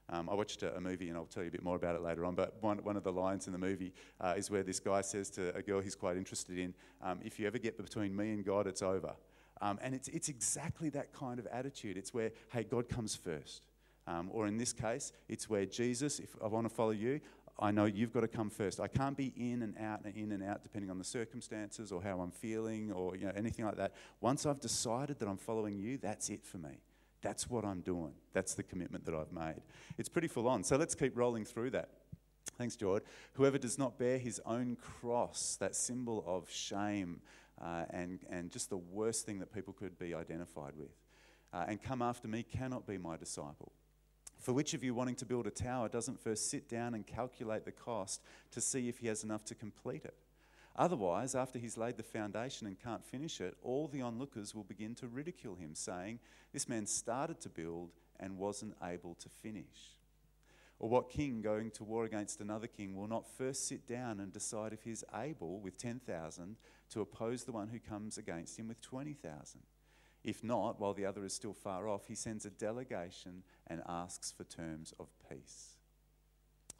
Um, 0.09 0.29
I 0.29 0.33
watched 0.33 0.63
a, 0.63 0.75
a, 0.75 0.79
movie, 0.79 1.09
and 1.09 1.17
I'll 1.17 1.25
tell 1.25 1.43
you 1.43 1.49
a 1.49 1.51
bit 1.51 1.63
more 1.63 1.75
about 1.75 1.95
it 1.95 2.01
later 2.01 2.23
on. 2.23 2.33
But 2.33 2.55
one, 2.61 2.77
one 2.83 2.95
of 2.95 3.03
the 3.03 3.11
lines 3.11 3.47
in 3.47 3.53
the 3.53 3.59
movie 3.59 3.93
uh, 4.21 4.35
is 4.37 4.49
where 4.49 4.63
this 4.63 4.79
guy 4.79 5.01
says 5.01 5.29
to 5.31 5.53
a 5.53 5.61
girl 5.61 5.81
he's 5.81 5.95
quite 5.95 6.15
interested 6.15 6.57
in, 6.57 6.73
um, 7.01 7.19
If 7.23 7.39
you 7.39 7.47
ever 7.47 7.57
get 7.57 7.77
between 7.77 8.15
me 8.15 8.31
and 8.31 8.45
God, 8.45 8.67
it's 8.67 8.81
over. 8.81 9.13
Um, 9.61 9.79
and 9.81 9.95
it's, 9.95 10.07
it's 10.09 10.29
exactly 10.29 10.89
that 10.89 11.13
kind 11.13 11.39
of 11.39 11.47
attitude. 11.47 11.97
It's 11.97 12.13
where, 12.13 12.31
hey, 12.51 12.63
God 12.63 12.89
comes 12.89 13.15
first. 13.15 13.63
Um, 14.07 14.29
or 14.31 14.47
in 14.47 14.57
this 14.57 14.71
case, 14.71 15.11
it's 15.27 15.49
where 15.49 15.65
Jesus, 15.65 16.19
if 16.19 16.35
I 16.43 16.47
want 16.47 16.67
to 16.67 16.73
follow 16.73 16.91
you, 16.91 17.19
I 17.59 17.71
know 17.71 17.85
you've 17.85 18.13
got 18.13 18.21
to 18.21 18.27
come 18.27 18.49
first. 18.49 18.79
I 18.79 18.87
can't 18.87 19.17
be 19.17 19.33
in 19.35 19.63
and 19.63 19.75
out 19.79 20.05
and 20.05 20.15
in 20.15 20.31
and 20.31 20.43
out 20.43 20.63
depending 20.63 20.91
on 20.91 20.99
the 20.99 21.03
circumstances 21.03 21.91
or 21.91 22.01
how 22.01 22.19
I'm 22.19 22.31
feeling 22.31 22.91
or 22.91 23.15
you 23.15 23.25
know, 23.25 23.33
anything 23.35 23.65
like 23.65 23.77
that. 23.77 23.93
Once 24.21 24.45
I've 24.45 24.59
decided 24.59 25.19
that 25.19 25.27
I'm 25.27 25.37
following 25.37 25.79
you, 25.79 25.97
that's 25.97 26.29
it 26.29 26.45
for 26.45 26.59
me. 26.59 26.79
That's 27.21 27.49
what 27.49 27.65
I'm 27.65 27.81
doing. 27.81 28.13
That's 28.33 28.53
the 28.53 28.63
commitment 28.63 29.05
that 29.05 29.15
I've 29.15 29.31
made. 29.31 29.61
It's 29.97 30.07
pretty 30.07 30.27
full 30.27 30.47
on. 30.47 30.63
So 30.63 30.77
let's 30.77 30.93
keep 30.93 31.17
rolling 31.17 31.45
through 31.45 31.71
that. 31.71 31.89
Thanks, 32.57 32.75
George. 32.75 33.03
Whoever 33.33 33.57
does 33.57 33.77
not 33.77 33.97
bear 33.97 34.19
his 34.19 34.39
own 34.45 34.77
cross, 34.77 35.57
that 35.59 35.75
symbol 35.75 36.23
of 36.27 36.49
shame, 36.49 37.21
uh, 37.61 37.85
and, 37.89 38.19
and 38.29 38.51
just 38.51 38.69
the 38.69 38.77
worst 38.77 39.25
thing 39.25 39.39
that 39.39 39.53
people 39.53 39.73
could 39.73 39.97
be 39.97 40.13
identified 40.13 40.73
with. 40.75 40.91
Uh, 41.53 41.65
and 41.67 41.81
come 41.81 42.01
after 42.01 42.27
me 42.27 42.43
cannot 42.43 42.85
be 42.85 42.97
my 42.97 43.17
disciple. 43.17 43.71
For 44.39 44.53
which 44.53 44.73
of 44.73 44.83
you 44.83 44.93
wanting 44.93 45.15
to 45.15 45.25
build 45.25 45.47
a 45.47 45.51
tower 45.51 45.89
doesn't 45.89 46.21
first 46.21 46.49
sit 46.49 46.69
down 46.69 46.93
and 46.93 47.05
calculate 47.05 47.65
the 47.65 47.71
cost 47.71 48.21
to 48.51 48.61
see 48.61 48.87
if 48.87 48.99
he 48.99 49.07
has 49.07 49.23
enough 49.23 49.43
to 49.45 49.55
complete 49.55 50.05
it? 50.05 50.15
Otherwise, 50.75 51.33
after 51.33 51.57
he's 51.57 51.77
laid 51.77 51.97
the 51.97 52.03
foundation 52.03 52.67
and 52.67 52.79
can't 52.79 53.03
finish 53.03 53.41
it, 53.41 53.57
all 53.63 53.87
the 53.87 54.01
onlookers 54.01 54.53
will 54.53 54.63
begin 54.63 54.93
to 54.93 55.07
ridicule 55.07 55.55
him, 55.55 55.73
saying, 55.73 56.19
This 56.53 56.69
man 56.69 56.85
started 56.85 57.39
to 57.41 57.49
build 57.49 57.89
and 58.19 58.37
wasn't 58.37 58.75
able 58.83 59.15
to 59.15 59.29
finish. 59.29 59.97
Or 60.79 60.87
what 60.87 61.09
king 61.09 61.41
going 61.41 61.71
to 61.71 61.83
war 61.83 62.05
against 62.05 62.41
another 62.41 62.67
king 62.67 62.95
will 62.95 63.07
not 63.07 63.27
first 63.27 63.67
sit 63.67 63.87
down 63.87 64.19
and 64.19 64.31
decide 64.31 64.73
if 64.73 64.83
he's 64.83 65.03
able, 65.15 65.59
with 65.59 65.79
10,000, 65.79 66.55
to 66.91 67.01
oppose 67.01 67.43
the 67.43 67.51
one 67.51 67.69
who 67.69 67.79
comes 67.79 68.17
against 68.17 68.57
him 68.57 68.67
with 68.67 68.81
20,000? 68.81 69.61
If 70.23 70.43
not, 70.43 70.79
while 70.79 70.93
the 70.93 71.05
other 71.05 71.23
is 71.23 71.33
still 71.33 71.53
far 71.53 71.87
off, 71.87 72.07
he 72.07 72.15
sends 72.15 72.45
a 72.45 72.49
delegation 72.49 73.43
and 73.67 73.81
asks 73.87 74.31
for 74.31 74.43
terms 74.43 74.93
of 74.99 75.07
peace. 75.29 75.77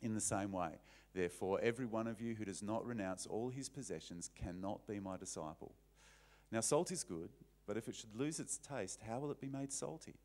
In 0.02 0.14
the 0.14 0.22
same 0.22 0.52
way, 0.52 0.72
therefore, 1.14 1.60
every 1.62 1.86
one 1.86 2.08
of 2.08 2.22
you 2.22 2.36
who 2.36 2.46
does 2.46 2.62
not 2.62 2.86
renounce 2.86 3.26
all 3.26 3.50
his 3.50 3.70
possessions 3.70 4.30
cannot 4.36 4.86
be 4.86 5.00
my 5.00 5.18
disciple. 5.18 5.74
Now, 6.52 6.62
salt 6.62 6.92
is 6.92 7.04
good, 7.04 7.30
but 7.66 7.78
if 7.78 7.88
it 7.88 7.96
should 7.96 8.16
lose 8.16 8.40
its 8.40 8.58
taste, 8.58 9.00
how 9.08 9.20
will 9.20 9.32
it 9.32 9.42
be 9.42 9.50
made 9.50 9.72
salty? 9.72 10.16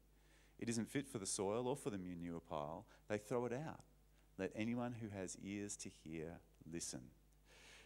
It 0.58 0.68
isn't 0.68 0.90
fit 0.90 1.08
for 1.08 1.18
the 1.18 1.26
soil 1.26 1.66
or 1.66 1.76
for 1.76 1.90
the 1.90 1.98
manure 1.98 2.40
pile. 2.40 2.86
They 3.08 3.18
throw 3.18 3.46
it 3.46 3.52
out. 3.52 3.80
Let 4.38 4.52
anyone 4.54 4.94
who 5.00 5.08
has 5.08 5.36
ears 5.44 5.76
to 5.78 5.90
hear 6.04 6.38
listen. 6.70 7.00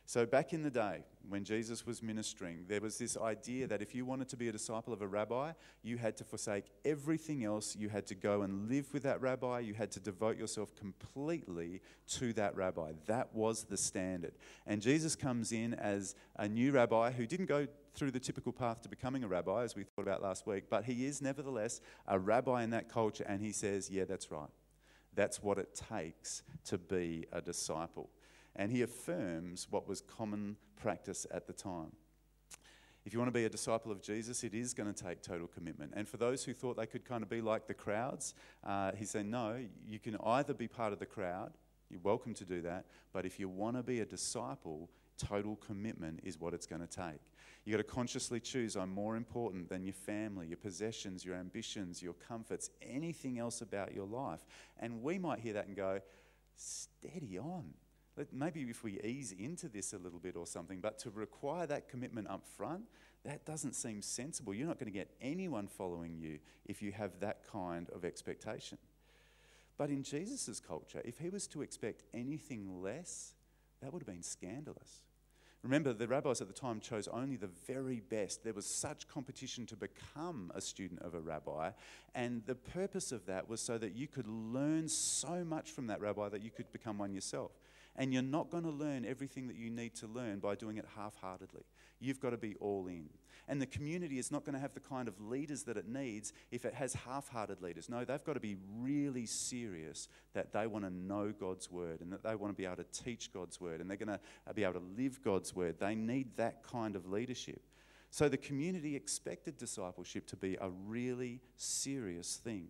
So, 0.08 0.24
back 0.24 0.52
in 0.52 0.62
the 0.62 0.70
day 0.70 1.02
when 1.28 1.42
Jesus 1.42 1.84
was 1.84 2.00
ministering, 2.00 2.64
there 2.68 2.80
was 2.80 2.96
this 2.96 3.16
idea 3.16 3.66
that 3.66 3.82
if 3.82 3.92
you 3.92 4.06
wanted 4.06 4.28
to 4.28 4.36
be 4.36 4.48
a 4.48 4.52
disciple 4.52 4.92
of 4.92 5.02
a 5.02 5.06
rabbi, 5.08 5.50
you 5.82 5.96
had 5.98 6.16
to 6.18 6.24
forsake 6.24 6.66
everything 6.84 7.44
else. 7.44 7.74
You 7.74 7.88
had 7.88 8.06
to 8.06 8.14
go 8.14 8.42
and 8.42 8.70
live 8.70 8.92
with 8.92 9.02
that 9.02 9.20
rabbi. 9.20 9.58
You 9.58 9.74
had 9.74 9.90
to 9.90 10.00
devote 10.00 10.38
yourself 10.38 10.76
completely 10.76 11.80
to 12.10 12.32
that 12.34 12.54
rabbi. 12.54 12.92
That 13.06 13.34
was 13.34 13.64
the 13.64 13.76
standard. 13.76 14.34
And 14.64 14.80
Jesus 14.80 15.16
comes 15.16 15.50
in 15.50 15.74
as 15.74 16.14
a 16.36 16.48
new 16.48 16.70
rabbi 16.70 17.10
who 17.10 17.26
didn't 17.26 17.46
go 17.46 17.66
through 17.92 18.12
the 18.12 18.20
typical 18.20 18.52
path 18.52 18.82
to 18.82 18.88
becoming 18.88 19.24
a 19.24 19.28
rabbi, 19.28 19.64
as 19.64 19.74
we 19.74 19.82
thought 19.82 20.02
about 20.02 20.22
last 20.22 20.46
week, 20.46 20.66
but 20.70 20.84
he 20.84 21.04
is 21.06 21.20
nevertheless 21.20 21.80
a 22.06 22.16
rabbi 22.16 22.62
in 22.62 22.70
that 22.70 22.88
culture. 22.88 23.24
And 23.26 23.42
he 23.42 23.50
says, 23.50 23.90
Yeah, 23.90 24.04
that's 24.04 24.30
right. 24.30 24.50
That's 25.16 25.42
what 25.42 25.58
it 25.58 25.74
takes 25.90 26.44
to 26.66 26.78
be 26.78 27.26
a 27.32 27.40
disciple 27.40 28.08
and 28.56 28.72
he 28.72 28.82
affirms 28.82 29.68
what 29.70 29.86
was 29.86 30.00
common 30.00 30.56
practice 30.76 31.26
at 31.30 31.46
the 31.46 31.52
time. 31.52 31.92
If 33.04 33.12
you 33.12 33.20
want 33.20 33.28
to 33.28 33.38
be 33.38 33.44
a 33.44 33.48
disciple 33.48 33.92
of 33.92 34.02
Jesus, 34.02 34.42
it 34.42 34.52
is 34.52 34.74
going 34.74 34.92
to 34.92 35.04
take 35.04 35.22
total 35.22 35.46
commitment. 35.46 35.92
And 35.94 36.08
for 36.08 36.16
those 36.16 36.42
who 36.42 36.52
thought 36.52 36.76
they 36.76 36.86
could 36.86 37.04
kind 37.04 37.22
of 37.22 37.28
be 37.28 37.40
like 37.40 37.68
the 37.68 37.74
crowds, 37.74 38.34
uh, 38.64 38.92
he's 38.96 39.10
saying, 39.10 39.30
no, 39.30 39.60
you 39.86 40.00
can 40.00 40.16
either 40.24 40.54
be 40.54 40.66
part 40.66 40.92
of 40.92 40.98
the 40.98 41.06
crowd, 41.06 41.52
you're 41.88 42.00
welcome 42.02 42.34
to 42.34 42.44
do 42.44 42.62
that, 42.62 42.86
but 43.12 43.24
if 43.24 43.38
you 43.38 43.48
want 43.48 43.76
to 43.76 43.84
be 43.84 44.00
a 44.00 44.04
disciple, 44.04 44.90
total 45.18 45.54
commitment 45.54 46.18
is 46.24 46.40
what 46.40 46.52
it's 46.52 46.66
going 46.66 46.80
to 46.80 46.88
take. 46.88 47.20
You've 47.64 47.76
got 47.76 47.86
to 47.86 47.94
consciously 47.94 48.40
choose 48.40 48.76
I'm 48.76 48.92
more 48.92 49.14
important 49.14 49.68
than 49.68 49.84
your 49.84 49.94
family, 49.94 50.48
your 50.48 50.56
possessions, 50.56 51.24
your 51.24 51.36
ambitions, 51.36 52.02
your 52.02 52.14
comforts, 52.14 52.70
anything 52.82 53.38
else 53.38 53.60
about 53.60 53.94
your 53.94 54.06
life. 54.06 54.44
And 54.80 55.00
we 55.00 55.16
might 55.18 55.38
hear 55.38 55.52
that 55.52 55.68
and 55.68 55.76
go, 55.76 56.00
steady 56.56 57.38
on 57.38 57.74
maybe 58.32 58.62
if 58.62 58.82
we 58.82 59.00
ease 59.00 59.32
into 59.32 59.68
this 59.68 59.92
a 59.92 59.98
little 59.98 60.18
bit 60.18 60.36
or 60.36 60.46
something, 60.46 60.80
but 60.80 60.98
to 61.00 61.10
require 61.10 61.66
that 61.66 61.88
commitment 61.88 62.28
up 62.28 62.44
front, 62.56 62.84
that 63.24 63.44
doesn't 63.44 63.74
seem 63.74 64.02
sensible. 64.02 64.54
You're 64.54 64.68
not 64.68 64.78
going 64.78 64.90
to 64.90 64.98
get 64.98 65.10
anyone 65.20 65.66
following 65.66 66.16
you 66.16 66.38
if 66.64 66.80
you 66.80 66.92
have 66.92 67.20
that 67.20 67.40
kind 67.50 67.90
of 67.90 68.04
expectation. 68.04 68.78
But 69.76 69.90
in 69.90 70.02
Jesus' 70.02 70.60
culture, 70.60 71.02
if 71.04 71.18
he 71.18 71.28
was 71.28 71.46
to 71.48 71.62
expect 71.62 72.04
anything 72.14 72.82
less, 72.82 73.34
that 73.82 73.92
would 73.92 74.02
have 74.02 74.06
been 74.06 74.22
scandalous. 74.22 75.02
Remember, 75.62 75.92
the 75.92 76.06
rabbis 76.06 76.40
at 76.40 76.46
the 76.46 76.54
time 76.54 76.80
chose 76.80 77.08
only 77.08 77.36
the 77.36 77.50
very 77.66 78.00
best. 78.00 78.44
There 78.44 78.52
was 78.52 78.66
such 78.66 79.08
competition 79.08 79.66
to 79.66 79.76
become 79.76 80.52
a 80.54 80.60
student 80.60 81.02
of 81.02 81.14
a 81.14 81.20
rabbi, 81.20 81.70
and 82.14 82.42
the 82.46 82.54
purpose 82.54 83.10
of 83.10 83.26
that 83.26 83.48
was 83.48 83.60
so 83.60 83.76
that 83.76 83.96
you 83.96 84.06
could 84.06 84.28
learn 84.28 84.88
so 84.88 85.44
much 85.44 85.72
from 85.72 85.88
that 85.88 86.00
rabbi 86.00 86.28
that 86.28 86.42
you 86.42 86.50
could 86.50 86.70
become 86.72 86.98
one 86.98 87.12
yourself. 87.12 87.50
And 87.96 88.12
you're 88.12 88.22
not 88.22 88.50
going 88.50 88.64
to 88.64 88.70
learn 88.70 89.04
everything 89.04 89.48
that 89.48 89.56
you 89.56 89.70
need 89.70 89.94
to 89.96 90.06
learn 90.06 90.38
by 90.38 90.54
doing 90.54 90.76
it 90.76 90.84
half 90.96 91.16
heartedly. 91.16 91.62
You've 91.98 92.20
got 92.20 92.30
to 92.30 92.36
be 92.36 92.54
all 92.56 92.86
in. 92.88 93.08
And 93.48 93.62
the 93.62 93.66
community 93.66 94.18
is 94.18 94.30
not 94.30 94.44
going 94.44 94.54
to 94.54 94.60
have 94.60 94.74
the 94.74 94.80
kind 94.80 95.08
of 95.08 95.20
leaders 95.20 95.62
that 95.64 95.76
it 95.76 95.88
needs 95.88 96.32
if 96.50 96.64
it 96.64 96.74
has 96.74 96.94
half 96.94 97.28
hearted 97.28 97.62
leaders. 97.62 97.88
No, 97.88 98.04
they've 98.04 98.24
got 98.24 98.34
to 98.34 98.40
be 98.40 98.56
really 98.78 99.24
serious 99.24 100.08
that 100.34 100.52
they 100.52 100.66
want 100.66 100.84
to 100.84 100.90
know 100.90 101.32
God's 101.32 101.70
word 101.70 102.00
and 102.00 102.12
that 102.12 102.22
they 102.22 102.34
want 102.34 102.52
to 102.52 102.56
be 102.56 102.66
able 102.66 102.76
to 102.76 103.04
teach 103.04 103.32
God's 103.32 103.60
word 103.60 103.80
and 103.80 103.88
they're 103.88 103.96
going 103.96 104.08
to 104.08 104.20
uh, 104.46 104.52
be 104.52 104.64
able 104.64 104.80
to 104.80 104.86
live 104.98 105.22
God's 105.22 105.54
word. 105.54 105.76
They 105.78 105.94
need 105.94 106.36
that 106.36 106.62
kind 106.64 106.96
of 106.96 107.08
leadership. 107.08 107.62
So 108.10 108.28
the 108.28 108.36
community 108.36 108.96
expected 108.96 109.56
discipleship 109.56 110.26
to 110.28 110.36
be 110.36 110.56
a 110.60 110.70
really 110.86 111.40
serious 111.56 112.36
thing. 112.36 112.68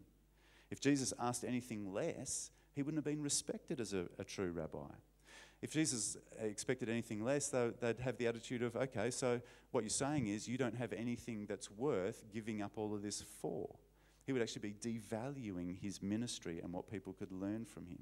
If 0.70 0.80
Jesus 0.80 1.12
asked 1.18 1.44
anything 1.44 1.92
less, 1.92 2.50
he 2.74 2.82
wouldn't 2.82 2.98
have 2.98 3.10
been 3.10 3.22
respected 3.22 3.80
as 3.80 3.92
a, 3.92 4.06
a 4.18 4.24
true 4.24 4.50
rabbi. 4.50 4.92
If 5.66 5.72
Jesus 5.72 6.16
expected 6.40 6.88
anything 6.88 7.24
less, 7.24 7.48
they'd 7.48 7.98
have 7.98 8.18
the 8.18 8.28
attitude 8.28 8.62
of, 8.62 8.76
okay, 8.76 9.10
so 9.10 9.40
what 9.72 9.82
you're 9.82 9.90
saying 9.90 10.28
is 10.28 10.46
you 10.46 10.56
don't 10.56 10.76
have 10.76 10.92
anything 10.92 11.44
that's 11.46 11.72
worth 11.72 12.22
giving 12.32 12.62
up 12.62 12.70
all 12.76 12.94
of 12.94 13.02
this 13.02 13.24
for. 13.40 13.74
He 14.24 14.32
would 14.32 14.42
actually 14.42 14.72
be 14.72 15.00
devaluing 15.00 15.76
his 15.76 16.00
ministry 16.00 16.60
and 16.62 16.72
what 16.72 16.88
people 16.88 17.14
could 17.14 17.32
learn 17.32 17.64
from 17.64 17.86
him. 17.86 17.98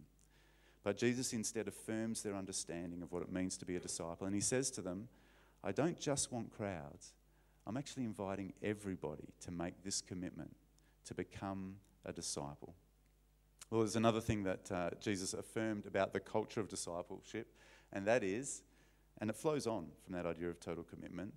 But 0.83 0.99
Jesus 0.99 1.33
instead 1.33 1.67
affirms 1.67 2.23
their 2.23 2.35
understanding 2.35 3.01
of 3.01 3.11
what 3.11 3.23
it 3.23 3.33
means 3.33 3.57
to 3.57 3.65
be 3.65 3.77
a 3.77 3.81
disciple. 3.81 4.27
And 4.27 4.35
he 4.35 4.43
says 4.43 4.71
to 4.73 4.83
them, 4.83 5.09
I 5.63 5.73
don't 5.73 5.99
just 5.99 6.31
want 6.31 6.55
crowds, 6.55 7.15
I'm 7.67 7.79
actually 7.79 8.05
inviting 8.05 8.53
everybody 8.63 9.31
to 9.41 9.51
make 9.51 9.83
this 9.83 10.03
commitment 10.03 10.55
to 11.07 11.15
become 11.15 11.77
a 12.05 12.13
disciple. 12.13 12.75
Well, 13.71 13.81
there's 13.81 13.97
another 13.97 14.21
thing 14.21 14.45
that 14.45 14.71
uh, 14.71 14.91
Jesus 15.01 15.35
affirmed 15.35 15.87
about 15.87 16.13
the 16.13 16.21
culture 16.21 16.61
of 16.61 16.69
discipleship, 16.69 17.49
and 17.93 18.07
that 18.07 18.23
is, 18.23 18.63
and 19.21 19.31
it 19.31 19.37
flows 19.37 19.67
on 19.67 19.87
from 20.05 20.15
that 20.15 20.27
idea 20.27 20.49
of 20.49 20.61
total 20.61 20.85
commitment, 20.85 21.33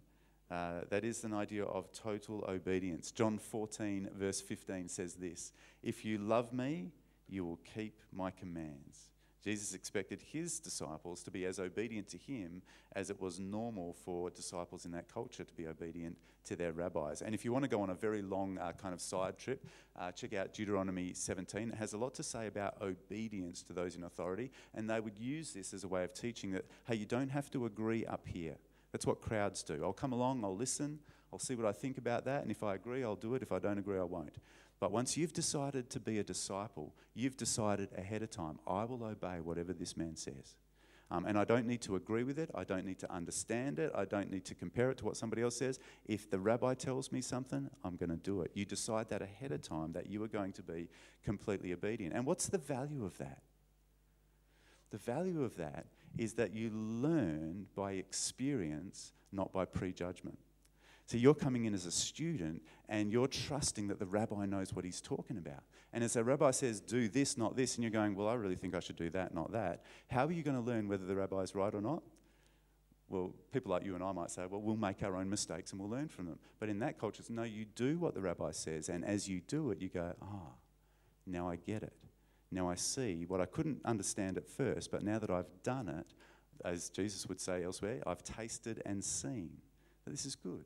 uh, 0.50 0.82
that 0.90 1.04
is 1.04 1.24
an 1.24 1.34
idea 1.34 1.64
of 1.64 1.92
total 1.92 2.46
obedience. 2.48 3.12
John 3.12 3.38
14, 3.38 4.10
verse 4.16 4.40
15 4.40 4.88
says 4.88 5.16
this 5.16 5.52
If 5.84 6.06
you 6.06 6.18
love 6.18 6.54
me, 6.54 6.92
you 7.28 7.44
will 7.44 7.60
keep 7.74 8.00
my 8.14 8.32
commands. 8.32 9.10
Jesus 9.48 9.74
expected 9.74 10.22
his 10.34 10.60
disciples 10.60 11.24
to 11.24 11.32
be 11.32 11.46
as 11.46 11.58
obedient 11.58 12.10
to 12.10 12.18
him 12.18 12.62
as 12.98 13.10
it 13.10 13.22
was 13.22 13.40
normal 13.40 13.94
for 13.94 14.30
disciples 14.30 14.84
in 14.84 14.92
that 14.92 15.08
culture 15.08 15.46
to 15.46 15.54
be 15.54 15.68
obedient 15.68 16.18
to 16.44 16.58
their 16.58 16.74
rabbis. 16.74 17.22
And 17.22 17.34
if 17.34 17.46
you 17.46 17.54
want 17.54 17.64
to 17.64 17.70
go 17.70 17.82
on 17.82 17.90
a 17.90 17.96
very 17.96 18.22
long 18.22 18.58
uh, 18.58 18.74
kind 18.74 18.94
of 18.94 19.00
side 19.00 19.38
trip, 19.38 19.66
uh, 19.98 20.12
check 20.12 20.34
out 20.34 20.54
Deuteronomy 20.54 21.14
17. 21.14 21.70
It 21.70 21.76
has 21.76 21.94
a 21.94 21.98
lot 21.98 22.14
to 22.16 22.24
say 22.24 22.48
about 22.48 22.82
obedience 22.82 23.62
to 23.64 23.72
those 23.72 23.96
in 23.96 24.04
authority, 24.04 24.52
and 24.76 24.90
they 24.90 25.00
would 25.00 25.18
use 25.18 25.54
this 25.54 25.74
as 25.74 25.86
a 25.86 25.88
way 25.88 26.04
of 26.04 26.14
teaching 26.14 26.52
that, 26.52 26.66
hey, 26.86 26.96
you 26.96 27.06
don't 27.06 27.30
have 27.30 27.50
to 27.52 27.66
agree 27.68 28.06
up 28.06 28.28
here. 28.28 28.58
That's 28.92 29.06
what 29.06 29.22
crowds 29.22 29.64
do. 29.64 29.82
I'll 29.82 29.94
come 29.94 30.12
along, 30.12 30.44
I'll 30.44 30.58
listen, 30.58 31.00
I'll 31.32 31.40
see 31.40 31.56
what 31.56 31.66
I 31.66 31.72
think 31.72 31.98
about 31.98 32.26
that, 32.26 32.42
and 32.42 32.52
if 32.52 32.64
I 32.64 32.76
agree, 32.76 33.02
I'll 33.02 33.16
do 33.16 33.36
it. 33.36 33.42
If 33.42 33.54
I 33.54 33.60
don't 33.60 33.78
agree, 33.78 33.98
I 33.98 34.04
won't. 34.04 34.36
But 34.80 34.92
once 34.92 35.18
you've 35.18 35.34
decided 35.34 35.90
to 35.92 36.00
be 36.00 36.20
a 36.20 36.24
disciple, 36.24 36.94
you've 37.16 37.38
decided 37.38 37.90
ahead 37.98 38.22
of 38.22 38.30
time, 38.30 38.60
I 38.68 38.84
will 38.84 39.04
obey 39.04 39.40
whatever 39.42 39.74
this 39.74 39.98
man 39.98 40.16
says. 40.16 40.56
Um, 41.10 41.26
and 41.26 41.38
I 41.38 41.46
don't 41.46 41.66
need 41.66 41.82
to 41.84 41.96
agree 41.96 42.24
with 42.24 42.38
it. 42.38 42.52
I 42.54 42.66
don't 42.66 42.86
need 42.86 43.00
to 43.00 43.12
understand 43.12 43.80
it. 43.80 43.92
I 43.96 44.04
don't 44.04 44.30
need 44.30 44.44
to 44.46 44.56
compare 44.56 44.92
it 44.92 44.98
to 44.98 45.06
what 45.06 45.16
somebody 45.16 45.42
else 45.42 45.56
says. 45.56 45.80
If 46.06 46.30
the 46.30 46.38
rabbi 46.38 46.74
tells 46.74 47.14
me 47.14 47.22
something, 47.22 47.70
I'm 47.84 47.96
going 47.96 48.10
to 48.10 48.18
do 48.18 48.42
it. 48.42 48.52
You 48.54 48.66
decide 48.66 49.08
that 49.10 49.22
ahead 49.22 49.54
of 49.54 49.62
time 49.62 49.94
that 49.94 50.08
you 50.08 50.22
are 50.24 50.28
going 50.28 50.52
to 50.54 50.64
be 50.64 50.90
completely 51.24 51.72
obedient. 51.72 52.14
And 52.14 52.26
what's 52.26 52.48
the 52.48 52.58
value 52.58 53.06
of 53.06 53.18
that? 53.20 53.42
The 54.90 54.98
value 54.98 55.44
of 55.44 55.56
that 55.58 55.86
is 56.18 56.34
that 56.34 56.54
you 56.54 56.72
learn 56.72 57.68
by 57.76 57.94
experience, 57.94 59.14
not 59.32 59.54
by 59.54 59.64
prejudgment. 59.66 60.40
So 61.08 61.16
you're 61.16 61.34
coming 61.34 61.66
in 61.66 61.74
as 61.74 61.86
a 61.86 61.92
student 61.92 62.62
and 62.90 63.14
you're 63.14 63.30
trusting 63.30 63.88
that 63.88 63.98
the 63.98 64.06
rabbi 64.06 64.46
knows 64.46 64.74
what 64.74 64.84
he's 64.84 65.00
talking 65.00 65.38
about. 65.38 65.64
And 65.94 66.04
as 66.04 66.18
a 66.18 66.24
rabbi 66.24 66.52
says, 66.52 66.82
do 66.82 67.08
this, 67.08 67.38
not 67.38 67.56
this, 67.56 67.76
and 67.76 67.84
you're 67.84 67.92
going, 67.92 68.14
well, 68.14 68.28
I 68.28 68.34
really 68.34 68.58
think 68.58 68.76
I 68.76 68.82
should 68.82 68.98
do 68.98 69.10
that, 69.12 69.34
not 69.34 69.54
that, 69.54 69.86
how 70.10 70.26
are 70.26 70.32
you 70.34 70.44
going 70.44 70.58
to 70.58 70.62
learn 70.62 70.90
whether 70.90 71.06
the 71.06 71.16
rabbi 71.16 71.38
is 71.38 71.56
right 71.56 71.74
or 71.74 71.80
not? 71.80 72.04
Well, 73.08 73.34
people 73.54 73.72
like 73.72 73.86
you 73.86 73.96
and 73.96 74.04
I 74.04 74.12
might 74.12 74.32
say, 74.32 74.46
well, 74.50 74.60
we'll 74.60 74.76
make 74.76 75.02
our 75.02 75.16
own 75.16 75.30
mistakes 75.30 75.72
and 75.72 75.80
we'll 75.80 75.90
learn 75.90 76.10
from 76.10 76.26
them. 76.26 76.40
But 76.60 76.68
in 76.68 76.80
that 76.80 77.00
culture, 77.00 77.22
it's 77.22 77.30
no, 77.30 77.44
you 77.44 77.64
do 77.64 77.98
what 77.98 78.14
the 78.14 78.22
rabbi 78.22 78.52
says. 78.52 78.90
And 78.90 79.06
as 79.06 79.30
you 79.30 79.40
do 79.40 79.72
it, 79.72 79.82
you 79.82 79.88
go, 79.88 80.14
ah, 80.22 80.26
oh, 80.30 80.54
now 81.26 81.48
I 81.48 81.56
get 81.56 81.84
it. 81.84 81.94
Now 82.52 82.70
I 82.70 82.76
see 82.76 83.24
what 83.26 83.40
I 83.40 83.46
couldn't 83.46 83.80
understand 83.86 84.38
at 84.38 84.46
first, 84.46 84.92
but 84.92 85.04
now 85.04 85.20
that 85.20 85.30
I've 85.30 85.64
done 85.64 85.88
it, 85.88 86.14
as 86.66 86.90
Jesus 86.90 87.28
would 87.28 87.40
say 87.40 87.64
elsewhere, 87.64 88.02
I've 88.06 88.24
tasted 88.24 88.82
and 88.86 89.02
seen 89.02 89.52
that 90.04 90.12
this 90.12 90.26
is 90.26 90.36
good. 90.36 90.66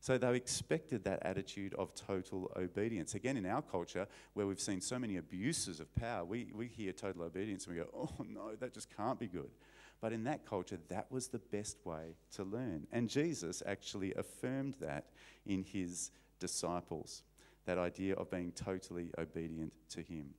So 0.00 0.18
they 0.18 0.36
expected 0.36 1.04
that 1.04 1.20
attitude 1.22 1.74
of 1.74 1.94
total 1.94 2.50
obedience. 2.56 3.14
Again, 3.14 3.36
in 3.36 3.46
our 3.46 3.62
culture, 3.62 4.06
where 4.34 4.46
we've 4.46 4.60
seen 4.60 4.80
so 4.80 4.98
many 4.98 5.16
abuses 5.16 5.80
of 5.80 5.94
power, 5.94 6.24
we, 6.24 6.52
we 6.54 6.68
hear 6.68 6.92
total 6.92 7.22
obedience 7.22 7.66
and 7.66 7.76
we 7.76 7.82
go, 7.82 7.88
oh 7.94 8.24
no, 8.24 8.54
that 8.60 8.72
just 8.72 8.94
can't 8.96 9.18
be 9.18 9.26
good. 9.26 9.50
But 10.00 10.12
in 10.12 10.24
that 10.24 10.44
culture, 10.46 10.78
that 10.88 11.10
was 11.10 11.28
the 11.28 11.38
best 11.38 11.78
way 11.84 12.16
to 12.32 12.44
learn. 12.44 12.86
And 12.92 13.08
Jesus 13.08 13.62
actually 13.66 14.12
affirmed 14.14 14.76
that 14.80 15.06
in 15.46 15.64
his 15.64 16.10
disciples, 16.38 17.22
that 17.64 17.78
idea 17.78 18.14
of 18.14 18.30
being 18.30 18.52
totally 18.52 19.10
obedient 19.18 19.72
to 19.90 20.02
him. 20.02 20.34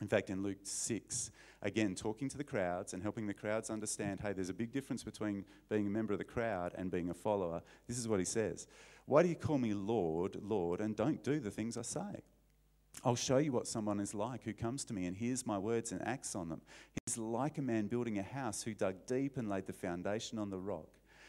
In 0.00 0.08
fact, 0.08 0.30
in 0.30 0.42
Luke 0.42 0.58
6, 0.62 1.30
again, 1.62 1.94
talking 1.94 2.28
to 2.28 2.38
the 2.38 2.44
crowds 2.44 2.94
and 2.94 3.02
helping 3.02 3.26
the 3.26 3.34
crowds 3.34 3.70
understand 3.70 4.20
hey, 4.20 4.32
there's 4.32 4.48
a 4.48 4.54
big 4.54 4.72
difference 4.72 5.02
between 5.02 5.44
being 5.68 5.86
a 5.86 5.90
member 5.90 6.12
of 6.12 6.18
the 6.18 6.24
crowd 6.24 6.74
and 6.76 6.90
being 6.90 7.10
a 7.10 7.14
follower. 7.14 7.62
This 7.86 7.98
is 7.98 8.08
what 8.08 8.18
he 8.18 8.24
says 8.24 8.66
Why 9.06 9.22
do 9.22 9.28
you 9.28 9.34
call 9.34 9.58
me 9.58 9.74
Lord, 9.74 10.38
Lord, 10.42 10.80
and 10.80 10.94
don't 10.94 11.22
do 11.22 11.40
the 11.40 11.50
things 11.50 11.76
I 11.76 11.82
say? 11.82 12.22
I'll 13.04 13.16
show 13.16 13.38
you 13.38 13.52
what 13.52 13.68
someone 13.68 14.00
is 14.00 14.14
like 14.14 14.42
who 14.42 14.52
comes 14.52 14.84
to 14.86 14.94
me 14.94 15.06
and 15.06 15.16
hears 15.16 15.46
my 15.46 15.58
words 15.58 15.92
and 15.92 16.02
acts 16.06 16.34
on 16.34 16.48
them. 16.48 16.60
He's 17.06 17.16
like 17.16 17.58
a 17.58 17.62
man 17.62 17.86
building 17.86 18.18
a 18.18 18.22
house 18.22 18.62
who 18.62 18.74
dug 18.74 19.06
deep 19.06 19.36
and 19.36 19.48
laid 19.48 19.66
the 19.66 19.72
foundation 19.72 20.38
on 20.38 20.50
the 20.50 20.58
rock. 20.58 20.88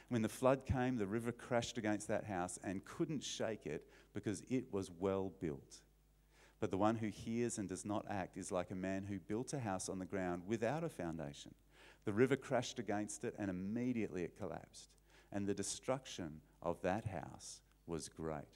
When 0.09 0.23
the 0.23 0.29
flood 0.29 0.65
came, 0.65 0.97
the 0.97 1.05
river 1.05 1.31
crashed 1.31 1.77
against 1.77 2.07
that 2.07 2.25
house 2.25 2.57
and 2.63 2.83
couldn't 2.85 3.23
shake 3.23 3.67
it 3.67 3.85
because 4.13 4.41
it 4.49 4.73
was 4.73 4.89
well 4.99 5.31
built. 5.39 5.81
But 6.59 6.71
the 6.71 6.77
one 6.77 6.95
who 6.95 7.07
hears 7.07 7.57
and 7.57 7.69
does 7.69 7.85
not 7.85 8.05
act 8.09 8.37
is 8.37 8.51
like 8.51 8.71
a 8.71 8.75
man 8.75 9.03
who 9.03 9.19
built 9.19 9.53
a 9.53 9.59
house 9.59 9.87
on 9.87 9.99
the 9.99 10.05
ground 10.05 10.43
without 10.47 10.83
a 10.83 10.89
foundation. 10.89 11.53
The 12.05 12.13
river 12.13 12.35
crashed 12.35 12.79
against 12.79 13.23
it, 13.23 13.35
and 13.37 13.49
immediately 13.49 14.23
it 14.23 14.37
collapsed. 14.37 14.89
And 15.31 15.47
the 15.47 15.53
destruction 15.53 16.41
of 16.61 16.81
that 16.81 17.05
house 17.05 17.61
was 17.87 18.09
great. 18.09 18.47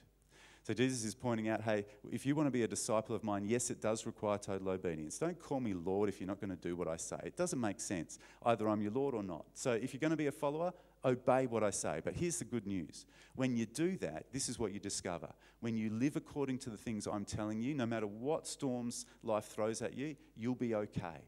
So 0.64 0.72
Jesus 0.72 1.04
is 1.04 1.14
pointing 1.14 1.48
out 1.50 1.60
hey, 1.60 1.84
if 2.10 2.24
you 2.24 2.34
want 2.34 2.46
to 2.46 2.50
be 2.50 2.62
a 2.62 2.68
disciple 2.68 3.14
of 3.14 3.22
mine, 3.22 3.44
yes, 3.44 3.70
it 3.70 3.82
does 3.82 4.06
require 4.06 4.38
total 4.38 4.70
obedience. 4.70 5.18
Don't 5.18 5.38
call 5.38 5.60
me 5.60 5.74
Lord 5.74 6.08
if 6.08 6.20
you're 6.20 6.26
not 6.26 6.40
going 6.40 6.56
to 6.56 6.56
do 6.56 6.74
what 6.74 6.88
I 6.88 6.96
say. 6.96 7.18
It 7.22 7.36
doesn't 7.36 7.60
make 7.60 7.80
sense. 7.80 8.18
Either 8.42 8.68
I'm 8.68 8.80
your 8.80 8.92
Lord 8.92 9.14
or 9.14 9.22
not. 9.22 9.44
So 9.52 9.72
if 9.72 9.92
you're 9.92 10.00
going 10.00 10.10
to 10.10 10.16
be 10.16 10.28
a 10.28 10.32
follower, 10.32 10.72
obey 11.04 11.46
what 11.46 11.62
I 11.62 11.70
say. 11.70 12.00
But 12.04 12.14
here's 12.14 12.38
the 12.38 12.44
good 12.44 12.66
news 12.66 13.06
when 13.34 13.56
you 13.56 13.66
do 13.66 13.96
that, 13.98 14.26
this 14.32 14.48
is 14.48 14.58
what 14.58 14.72
you 14.72 14.80
discover. 14.80 15.28
When 15.60 15.76
you 15.76 15.90
live 15.90 16.16
according 16.16 16.58
to 16.58 16.70
the 16.70 16.76
things 16.76 17.06
I'm 17.06 17.24
telling 17.24 17.60
you, 17.60 17.74
no 17.74 17.86
matter 17.86 18.06
what 18.06 18.46
storms 18.46 19.06
life 19.22 19.46
throws 19.46 19.82
at 19.82 19.96
you, 19.96 20.16
you'll 20.36 20.54
be 20.54 20.74
okay. 20.74 21.22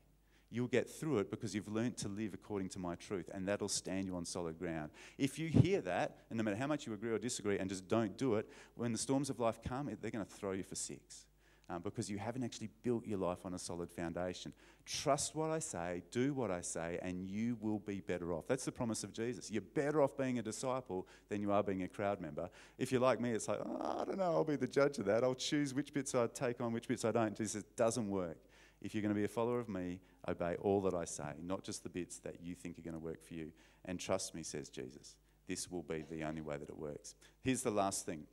You'll 0.49 0.69
get 0.69 0.89
through 0.89 1.19
it 1.19 1.31
because 1.31 1.55
you've 1.55 1.69
learnt 1.69 1.97
to 1.99 2.09
live 2.09 2.33
according 2.33 2.69
to 2.71 2.79
my 2.79 2.95
truth, 2.95 3.29
and 3.35 3.49
that'll 3.49 3.69
stand 3.69 4.07
you 4.07 4.15
on 4.15 4.25
solid 4.25 4.59
ground. 4.59 4.93
If 5.19 5.39
you 5.39 5.49
hear 5.49 5.81
that, 5.81 6.19
and 6.31 6.37
no 6.37 6.45
matter 6.45 6.57
how 6.57 6.69
much 6.69 6.87
you 6.87 6.93
agree 6.93 7.11
or 7.11 7.19
disagree, 7.19 7.59
and 7.59 7.69
just 7.69 7.89
don't 7.89 8.17
do 8.17 8.37
it, 8.37 8.49
when 8.77 8.93
the 8.93 8.99
storms 8.99 9.29
of 9.29 9.41
life 9.41 9.61
come, 9.67 9.91
they're 10.01 10.11
going 10.11 10.25
to 10.25 10.31
throw 10.31 10.53
you 10.53 10.63
for 10.63 10.77
six 10.77 11.27
um, 11.69 11.83
because 11.83 12.09
you 12.09 12.19
haven't 12.19 12.45
actually 12.45 12.71
built 12.83 13.07
your 13.07 13.19
life 13.19 13.45
on 13.45 13.55
a 13.55 13.59
solid 13.59 13.91
foundation. 13.91 14.53
Trust 14.85 15.35
what 15.35 15.51
I 15.51 15.59
say, 15.59 16.03
do 16.11 16.33
what 16.33 16.51
I 16.51 16.61
say, 16.61 16.99
and 17.03 17.25
you 17.25 17.57
will 17.61 17.81
be 17.81 18.01
better 18.01 18.33
off. 18.33 18.47
That's 18.47 18.65
the 18.65 18.73
promise 18.73 19.03
of 19.03 19.13
Jesus. 19.13 19.51
You're 19.51 19.63
better 19.63 20.01
off 20.01 20.17
being 20.17 20.39
a 20.39 20.43
disciple 20.43 21.09
than 21.29 21.41
you 21.41 21.51
are 21.51 21.63
being 21.63 21.83
a 21.83 21.89
crowd 21.89 22.21
member. 22.21 22.49
If 22.79 22.93
you're 22.93 23.01
like 23.01 23.21
me, 23.21 23.33
it's 23.33 23.49
like, 23.49 23.59
oh, 23.65 23.99
I 24.01 24.05
don't 24.05 24.19
know, 24.19 24.25
I'll 24.25 24.45
be 24.45 24.57
the 24.57 24.69
judge 24.69 24.99
of 24.99 25.07
that. 25.07 25.25
I'll 25.25 25.35
choose 25.35 25.75
which 25.75 25.93
bits 25.93 26.15
I 26.15 26.29
take 26.29 26.61
on, 26.61 26.73
which 26.73 26.87
bits 26.87 27.05
I 27.05 27.11
don't. 27.11 27.37
Jesus 27.37 27.65
doesn't 27.77 28.09
work. 28.09 28.39
If 28.81 28.95
you're 28.95 29.03
going 29.03 29.15
to 29.15 29.19
be 29.19 29.25
a 29.25 29.29
follower 29.29 29.59
of 29.59 29.69
me, 29.69 30.01
obey 30.29 30.57
all 30.61 30.81
that 30.83 30.95
I 30.95 31.05
say, 31.05 31.33
not 31.43 31.65
just 31.65 31.83
the 31.83 31.89
bits 31.89 32.19
that 32.19 32.41
you 32.43 32.55
think 32.55 32.79
are 32.79 32.83
going 32.83 32.95
to 32.95 33.01
work 33.01 33.25
for 33.27 33.35
you. 33.35 33.51
And 33.87 33.99
trust 33.99 34.35
me, 34.35 34.43
says 34.43 34.69
Jesus, 34.69 35.17
this 35.49 35.71
will 35.71 35.83
be 35.83 36.05
the 36.09 36.23
only 36.25 36.43
way 36.43 36.57
that 36.57 36.69
it 36.69 36.79
works. 36.79 37.15
Here's 37.43 37.63
the 37.63 37.71
last 37.71 38.07
thing 38.07 38.27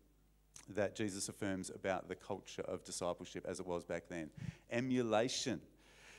that 0.69 0.95
Jesus 0.95 1.29
affirms 1.29 1.69
about 1.69 2.07
the 2.07 2.15
culture 2.15 2.63
of 2.63 2.83
discipleship 2.83 3.45
as 3.47 3.59
it 3.59 3.67
was 3.67 3.83
back 3.83 4.03
then 4.09 4.29
emulation. 4.71 5.59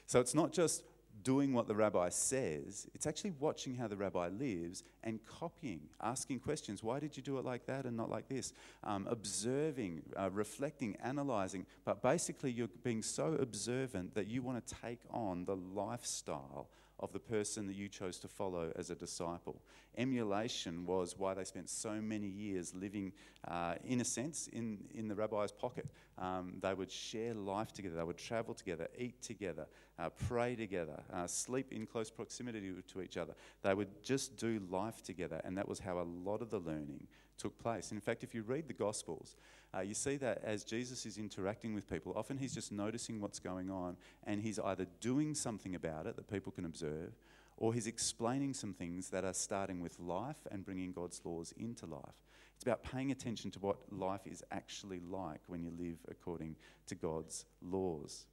So 0.07 0.21
it's 0.21 0.35
not 0.35 0.53
just 0.53 0.85
doing 1.23 1.53
what 1.53 1.69
the 1.69 1.75
rabbi 1.75 2.09
says, 2.09 2.87
it's 2.95 3.07
actually 3.07 3.33
watching 3.39 3.77
how 3.77 3.87
the 3.87 3.97
rabbi 3.97 4.29
lives 4.29 4.83
and 5.03 5.21
copying, 5.27 5.81
asking 6.03 6.41
questions. 6.41 6.83
Why 6.83 6.99
did 6.99 7.17
you 7.17 7.23
do 7.23 7.39
it 7.39 7.45
like 7.45 7.67
that 7.67 7.85
and 7.85 7.97
not 7.97 8.11
like 8.11 8.29
this? 8.29 8.53
Um, 8.83 9.07
observing, 9.09 10.03
uh, 10.19 10.31
reflecting, 10.31 10.97
analyzing. 11.03 11.67
But 11.85 12.03
basically, 12.03 12.51
you're 12.51 12.69
being 12.83 13.03
so 13.03 13.35
observant 13.41 14.15
that 14.15 14.27
you 14.27 14.43
want 14.43 14.67
to 14.67 14.75
take 14.83 15.01
on 15.11 15.45
the 15.45 15.57
lifestyle 15.57 16.69
of 17.01 17.13
the 17.13 17.19
person 17.19 17.67
that 17.67 17.77
you 17.77 17.89
chose 17.89 18.19
to 18.19 18.29
follow 18.29 18.73
as 18.77 18.91
a 18.91 18.95
disciple. 18.95 19.61
Emulation 19.97 20.87
was 20.87 21.19
why 21.19 21.35
they 21.35 21.45
spent 21.45 21.69
so 21.69 22.01
many 22.01 22.27
years 22.27 22.75
living, 22.75 23.13
uh, 23.49 23.75
in 23.85 24.01
a 24.01 24.05
sense, 24.05 24.49
in, 24.53 24.79
in 24.95 25.09
the 25.09 25.15
rabbi's 25.15 25.53
pocket. 25.53 25.87
Um, 26.19 26.55
they 26.61 26.73
would 26.73 26.91
share 26.91 27.35
life 27.35 27.73
together, 27.73 27.97
they 27.97 28.05
would 28.05 28.19
travel 28.19 28.55
together, 28.55 28.89
eat 28.97 29.21
together, 29.23 29.67
uh, 29.99 30.11
pray 30.29 30.55
together, 30.55 31.03
uh, 31.13 31.27
sleep 31.27 31.73
in 31.73 31.87
close 31.87 32.11
proximity 32.11 32.73
to 32.93 33.03
each 33.03 33.17
other. 33.17 33.35
They 33.63 33.75
would 33.75 34.03
just 34.03 34.37
do 34.37 34.61
life 34.71 35.03
together, 35.03 35.41
and 35.45 35.59
that 35.59 35.69
was 35.69 35.81
how 35.81 35.99
a 35.99 36.07
lot 36.25 36.43
of 36.43 36.51
the 36.51 36.61
learning 36.61 37.07
took 37.39 37.59
place. 37.59 37.93
In 37.93 38.01
fact, 38.01 38.23
if 38.23 38.35
you 38.35 38.43
read 38.43 38.69
the 38.69 38.75
Gospels, 38.75 39.37
uh, 39.77 39.81
you 39.81 39.95
see 39.95 40.17
that 40.17 40.43
as 40.45 40.65
Jesus 40.65 41.05
is 41.07 41.19
interacting 41.19 41.75
with 41.75 41.89
people, 41.89 42.13
often 42.17 42.39
he's 42.39 42.55
just 42.55 42.73
noticing 42.73 43.21
what's 43.21 43.39
going 43.39 43.71
on 43.71 43.97
and 44.25 44.41
he's 44.41 44.59
either 44.59 44.87
doing 45.01 45.35
something 45.35 45.75
about 45.75 46.07
it 46.07 46.17
that 46.17 46.31
people 46.31 46.53
can 46.53 46.65
observe 46.65 47.13
or 47.57 47.73
he's 47.73 47.87
explaining 47.87 48.55
some 48.55 48.73
things 48.73 49.11
that 49.11 49.25
are 49.25 49.33
starting 49.33 49.81
with 49.81 49.99
life 50.01 50.47
and 50.51 50.65
bringing 50.65 50.93
God's 50.93 51.21
laws 51.25 51.53
into 51.57 51.87
life. 51.87 52.23
It's 52.55 52.65
about 52.65 52.83
paying 52.83 53.11
attention 53.11 53.51
to 53.53 53.59
what 53.59 53.77
life 53.91 54.27
is 54.27 54.43
actually 54.51 55.01
like 55.01 55.41
when 55.47 55.63
you 55.63 55.73
live 55.79 55.99
according 56.09 56.57
to 56.87 56.95
God's 56.95 57.45
laws. 57.63 58.27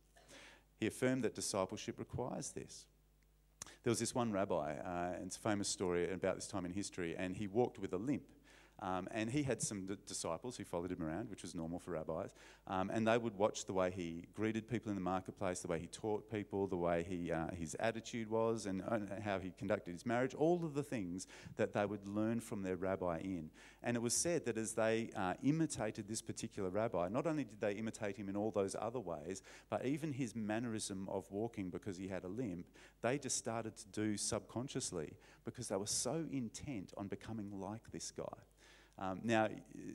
He 0.79 0.87
affirmed 0.87 1.23
that 1.23 1.35
discipleship 1.35 1.99
requires 1.99 2.51
this. 2.51 2.85
There 3.83 3.91
was 3.91 3.99
this 3.99 4.15
one 4.15 4.31
rabbi, 4.31 4.75
uh, 4.77 5.13
it's 5.23 5.37
a 5.37 5.39
famous 5.39 5.67
story 5.67 6.11
about 6.11 6.35
this 6.35 6.47
time 6.47 6.65
in 6.65 6.71
history, 6.71 7.15
and 7.17 7.35
he 7.35 7.47
walked 7.47 7.79
with 7.79 7.93
a 7.93 7.97
limp. 7.97 8.23
Um, 8.81 9.07
and 9.11 9.29
he 9.29 9.43
had 9.43 9.61
some 9.61 9.87
disciples 10.07 10.57
who 10.57 10.63
followed 10.63 10.91
him 10.91 11.03
around, 11.03 11.29
which 11.29 11.43
was 11.43 11.53
normal 11.53 11.77
for 11.77 11.91
rabbis. 11.91 12.29
Um, 12.65 12.89
and 12.89 13.07
they 13.07 13.17
would 13.17 13.37
watch 13.37 13.65
the 13.65 13.73
way 13.73 13.91
he 13.91 14.25
greeted 14.33 14.67
people 14.67 14.89
in 14.89 14.95
the 14.95 15.01
marketplace, 15.01 15.59
the 15.59 15.67
way 15.67 15.77
he 15.77 15.85
taught 15.85 16.31
people, 16.31 16.65
the 16.65 16.77
way 16.77 17.05
he, 17.07 17.31
uh, 17.31 17.47
his 17.51 17.75
attitude 17.79 18.29
was, 18.29 18.65
and, 18.65 18.81
and, 18.87 19.11
how 19.23 19.37
he 19.37 19.51
conducted 19.57 19.91
his 19.91 20.05
marriage, 20.05 20.33
all 20.33 20.65
of 20.65 20.73
the 20.73 20.81
things 20.81 21.27
that 21.57 21.73
they 21.73 21.85
would 21.85 22.07
learn 22.07 22.39
from 22.39 22.63
their 22.63 22.75
rabbi 22.75 23.19
in. 23.19 23.51
And 23.83 23.95
it 23.95 23.99
was 23.99 24.15
said 24.15 24.45
that 24.45 24.57
as 24.57 24.73
they 24.73 25.11
uh, 25.15 25.35
imitated 25.43 26.07
this 26.07 26.21
particular 26.21 26.69
rabbi, 26.69 27.07
not 27.09 27.27
only 27.27 27.43
did 27.43 27.61
they 27.61 27.73
imitate 27.73 28.17
him 28.17 28.29
in 28.29 28.35
all 28.35 28.49
those 28.49 28.75
other 28.79 28.99
ways, 28.99 29.43
but 29.69 29.85
even 29.85 30.13
his 30.13 30.35
mannerism 30.35 31.07
of 31.09 31.29
walking 31.29 31.69
because 31.69 31.97
he 31.97 32.07
had 32.07 32.23
a 32.23 32.27
limp, 32.27 32.65
they 33.03 33.19
just 33.19 33.37
started 33.37 33.77
to 33.77 33.87
do 33.89 34.17
subconsciously 34.17 35.13
because 35.45 35.67
they 35.67 35.75
were 35.75 35.85
so 35.85 36.25
intent 36.31 36.93
on 36.97 37.07
becoming 37.07 37.51
like 37.59 37.91
this 37.91 38.09
guy. 38.09 38.23
Um, 39.01 39.19
now, 39.23 39.47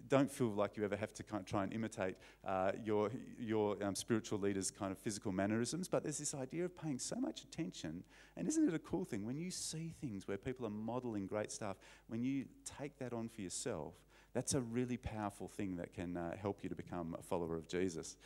don't 0.09 0.31
feel 0.31 0.49
like 0.49 0.77
you 0.77 0.85
ever 0.85 0.97
have 0.97 1.14
to 1.14 1.23
kind 1.23 1.40
of 1.40 1.47
try 1.47 1.62
and 1.62 1.73
imitate 1.73 2.16
uh, 2.45 2.73
your, 2.85 3.12
your 3.38 3.77
um, 3.81 3.95
spiritual 3.95 4.40
leader's 4.40 4.69
kind 4.69 4.90
of 4.90 4.99
physical 4.99 5.31
mannerisms, 5.31 5.87
but 5.87 6.03
there's 6.03 6.19
this 6.19 6.35
idea 6.35 6.64
of 6.64 6.77
paying 6.77 6.99
so 6.99 7.14
much 7.14 7.42
attention. 7.42 8.03
And 8.37 8.49
isn't 8.49 8.66
it 8.66 8.75
a 8.75 8.81
cool 8.81 9.05
thing 9.05 9.25
when 9.25 9.38
you 9.38 9.53
see 9.53 9.95
things 10.01 10.27
where 10.27 10.37
people 10.37 10.66
are 10.66 10.71
modeling 10.71 11.29
great 11.29 11.53
stuff, 11.53 11.77
when 12.09 12.25
you 12.25 12.47
take 12.79 12.99
that 12.99 13.12
on 13.12 13.29
for 13.29 13.42
yourself, 13.42 13.95
that's 14.35 14.55
a 14.55 14.61
really 14.61 14.97
powerful 14.97 15.47
thing 15.47 15.77
that 15.77 15.95
can 15.95 16.16
uh, 16.16 16.37
help 16.37 16.64
you 16.64 16.69
to 16.69 16.75
become 16.75 17.16
a 17.16 17.23
follower 17.23 17.57
of 17.57 17.69
Jesus. 17.69 18.16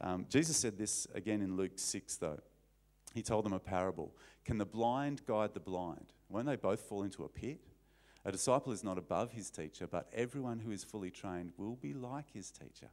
Um, 0.00 0.24
Jesus 0.28 0.56
said 0.56 0.78
this 0.78 1.08
again 1.16 1.42
in 1.42 1.56
Luke 1.56 1.72
6, 1.74 2.16
though. 2.16 2.38
He 3.12 3.22
told 3.22 3.44
them 3.44 3.52
a 3.52 3.58
parable 3.58 4.14
Can 4.44 4.58
the 4.58 4.64
blind 4.64 5.26
guide 5.26 5.52
the 5.52 5.60
blind? 5.60 6.12
Won't 6.28 6.46
they 6.46 6.54
both 6.54 6.82
fall 6.82 7.02
into 7.02 7.24
a 7.24 7.28
pit? 7.28 7.58
A 8.28 8.30
disciple 8.30 8.74
is 8.74 8.84
not 8.84 8.98
above 8.98 9.30
his 9.30 9.48
teacher, 9.48 9.86
but 9.86 10.06
everyone 10.12 10.58
who 10.58 10.70
is 10.70 10.84
fully 10.84 11.10
trained 11.10 11.52
will 11.56 11.76
be 11.76 11.94
like 11.94 12.26
his 12.30 12.50
teacher. 12.50 12.90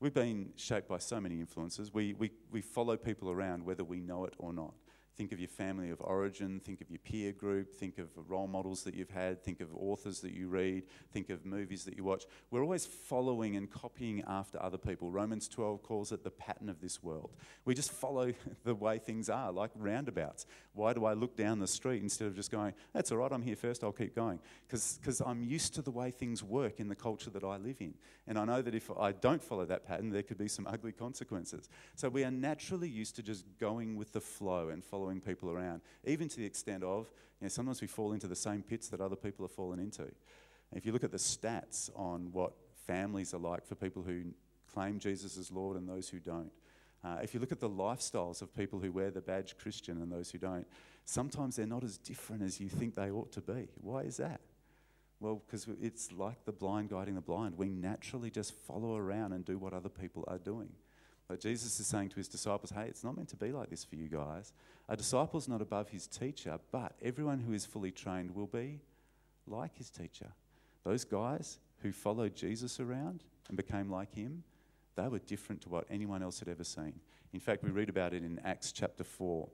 We've 0.00 0.12
been 0.12 0.50
shaped 0.56 0.88
by 0.88 0.98
so 0.98 1.20
many 1.20 1.38
influences. 1.38 1.94
We, 1.94 2.14
we, 2.14 2.32
we 2.50 2.60
follow 2.60 2.96
people 2.96 3.30
around 3.30 3.64
whether 3.64 3.84
we 3.84 4.00
know 4.00 4.24
it 4.24 4.34
or 4.38 4.52
not. 4.52 4.74
Think 5.16 5.32
of 5.32 5.38
your 5.38 5.48
family 5.48 5.90
of 5.90 6.00
origin, 6.00 6.60
think 6.60 6.80
of 6.80 6.88
your 6.88 6.98
peer 6.98 7.32
group, 7.32 7.74
think 7.74 7.98
of 7.98 8.08
role 8.28 8.46
models 8.46 8.84
that 8.84 8.94
you've 8.94 9.10
had, 9.10 9.44
think 9.44 9.60
of 9.60 9.68
authors 9.74 10.20
that 10.20 10.32
you 10.32 10.48
read, 10.48 10.84
think 11.12 11.28
of 11.28 11.44
movies 11.44 11.84
that 11.84 11.96
you 11.96 12.04
watch. 12.04 12.24
We're 12.50 12.62
always 12.62 12.86
following 12.86 13.54
and 13.56 13.70
copying 13.70 14.22
after 14.26 14.62
other 14.62 14.78
people. 14.78 15.10
Romans 15.10 15.46
12 15.48 15.82
calls 15.82 16.12
it 16.12 16.24
the 16.24 16.30
pattern 16.30 16.70
of 16.70 16.80
this 16.80 17.02
world. 17.02 17.32
We 17.66 17.74
just 17.74 17.92
follow 17.92 18.32
the 18.64 18.74
way 18.74 18.98
things 18.98 19.28
are, 19.28 19.52
like 19.52 19.70
roundabouts. 19.76 20.46
Why 20.72 20.94
do 20.94 21.04
I 21.04 21.12
look 21.12 21.36
down 21.36 21.58
the 21.58 21.66
street 21.66 22.02
instead 22.02 22.28
of 22.28 22.34
just 22.34 22.50
going, 22.50 22.72
that's 22.94 23.12
all 23.12 23.18
right, 23.18 23.30
I'm 23.30 23.42
here 23.42 23.56
first, 23.56 23.84
I'll 23.84 23.92
keep 23.92 24.14
going? 24.14 24.38
Because 24.66 25.20
I'm 25.26 25.42
used 25.42 25.74
to 25.74 25.82
the 25.82 25.90
way 25.90 26.10
things 26.10 26.42
work 26.42 26.80
in 26.80 26.88
the 26.88 26.94
culture 26.94 27.30
that 27.30 27.44
I 27.44 27.58
live 27.58 27.76
in. 27.80 27.94
And 28.26 28.38
I 28.38 28.44
know 28.44 28.62
that 28.62 28.74
if 28.74 28.90
I 28.98 29.12
don't 29.12 29.42
follow 29.42 29.66
that 29.66 29.84
pattern, 29.86 30.10
there 30.10 30.22
could 30.22 30.38
be 30.38 30.48
some 30.48 30.66
ugly 30.66 30.92
consequences. 30.92 31.68
So 31.96 32.08
we 32.08 32.24
are 32.24 32.30
naturally 32.30 32.88
used 32.88 33.16
to 33.16 33.22
just 33.22 33.44
going 33.58 33.96
with 33.96 34.12
the 34.12 34.20
flow 34.20 34.68
and 34.68 34.82
following 34.82 34.99
following 35.00 35.20
people 35.20 35.50
around, 35.50 35.80
even 36.04 36.28
to 36.28 36.36
the 36.36 36.44
extent 36.44 36.82
of, 36.84 37.10
you 37.40 37.46
know, 37.46 37.48
sometimes 37.48 37.80
we 37.80 37.86
fall 37.86 38.12
into 38.12 38.26
the 38.26 38.36
same 38.36 38.62
pits 38.62 38.88
that 38.88 39.00
other 39.00 39.16
people 39.16 39.46
have 39.46 39.52
fallen 39.52 39.78
into. 39.78 40.02
And 40.02 40.76
if 40.76 40.84
you 40.84 40.92
look 40.92 41.04
at 41.04 41.10
the 41.10 41.16
stats 41.16 41.90
on 41.96 42.28
what 42.32 42.52
families 42.86 43.32
are 43.32 43.38
like 43.38 43.64
for 43.64 43.74
people 43.76 44.02
who 44.02 44.24
claim 44.72 44.98
Jesus 44.98 45.38
as 45.38 45.50
Lord 45.50 45.78
and 45.78 45.88
those 45.88 46.10
who 46.10 46.18
don't, 46.18 46.50
uh, 47.02 47.16
if 47.22 47.32
you 47.32 47.40
look 47.40 47.50
at 47.50 47.60
the 47.60 47.70
lifestyles 47.70 48.42
of 48.42 48.54
people 48.54 48.78
who 48.78 48.92
wear 48.92 49.10
the 49.10 49.22
badge 49.22 49.56
Christian 49.56 50.02
and 50.02 50.12
those 50.12 50.30
who 50.30 50.38
don't, 50.38 50.66
sometimes 51.06 51.56
they're 51.56 51.66
not 51.66 51.82
as 51.82 51.96
different 51.96 52.42
as 52.42 52.60
you 52.60 52.68
think 52.68 52.94
they 52.94 53.10
ought 53.10 53.32
to 53.32 53.40
be. 53.40 53.68
Why 53.80 54.00
is 54.00 54.18
that? 54.18 54.42
Well, 55.18 55.42
because 55.46 55.66
it's 55.80 56.12
like 56.12 56.44
the 56.44 56.52
blind 56.52 56.90
guiding 56.90 57.14
the 57.14 57.22
blind. 57.22 57.56
We 57.56 57.70
naturally 57.70 58.30
just 58.30 58.52
follow 58.66 58.96
around 58.96 59.32
and 59.32 59.46
do 59.46 59.56
what 59.56 59.72
other 59.72 59.88
people 59.88 60.24
are 60.28 60.38
doing. 60.38 60.68
But 61.30 61.38
Jesus 61.38 61.78
is 61.78 61.86
saying 61.86 62.08
to 62.08 62.16
his 62.16 62.26
disciples, 62.26 62.72
hey, 62.72 62.86
it's 62.88 63.04
not 63.04 63.16
meant 63.16 63.28
to 63.28 63.36
be 63.36 63.52
like 63.52 63.70
this 63.70 63.84
for 63.84 63.94
you 63.94 64.08
guys. 64.08 64.52
A 64.88 64.96
disciple's 64.96 65.46
not 65.46 65.62
above 65.62 65.88
his 65.88 66.08
teacher, 66.08 66.58
but 66.72 66.96
everyone 67.00 67.38
who 67.38 67.52
is 67.52 67.64
fully 67.64 67.92
trained 67.92 68.34
will 68.34 68.48
be 68.48 68.80
like 69.46 69.76
his 69.76 69.90
teacher. 69.90 70.32
Those 70.82 71.04
guys 71.04 71.60
who 71.82 71.92
followed 71.92 72.34
Jesus 72.34 72.80
around 72.80 73.22
and 73.46 73.56
became 73.56 73.88
like 73.88 74.12
him, 74.12 74.42
they 74.96 75.06
were 75.06 75.20
different 75.20 75.60
to 75.62 75.68
what 75.68 75.84
anyone 75.88 76.20
else 76.20 76.40
had 76.40 76.48
ever 76.48 76.64
seen. 76.64 76.94
In 77.32 77.38
fact, 77.38 77.62
we 77.62 77.70
read 77.70 77.90
about 77.90 78.12
it 78.12 78.24
in 78.24 78.40
Acts 78.44 78.72
chapter 78.72 79.04
4. 79.04 79.48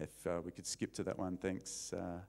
If 0.00 0.26
uh, 0.26 0.40
we 0.42 0.52
could 0.52 0.66
skip 0.66 0.94
to 0.94 1.02
that 1.02 1.18
one, 1.18 1.36
thanks, 1.36 1.92
uh, 1.92 2.20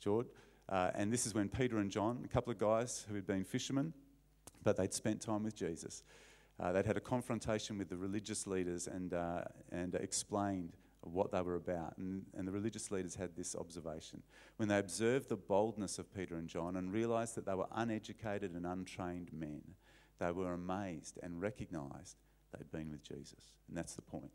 George. 0.00 0.26
Uh, 0.68 0.90
and 0.96 1.12
this 1.12 1.28
is 1.28 1.34
when 1.34 1.48
Peter 1.48 1.78
and 1.78 1.92
John, 1.92 2.22
a 2.24 2.28
couple 2.28 2.50
of 2.50 2.58
guys 2.58 3.06
who 3.08 3.14
had 3.14 3.24
been 3.24 3.44
fishermen, 3.44 3.92
but 4.64 4.76
they'd 4.76 4.92
spent 4.92 5.20
time 5.20 5.44
with 5.44 5.54
Jesus. 5.54 6.02
Uh, 6.60 6.72
they'd 6.72 6.86
had 6.86 6.96
a 6.96 7.00
confrontation 7.00 7.78
with 7.78 7.88
the 7.88 7.96
religious 7.96 8.46
leaders 8.46 8.86
and, 8.86 9.12
uh, 9.12 9.42
and 9.72 9.94
explained 9.94 10.76
what 11.00 11.32
they 11.32 11.40
were 11.42 11.56
about. 11.56 11.96
And, 11.98 12.24
and 12.36 12.46
the 12.46 12.52
religious 12.52 12.90
leaders 12.90 13.14
had 13.16 13.36
this 13.36 13.54
observation. 13.54 14.22
When 14.56 14.68
they 14.68 14.78
observed 14.78 15.28
the 15.28 15.36
boldness 15.36 15.98
of 15.98 16.14
Peter 16.14 16.36
and 16.36 16.48
John 16.48 16.76
and 16.76 16.92
realised 16.92 17.34
that 17.34 17.46
they 17.46 17.54
were 17.54 17.66
uneducated 17.72 18.54
and 18.54 18.66
untrained 18.66 19.32
men, 19.32 19.62
they 20.18 20.30
were 20.30 20.52
amazed 20.52 21.18
and 21.22 21.40
recognised 21.40 22.16
they'd 22.52 22.70
been 22.70 22.90
with 22.90 23.02
Jesus. 23.02 23.56
And 23.68 23.76
that's 23.76 23.94
the 23.94 24.02
point. 24.02 24.30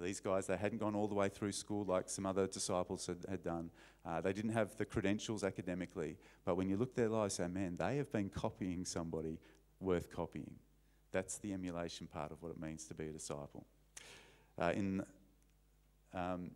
These 0.00 0.20
guys, 0.20 0.46
they 0.46 0.56
hadn't 0.56 0.78
gone 0.78 0.94
all 0.94 1.06
the 1.06 1.14
way 1.14 1.28
through 1.28 1.52
school 1.52 1.84
like 1.84 2.08
some 2.08 2.24
other 2.24 2.46
disciples 2.46 3.06
had, 3.06 3.18
had 3.28 3.42
done. 3.42 3.70
Uh, 4.06 4.22
they 4.22 4.32
didn't 4.32 4.52
have 4.52 4.74
the 4.78 4.86
credentials 4.86 5.44
academically. 5.44 6.16
But 6.46 6.56
when 6.56 6.70
you 6.70 6.78
look 6.78 6.90
at 6.90 6.96
their 6.96 7.10
lives, 7.10 7.34
say, 7.34 7.46
man, 7.46 7.76
they 7.76 7.98
have 7.98 8.10
been 8.10 8.30
copying 8.30 8.86
somebody 8.86 9.38
worth 9.80 10.10
copying. 10.10 10.54
That's 11.12 11.38
the 11.38 11.52
emulation 11.52 12.06
part 12.06 12.32
of 12.32 12.42
what 12.42 12.50
it 12.50 12.60
means 12.60 12.84
to 12.86 12.94
be 12.94 13.08
a 13.08 13.12
disciple. 13.12 13.64
Uh, 14.58 14.72
in, 14.74 15.04
um, 16.14 16.50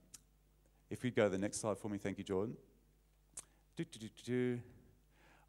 if 0.91 1.03
we 1.03 1.11
go 1.11 1.25
to 1.25 1.29
the 1.29 1.39
next 1.39 1.61
slide 1.61 1.79
for 1.79 1.89
me, 1.89 1.99
thank 1.99 2.19
you, 2.19 2.25
Jordan. 2.25 2.57
Do, 3.77 3.85
do, 4.25 4.59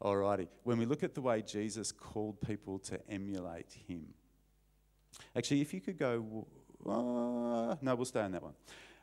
Alrighty. 0.02 0.46
When 0.62 0.78
we 0.78 0.86
look 0.86 1.02
at 1.02 1.14
the 1.14 1.20
way 1.20 1.42
Jesus 1.42 1.90
called 1.90 2.40
people 2.40 2.78
to 2.80 3.00
emulate 3.10 3.76
him, 3.88 4.06
actually, 5.34 5.60
if 5.60 5.74
you 5.74 5.80
could 5.80 5.98
go, 5.98 6.46
uh, 6.86 7.74
no, 7.82 7.94
we'll 7.96 8.04
stay 8.04 8.20
on 8.20 8.32
that 8.32 8.42
one. 8.42 8.54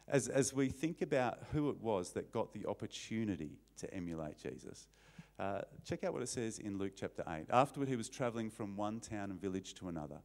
As, 0.08 0.28
as 0.28 0.54
we 0.54 0.70
think 0.70 1.02
about 1.02 1.39
who 1.52 1.70
it 1.70 1.82
was 1.82 2.12
that 2.12 2.32
got 2.32 2.54
the 2.54 2.65
opportunity 2.68 3.58
to 3.78 3.94
emulate 3.94 4.38
Jesus, 4.38 4.88
uh, 5.38 5.62
check 5.84 6.04
out 6.04 6.13
what 6.13 6.21
it 6.21 6.30
says 6.30 6.60
in 6.60 6.78
Luke 6.78 6.93
chapter 6.95 7.24
8. 7.28 7.45
Afterward, 7.50 7.89
he 7.89 7.95
was 7.95 8.10
traveling 8.10 8.50
from 8.50 8.78
one 8.78 9.00
town 9.00 9.32
and 9.32 9.39
village 9.39 9.74
to 9.76 9.89
another, 9.89 10.19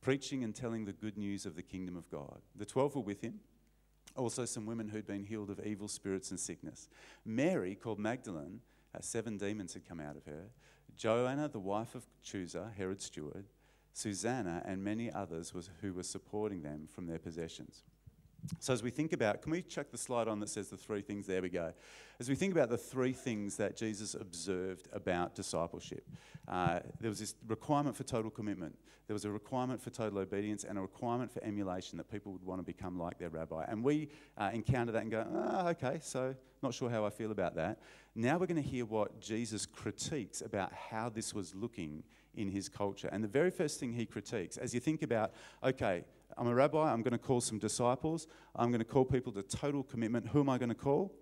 preaching 0.00 0.42
and 0.42 0.54
telling 0.54 0.84
the 0.84 0.92
good 0.92 1.18
news 1.18 1.44
of 1.44 1.56
the 1.56 1.62
kingdom 1.62 1.96
of 1.96 2.10
God. 2.10 2.40
The 2.56 2.64
twelve 2.64 2.94
were 2.94 3.02
with 3.02 3.20
him, 3.20 3.40
also 4.16 4.44
some 4.44 4.66
women 4.66 4.88
who'd 4.88 5.06
been 5.06 5.24
healed 5.24 5.50
of 5.50 5.64
evil 5.64 5.88
spirits 5.88 6.30
and 6.30 6.40
sickness. 6.40 6.88
Mary, 7.24 7.74
called 7.74 7.98
Magdalene, 7.98 8.60
uh, 8.94 9.00
seven 9.00 9.36
demons 9.36 9.74
had 9.74 9.86
come 9.86 10.00
out 10.00 10.16
of 10.16 10.24
her. 10.24 10.50
Joanna, 10.96 11.48
the 11.48 11.58
wife 11.58 11.94
of 11.94 12.06
Chuza, 12.24 12.72
Herod's 12.74 13.04
steward, 13.04 13.46
Susanna, 13.92 14.62
and 14.64 14.82
many 14.82 15.12
others 15.12 15.52
was, 15.52 15.70
who 15.80 15.92
were 15.92 16.02
supporting 16.02 16.62
them 16.62 16.88
from 16.90 17.06
their 17.06 17.18
possessions. 17.18 17.82
So, 18.60 18.72
as 18.72 18.82
we 18.82 18.90
think 18.90 19.12
about, 19.12 19.42
can 19.42 19.52
we 19.52 19.62
check 19.62 19.90
the 19.90 19.98
slide 19.98 20.28
on 20.28 20.40
that 20.40 20.48
says 20.48 20.68
the 20.68 20.76
three 20.76 21.02
things? 21.02 21.26
There 21.26 21.42
we 21.42 21.48
go. 21.48 21.72
As 22.20 22.28
we 22.28 22.34
think 22.34 22.52
about 22.52 22.68
the 22.68 22.78
three 22.78 23.12
things 23.12 23.56
that 23.56 23.76
Jesus 23.76 24.14
observed 24.14 24.88
about 24.92 25.34
discipleship, 25.34 26.08
uh, 26.46 26.80
there 27.00 27.08
was 27.08 27.18
this 27.18 27.34
requirement 27.48 27.96
for 27.96 28.04
total 28.04 28.30
commitment, 28.30 28.76
there 29.06 29.14
was 29.14 29.24
a 29.24 29.30
requirement 29.30 29.82
for 29.82 29.90
total 29.90 30.18
obedience, 30.18 30.64
and 30.64 30.78
a 30.78 30.80
requirement 30.80 31.32
for 31.32 31.42
emulation 31.42 31.98
that 31.98 32.10
people 32.10 32.32
would 32.32 32.44
want 32.44 32.60
to 32.60 32.64
become 32.64 32.98
like 32.98 33.18
their 33.18 33.30
rabbi. 33.30 33.64
And 33.68 33.82
we 33.82 34.08
uh, 34.38 34.50
encounter 34.52 34.92
that 34.92 35.02
and 35.02 35.10
go, 35.10 35.26
oh, 35.32 35.68
okay, 35.68 35.98
so 36.02 36.34
not 36.62 36.74
sure 36.74 36.88
how 36.88 37.04
I 37.04 37.10
feel 37.10 37.30
about 37.30 37.54
that. 37.56 37.78
Now 38.14 38.38
we're 38.38 38.46
going 38.46 38.62
to 38.62 38.68
hear 38.68 38.84
what 38.84 39.20
Jesus 39.20 39.66
critiques 39.66 40.40
about 40.40 40.72
how 40.72 41.08
this 41.08 41.34
was 41.34 41.54
looking 41.54 42.04
in 42.36 42.48
his 42.48 42.68
culture. 42.68 43.08
And 43.12 43.22
the 43.22 43.28
very 43.28 43.50
first 43.50 43.80
thing 43.80 43.92
he 43.92 44.06
critiques, 44.06 44.56
as 44.56 44.74
you 44.74 44.80
think 44.80 45.02
about, 45.02 45.32
okay, 45.62 46.04
I'm 46.36 46.46
a 46.46 46.54
rabbi, 46.54 46.92
I'm 46.92 47.02
going 47.02 47.12
to 47.12 47.18
call 47.18 47.40
some 47.40 47.58
disciples, 47.58 48.26
I'm 48.56 48.70
going 48.70 48.80
to 48.80 48.84
call 48.84 49.04
people 49.04 49.32
to 49.32 49.42
total 49.42 49.82
commitment. 49.82 50.28
Who 50.28 50.40
am 50.40 50.48
I 50.48 50.58
going 50.58 50.68
to 50.70 50.74
call? 50.74 51.14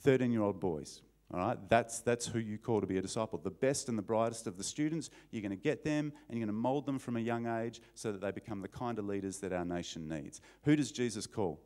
13 0.00 0.32
year 0.32 0.42
old 0.42 0.60
boys. 0.60 1.02
All 1.32 1.40
right, 1.40 1.58
that's, 1.70 2.00
that's 2.00 2.26
who 2.26 2.38
you 2.38 2.58
call 2.58 2.82
to 2.82 2.86
be 2.86 2.98
a 2.98 3.02
disciple. 3.02 3.38
The 3.42 3.50
best 3.50 3.88
and 3.88 3.96
the 3.96 4.02
brightest 4.02 4.46
of 4.46 4.58
the 4.58 4.64
students, 4.64 5.08
you're 5.30 5.40
going 5.40 5.50
to 5.50 5.56
get 5.56 5.82
them 5.82 6.12
and 6.28 6.38
you're 6.38 6.46
going 6.46 6.54
to 6.54 6.60
mold 6.60 6.84
them 6.84 6.98
from 6.98 7.16
a 7.16 7.20
young 7.20 7.46
age 7.46 7.80
so 7.94 8.12
that 8.12 8.20
they 8.20 8.30
become 8.32 8.60
the 8.60 8.68
kind 8.68 8.98
of 8.98 9.06
leaders 9.06 9.38
that 9.38 9.50
our 9.50 9.64
nation 9.64 10.08
needs. 10.08 10.42
Who 10.64 10.76
does 10.76 10.92
Jesus 10.92 11.26
call? 11.26 11.58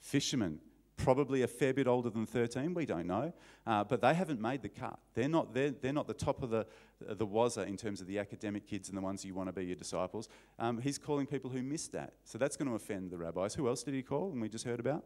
Fishermen 0.00 0.60
probably 1.02 1.42
a 1.42 1.46
fair 1.46 1.72
bit 1.72 1.86
older 1.86 2.10
than 2.10 2.26
13, 2.26 2.74
we 2.74 2.86
don't 2.86 3.06
know, 3.06 3.32
uh, 3.66 3.84
but 3.84 4.00
they 4.00 4.14
haven't 4.14 4.40
made 4.40 4.62
the 4.62 4.68
cut. 4.68 4.98
They're 5.14 5.28
not, 5.28 5.54
they're, 5.54 5.70
they're 5.70 5.92
not 5.92 6.06
the 6.06 6.14
top 6.14 6.42
of 6.42 6.50
the, 6.50 6.66
the 7.00 7.26
wazza 7.26 7.66
in 7.66 7.76
terms 7.76 8.00
of 8.00 8.06
the 8.06 8.18
academic 8.18 8.66
kids 8.66 8.88
and 8.88 8.96
the 8.96 9.02
ones 9.02 9.24
you 9.24 9.34
want 9.34 9.48
to 9.48 9.52
be 9.52 9.64
your 9.64 9.76
disciples. 9.76 10.28
Um, 10.58 10.80
he's 10.80 10.98
calling 10.98 11.26
people 11.26 11.50
who 11.50 11.62
missed 11.62 11.92
that. 11.92 12.14
So 12.24 12.38
that's 12.38 12.56
going 12.56 12.68
to 12.68 12.74
offend 12.74 13.10
the 13.10 13.18
rabbis. 13.18 13.54
Who 13.54 13.68
else 13.68 13.82
did 13.82 13.94
he 13.94 14.02
call 14.02 14.30
and 14.30 14.40
we 14.40 14.48
just 14.48 14.64
heard 14.64 14.80
about? 14.80 15.04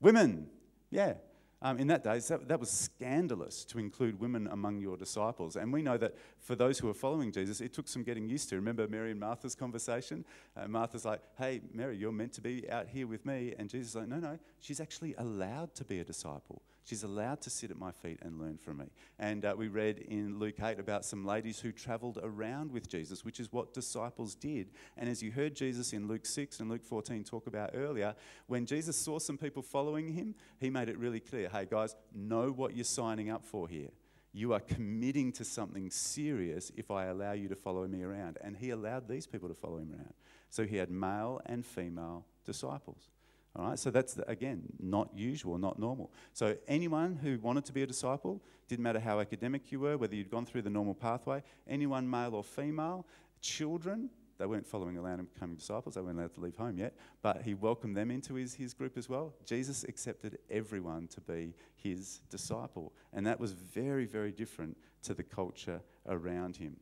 Women, 0.00 0.48
yeah. 0.90 1.14
Um, 1.60 1.78
in 1.78 1.88
that 1.88 2.04
day, 2.04 2.20
that, 2.20 2.46
that 2.46 2.60
was 2.60 2.70
scandalous 2.70 3.64
to 3.64 3.78
include 3.80 4.20
women 4.20 4.46
among 4.46 4.80
your 4.80 4.96
disciples. 4.96 5.56
And 5.56 5.72
we 5.72 5.82
know 5.82 5.96
that 5.96 6.14
for 6.38 6.54
those 6.54 6.78
who 6.78 6.88
are 6.88 6.94
following 6.94 7.32
Jesus, 7.32 7.60
it 7.60 7.72
took 7.72 7.88
some 7.88 8.04
getting 8.04 8.28
used 8.28 8.48
to. 8.50 8.56
Remember 8.56 8.86
Mary 8.86 9.10
and 9.10 9.18
Martha's 9.18 9.56
conversation? 9.56 10.24
Uh, 10.56 10.68
Martha's 10.68 11.04
like, 11.04 11.20
hey, 11.36 11.60
Mary, 11.72 11.96
you're 11.96 12.12
meant 12.12 12.32
to 12.34 12.40
be 12.40 12.70
out 12.70 12.86
here 12.86 13.08
with 13.08 13.26
me. 13.26 13.54
And 13.58 13.68
Jesus 13.68 13.88
is 13.88 13.96
like, 13.96 14.08
no, 14.08 14.18
no, 14.18 14.38
she's 14.60 14.80
actually 14.80 15.14
allowed 15.18 15.74
to 15.74 15.84
be 15.84 15.98
a 15.98 16.04
disciple. 16.04 16.62
She's 16.88 17.02
allowed 17.02 17.42
to 17.42 17.50
sit 17.50 17.70
at 17.70 17.78
my 17.78 17.90
feet 17.90 18.18
and 18.22 18.40
learn 18.40 18.56
from 18.56 18.78
me. 18.78 18.86
And 19.18 19.44
uh, 19.44 19.54
we 19.58 19.68
read 19.68 19.98
in 19.98 20.38
Luke 20.38 20.54
8 20.58 20.80
about 20.80 21.04
some 21.04 21.22
ladies 21.22 21.60
who 21.60 21.70
traveled 21.70 22.18
around 22.22 22.72
with 22.72 22.88
Jesus, 22.88 23.26
which 23.26 23.40
is 23.40 23.52
what 23.52 23.74
disciples 23.74 24.34
did. 24.34 24.70
And 24.96 25.06
as 25.06 25.22
you 25.22 25.30
heard 25.30 25.54
Jesus 25.54 25.92
in 25.92 26.08
Luke 26.08 26.24
6 26.24 26.60
and 26.60 26.70
Luke 26.70 26.82
14 26.82 27.24
talk 27.24 27.46
about 27.46 27.72
earlier, 27.74 28.14
when 28.46 28.64
Jesus 28.64 28.96
saw 28.96 29.18
some 29.18 29.36
people 29.36 29.60
following 29.60 30.14
him, 30.14 30.34
he 30.60 30.70
made 30.70 30.88
it 30.88 30.96
really 30.96 31.20
clear 31.20 31.50
hey, 31.50 31.66
guys, 31.70 31.94
know 32.14 32.50
what 32.52 32.74
you're 32.74 32.84
signing 32.84 33.28
up 33.28 33.44
for 33.44 33.68
here. 33.68 33.90
You 34.32 34.54
are 34.54 34.60
committing 34.60 35.30
to 35.32 35.44
something 35.44 35.90
serious 35.90 36.72
if 36.74 36.90
I 36.90 37.06
allow 37.06 37.32
you 37.32 37.48
to 37.48 37.56
follow 37.56 37.86
me 37.86 38.02
around. 38.02 38.38
And 38.40 38.56
he 38.56 38.70
allowed 38.70 39.08
these 39.08 39.26
people 39.26 39.50
to 39.50 39.54
follow 39.54 39.76
him 39.76 39.92
around. 39.92 40.14
So 40.48 40.64
he 40.64 40.76
had 40.76 40.90
male 40.90 41.42
and 41.44 41.66
female 41.66 42.24
disciples. 42.46 43.10
All 43.58 43.64
right, 43.64 43.78
so 43.78 43.90
that's, 43.90 44.18
again, 44.28 44.62
not 44.78 45.10
usual, 45.16 45.58
not 45.58 45.80
normal. 45.80 46.12
So 46.32 46.56
anyone 46.68 47.16
who 47.16 47.38
wanted 47.40 47.64
to 47.64 47.72
be 47.72 47.82
a 47.82 47.86
disciple, 47.86 48.40
didn't 48.68 48.84
matter 48.84 49.00
how 49.00 49.18
academic 49.18 49.72
you 49.72 49.80
were, 49.80 49.96
whether 49.96 50.14
you'd 50.14 50.30
gone 50.30 50.46
through 50.46 50.62
the 50.62 50.70
normal 50.70 50.94
pathway, 50.94 51.42
anyone, 51.66 52.08
male 52.08 52.36
or 52.36 52.44
female, 52.44 53.04
children, 53.40 54.10
they 54.38 54.46
weren't 54.46 54.66
following 54.66 54.96
around 54.96 55.18
and 55.18 55.34
becoming 55.34 55.56
disciples, 55.56 55.96
they 55.96 56.00
weren't 56.00 56.18
allowed 56.18 56.34
to 56.34 56.40
leave 56.40 56.54
home 56.54 56.78
yet, 56.78 56.94
but 57.20 57.42
he 57.42 57.54
welcomed 57.54 57.96
them 57.96 58.12
into 58.12 58.34
his, 58.34 58.54
his 58.54 58.72
group 58.72 58.96
as 58.96 59.08
well. 59.08 59.34
Jesus 59.44 59.82
accepted 59.82 60.38
everyone 60.48 61.08
to 61.08 61.20
be 61.20 61.52
his 61.74 62.20
disciple, 62.30 62.92
and 63.12 63.26
that 63.26 63.40
was 63.40 63.50
very, 63.52 64.06
very 64.06 64.30
different 64.30 64.76
to 65.02 65.14
the 65.14 65.24
culture 65.24 65.80
around 66.06 66.56
him. 66.56 66.76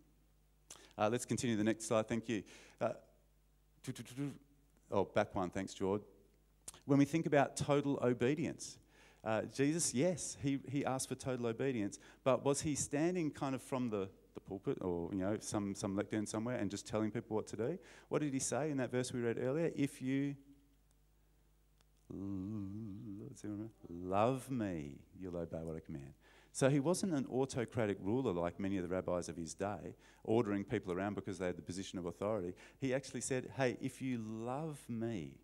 Uh, 0.99 1.09
let's 1.11 1.25
continue 1.25 1.57
the 1.57 1.65
next 1.65 1.87
slide, 1.87 2.07
thank 2.07 2.29
you. 2.29 2.43
Uh, 2.83 2.91
oh, 4.91 5.05
back 5.05 5.35
one, 5.35 5.49
thanks, 5.49 5.73
George. 5.73 6.03
When 6.87 6.99
we 6.99 7.05
think 7.05 7.27
about 7.27 7.57
total 7.57 7.99
obedience, 8.03 8.79
uh, 9.25 9.43
Jesus, 9.43 9.93
yes, 9.93 10.37
he, 10.41 10.61
he 10.69 10.85
asked 10.85 11.09
for 11.09 11.17
total 11.17 11.47
obedience, 11.47 11.99
but 12.23 12.45
was 12.45 12.61
he 12.61 12.75
standing 12.77 13.31
kind 13.31 13.55
of 13.55 13.63
from 13.63 13.91
the, 13.91 14.09
the 14.35 14.41
pulpit 14.41 14.79
or 14.81 15.11
you 15.13 15.19
know 15.19 15.37
some, 15.41 15.75
some 15.75 15.97
lectern 15.97 16.27
somewhere 16.27 16.57
and 16.57 16.71
just 16.71 16.87
telling 16.87 17.11
people 17.11 17.37
what 17.37 17.49
to 17.49 17.57
do? 17.57 17.79
What 18.09 18.23
did 18.23 18.33
he 18.33 18.39
say 18.39 18.71
in 18.71 18.77
that 18.77 18.93
verse 18.93 19.13
we 19.13 19.21
read 19.21 19.37
earlier? 19.39 19.73
If 19.75 20.01
you 20.01 20.37
love 23.89 24.51
me, 24.51 25.01
you'll 25.21 25.37
obey 25.37 25.59
what 25.63 25.77
I 25.77 25.81
command. 25.81 26.13
So 26.53 26.71
he 26.71 26.81
wasn't 26.81 27.13
an 27.13 27.27
autocratic 27.31 27.99
ruler 28.01 28.33
like 28.33 28.59
many 28.59 28.79
of 28.79 28.83
the 28.83 28.89
rabbis 28.89 29.29
of 29.29 29.37
his 29.37 29.53
day, 29.55 29.95
ordering 30.25 30.65
people 30.65 30.93
around 30.93 31.15
because 31.15 31.39
they 31.39 31.47
had 31.47 31.59
the 31.59 31.63
position 31.63 31.99
of 31.99 32.07
authority. 32.07 32.55
He 32.79 32.95
actually 32.95 33.21
said, 33.21 33.51
Hey, 33.57 33.77
if 33.81 34.01
you 34.01 34.19
love 34.19 34.79
me, 34.89 35.35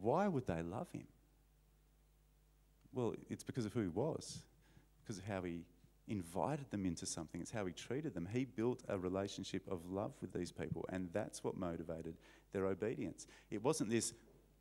why 0.00 0.28
would 0.28 0.46
they 0.46 0.62
love 0.62 0.90
him? 0.92 1.06
Well, 2.92 3.14
it's 3.28 3.44
because 3.44 3.66
of 3.66 3.72
who 3.72 3.82
he 3.82 3.88
was, 3.88 4.42
because 5.02 5.18
of 5.18 5.24
how 5.24 5.42
he 5.42 5.64
invited 6.08 6.70
them 6.70 6.84
into 6.84 7.06
something. 7.06 7.40
It's 7.40 7.50
how 7.50 7.66
he 7.66 7.72
treated 7.72 8.14
them. 8.14 8.28
He 8.32 8.44
built 8.44 8.82
a 8.88 8.98
relationship 8.98 9.62
of 9.70 9.86
love 9.86 10.12
with 10.20 10.32
these 10.32 10.50
people, 10.50 10.84
and 10.88 11.08
that's 11.12 11.44
what 11.44 11.56
motivated 11.56 12.16
their 12.52 12.66
obedience. 12.66 13.26
It 13.50 13.62
wasn't 13.62 13.90
this 13.90 14.12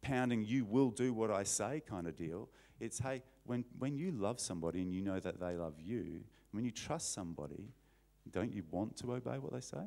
pounding, 0.01 0.43
you 0.43 0.63
will 0.65 0.91
do 0.91 1.13
what 1.13 1.31
I 1.31 1.43
say 1.43 1.81
kind 1.87 2.07
of 2.07 2.15
deal. 2.15 2.49
It's, 2.79 2.99
hey, 2.99 3.23
when, 3.45 3.65
when 3.77 3.97
you 3.97 4.11
love 4.11 4.39
somebody 4.39 4.81
and 4.81 4.93
you 4.93 5.01
know 5.01 5.19
that 5.19 5.39
they 5.39 5.55
love 5.55 5.73
you, 5.79 6.21
when 6.51 6.63
you 6.63 6.71
trust 6.71 7.13
somebody, 7.13 7.69
don't 8.31 8.53
you 8.53 8.63
want 8.71 8.95
to 8.97 9.13
obey 9.13 9.37
what 9.39 9.51
they 9.51 9.59
say? 9.59 9.85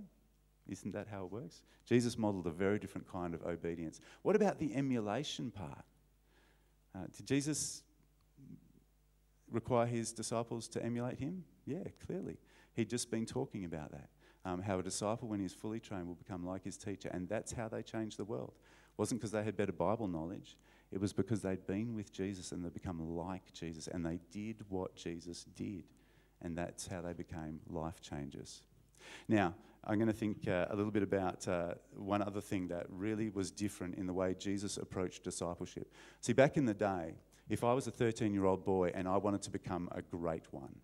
Isn't 0.68 0.92
that 0.92 1.08
how 1.08 1.24
it 1.24 1.32
works? 1.32 1.62
Jesus 1.86 2.16
modeled 2.16 2.46
a 2.46 2.50
very 2.50 2.78
different 2.78 3.10
kind 3.10 3.34
of 3.34 3.42
obedience. 3.42 4.00
What 4.22 4.36
about 4.36 4.58
the 4.58 4.74
emulation 4.74 5.50
part? 5.50 5.84
Uh, 6.94 7.06
did 7.16 7.26
Jesus 7.26 7.82
require 9.50 9.86
his 9.86 10.12
disciples 10.12 10.68
to 10.68 10.84
emulate 10.84 11.18
him? 11.18 11.44
Yeah, 11.66 11.84
clearly. 12.06 12.38
He'd 12.74 12.90
just 12.90 13.10
been 13.10 13.26
talking 13.26 13.64
about 13.64 13.90
that. 13.92 14.08
Um, 14.44 14.60
how 14.60 14.78
a 14.78 14.82
disciple, 14.82 15.28
when 15.28 15.40
he's 15.40 15.52
fully 15.52 15.78
trained, 15.78 16.06
will 16.06 16.14
become 16.14 16.44
like 16.44 16.64
his 16.64 16.76
teacher. 16.76 17.10
And 17.12 17.28
that's 17.28 17.52
how 17.52 17.68
they 17.68 17.82
changed 17.82 18.18
the 18.18 18.24
world. 18.24 18.52
It 18.56 18.98
wasn't 18.98 19.20
because 19.20 19.32
they 19.32 19.42
had 19.42 19.56
better 19.56 19.72
Bible 19.72 20.08
knowledge, 20.08 20.56
it 20.90 21.00
was 21.00 21.12
because 21.12 21.40
they'd 21.40 21.66
been 21.66 21.94
with 21.94 22.12
Jesus 22.12 22.52
and 22.52 22.62
they'd 22.62 22.74
become 22.74 23.16
like 23.16 23.52
Jesus 23.54 23.88
and 23.88 24.04
they 24.04 24.18
did 24.30 24.56
what 24.68 24.94
Jesus 24.94 25.44
did. 25.56 25.84
And 26.42 26.58
that's 26.58 26.86
how 26.86 27.00
they 27.00 27.14
became 27.14 27.60
life 27.70 28.00
changers. 28.02 28.62
Now, 29.28 29.54
I'm 29.84 29.96
going 29.96 30.08
to 30.08 30.12
think 30.12 30.46
uh, 30.46 30.66
a 30.70 30.76
little 30.76 30.92
bit 30.92 31.02
about 31.02 31.46
uh, 31.48 31.74
one 31.96 32.22
other 32.22 32.40
thing 32.40 32.68
that 32.68 32.86
really 32.88 33.30
was 33.30 33.50
different 33.50 33.96
in 33.96 34.06
the 34.06 34.12
way 34.12 34.34
Jesus 34.38 34.76
approached 34.76 35.24
discipleship. 35.24 35.92
See, 36.20 36.32
back 36.32 36.56
in 36.56 36.66
the 36.66 36.74
day, 36.74 37.14
if 37.48 37.64
I 37.64 37.72
was 37.72 37.86
a 37.88 37.90
13 37.90 38.32
year 38.32 38.44
old 38.44 38.64
boy 38.64 38.92
and 38.94 39.08
I 39.08 39.16
wanted 39.16 39.42
to 39.42 39.50
become 39.50 39.88
a 39.92 40.00
great 40.00 40.44
one, 40.52 40.76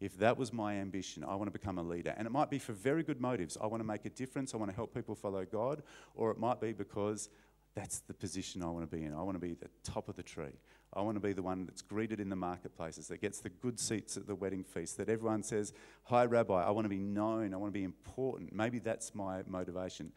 if 0.00 0.16
that 0.18 0.38
was 0.38 0.52
my 0.52 0.76
ambition, 0.76 1.24
I 1.24 1.34
want 1.34 1.48
to 1.48 1.58
become 1.58 1.76
a 1.78 1.82
leader. 1.82 2.14
And 2.16 2.26
it 2.26 2.30
might 2.30 2.50
be 2.50 2.58
for 2.58 2.72
very 2.72 3.02
good 3.02 3.20
motives. 3.20 3.58
I 3.60 3.66
want 3.66 3.82
to 3.82 3.86
make 3.86 4.06
a 4.06 4.10
difference. 4.10 4.54
I 4.54 4.56
want 4.56 4.70
to 4.70 4.76
help 4.76 4.94
people 4.94 5.14
follow 5.14 5.44
God. 5.44 5.82
Or 6.14 6.30
it 6.30 6.38
might 6.38 6.60
be 6.60 6.72
because 6.72 7.28
that's 7.74 8.00
the 8.00 8.14
position 8.14 8.62
I 8.62 8.70
want 8.70 8.88
to 8.88 8.96
be 8.96 9.04
in. 9.04 9.12
I 9.12 9.22
want 9.22 9.34
to 9.34 9.40
be 9.40 9.54
the 9.54 9.68
top 9.82 10.08
of 10.08 10.16
the 10.16 10.22
tree. 10.22 10.56
I 10.94 11.02
want 11.02 11.16
to 11.16 11.20
be 11.20 11.32
the 11.32 11.42
one 11.42 11.66
that's 11.66 11.82
greeted 11.82 12.18
in 12.18 12.28
the 12.28 12.36
marketplaces, 12.36 13.08
that 13.08 13.20
gets 13.20 13.40
the 13.40 13.50
good 13.50 13.78
seats 13.78 14.16
at 14.16 14.26
the 14.26 14.34
wedding 14.34 14.64
feast, 14.64 14.96
that 14.96 15.08
everyone 15.08 15.42
says, 15.42 15.72
Hi, 16.04 16.24
Rabbi, 16.24 16.62
I 16.62 16.70
want 16.70 16.86
to 16.86 16.88
be 16.88 16.98
known, 16.98 17.52
I 17.52 17.56
want 17.58 17.72
to 17.72 17.78
be 17.78 17.84
important. 17.84 18.52
Maybe 18.52 18.78
that's 18.78 19.14
my 19.14 19.42
motivation. 19.46 20.12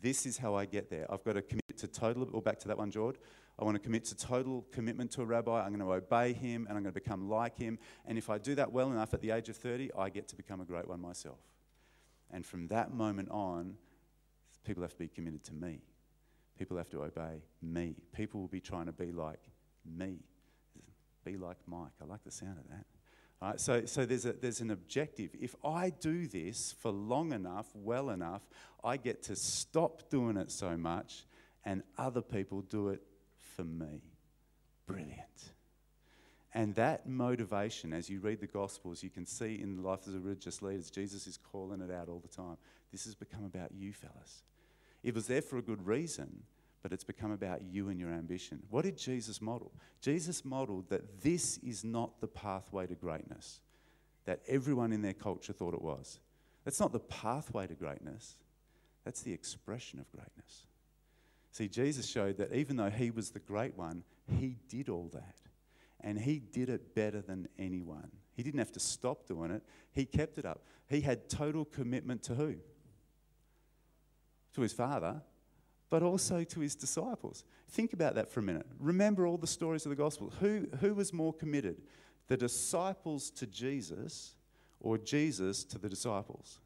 This 0.00 0.26
is 0.26 0.38
how 0.38 0.54
I 0.54 0.64
get 0.64 0.90
there. 0.90 1.06
I've 1.12 1.22
got 1.24 1.34
to 1.34 1.42
commit 1.42 1.78
to 1.78 1.86
total, 1.86 2.28
or 2.32 2.42
back 2.42 2.58
to 2.60 2.68
that 2.68 2.78
one, 2.78 2.90
George. 2.90 3.16
I 3.58 3.64
want 3.64 3.76
to 3.76 3.80
commit 3.80 4.04
to 4.06 4.16
total 4.16 4.66
commitment 4.72 5.12
to 5.12 5.22
a 5.22 5.24
rabbi. 5.24 5.62
I'm 5.62 5.76
going 5.76 5.78
to 5.78 5.92
obey 5.92 6.32
him 6.32 6.66
and 6.68 6.76
I'm 6.76 6.82
going 6.82 6.92
to 6.92 7.00
become 7.00 7.28
like 7.28 7.56
him. 7.56 7.78
And 8.04 8.18
if 8.18 8.28
I 8.28 8.38
do 8.38 8.56
that 8.56 8.72
well 8.72 8.90
enough 8.90 9.14
at 9.14 9.20
the 9.20 9.30
age 9.30 9.48
of 9.48 9.56
30, 9.56 9.92
I 9.96 10.10
get 10.10 10.26
to 10.28 10.36
become 10.36 10.60
a 10.60 10.64
great 10.64 10.88
one 10.88 11.00
myself. 11.00 11.38
And 12.32 12.44
from 12.44 12.66
that 12.68 12.92
moment 12.92 13.30
on, 13.30 13.76
people 14.64 14.82
have 14.82 14.92
to 14.92 14.98
be 14.98 15.06
committed 15.06 15.44
to 15.44 15.54
me. 15.54 15.82
People 16.58 16.76
have 16.76 16.88
to 16.90 17.04
obey 17.04 17.42
me. 17.62 17.94
People 18.12 18.40
will 18.40 18.48
be 18.48 18.60
trying 18.60 18.86
to 18.86 18.92
be 18.92 19.12
like 19.12 19.40
me. 19.84 20.18
Be 21.24 21.36
like 21.36 21.56
Mike. 21.66 21.92
I 22.02 22.04
like 22.04 22.24
the 22.24 22.30
sound 22.30 22.58
of 22.58 22.68
that. 22.68 22.84
All 23.42 23.50
right, 23.50 23.60
so 23.60 23.84
so 23.84 24.06
there's, 24.06 24.26
a, 24.26 24.32
there's 24.32 24.60
an 24.60 24.70
objective. 24.70 25.30
If 25.38 25.54
I 25.64 25.90
do 25.90 26.26
this 26.26 26.74
for 26.78 26.90
long 26.90 27.32
enough, 27.32 27.66
well 27.74 28.10
enough, 28.10 28.42
I 28.82 28.96
get 28.96 29.22
to 29.24 29.36
stop 29.36 30.08
doing 30.10 30.36
it 30.36 30.50
so 30.50 30.76
much 30.76 31.24
and 31.64 31.82
other 31.98 32.20
people 32.20 32.62
do 32.62 32.88
it 32.88 33.02
for 33.56 33.64
me. 33.64 34.02
Brilliant. 34.86 35.52
And 36.52 36.74
that 36.76 37.08
motivation, 37.08 37.92
as 37.92 38.08
you 38.08 38.20
read 38.20 38.40
the 38.40 38.46
Gospels, 38.46 39.02
you 39.02 39.10
can 39.10 39.26
see 39.26 39.60
in 39.60 39.76
the 39.76 39.82
life 39.82 40.06
of 40.06 40.12
the 40.12 40.20
religious 40.20 40.62
leaders, 40.62 40.88
Jesus 40.88 41.26
is 41.26 41.36
calling 41.36 41.80
it 41.80 41.90
out 41.90 42.08
all 42.08 42.20
the 42.20 42.28
time. 42.28 42.56
This 42.92 43.04
has 43.06 43.14
become 43.14 43.44
about 43.44 43.72
you, 43.72 43.92
fellas. 43.92 44.44
It 45.02 45.14
was 45.14 45.26
there 45.26 45.42
for 45.42 45.58
a 45.58 45.62
good 45.62 45.84
reason, 45.84 46.44
but 46.84 46.92
it's 46.92 47.02
become 47.02 47.32
about 47.32 47.62
you 47.62 47.88
and 47.88 47.98
your 47.98 48.10
ambition. 48.10 48.62
What 48.68 48.82
did 48.82 48.98
Jesus 48.98 49.40
model? 49.40 49.72
Jesus 50.02 50.44
modeled 50.44 50.90
that 50.90 51.22
this 51.22 51.56
is 51.58 51.82
not 51.82 52.20
the 52.20 52.28
pathway 52.28 52.86
to 52.86 52.94
greatness 52.94 53.60
that 54.26 54.40
everyone 54.46 54.92
in 54.92 55.00
their 55.02 55.14
culture 55.14 55.52
thought 55.52 55.74
it 55.74 55.82
was. 55.82 56.18
That's 56.64 56.80
not 56.80 56.92
the 56.92 57.00
pathway 57.00 57.66
to 57.66 57.74
greatness, 57.74 58.36
that's 59.02 59.22
the 59.22 59.32
expression 59.32 59.98
of 59.98 60.10
greatness. 60.10 60.66
See, 61.52 61.68
Jesus 61.68 62.06
showed 62.06 62.36
that 62.38 62.52
even 62.52 62.76
though 62.76 62.90
he 62.90 63.10
was 63.10 63.30
the 63.30 63.38
great 63.38 63.76
one, 63.76 64.02
he 64.26 64.56
did 64.68 64.88
all 64.90 65.08
that. 65.12 65.36
And 66.00 66.18
he 66.18 66.38
did 66.38 66.68
it 66.68 66.94
better 66.94 67.22
than 67.22 67.48
anyone. 67.58 68.10
He 68.34 68.42
didn't 68.42 68.58
have 68.58 68.72
to 68.72 68.80
stop 68.80 69.26
doing 69.26 69.50
it, 69.50 69.62
he 69.92 70.04
kept 70.04 70.36
it 70.36 70.44
up. 70.44 70.64
He 70.86 71.00
had 71.00 71.30
total 71.30 71.64
commitment 71.64 72.22
to 72.24 72.34
who? 72.34 72.56
To 74.54 74.60
his 74.60 74.72
Father, 74.72 75.22
but 75.94 76.02
also 76.02 76.42
to 76.42 76.58
his 76.58 76.74
disciples. 76.74 77.44
Think 77.68 77.92
about 77.92 78.16
that 78.16 78.28
for 78.28 78.40
a 78.40 78.42
minute. 78.42 78.66
Remember 78.80 79.28
all 79.28 79.36
the 79.36 79.46
stories 79.46 79.86
of 79.86 79.90
the 79.90 79.94
gospel. 79.94 80.32
Who, 80.40 80.66
who 80.80 80.92
was 80.92 81.12
more 81.12 81.32
committed? 81.32 81.82
The 82.26 82.36
disciples 82.36 83.30
to 83.30 83.46
Jesus 83.46 84.34
or 84.80 84.98
Jesus 84.98 85.62
to 85.66 85.78
the 85.78 85.88
disciples? 85.88 86.58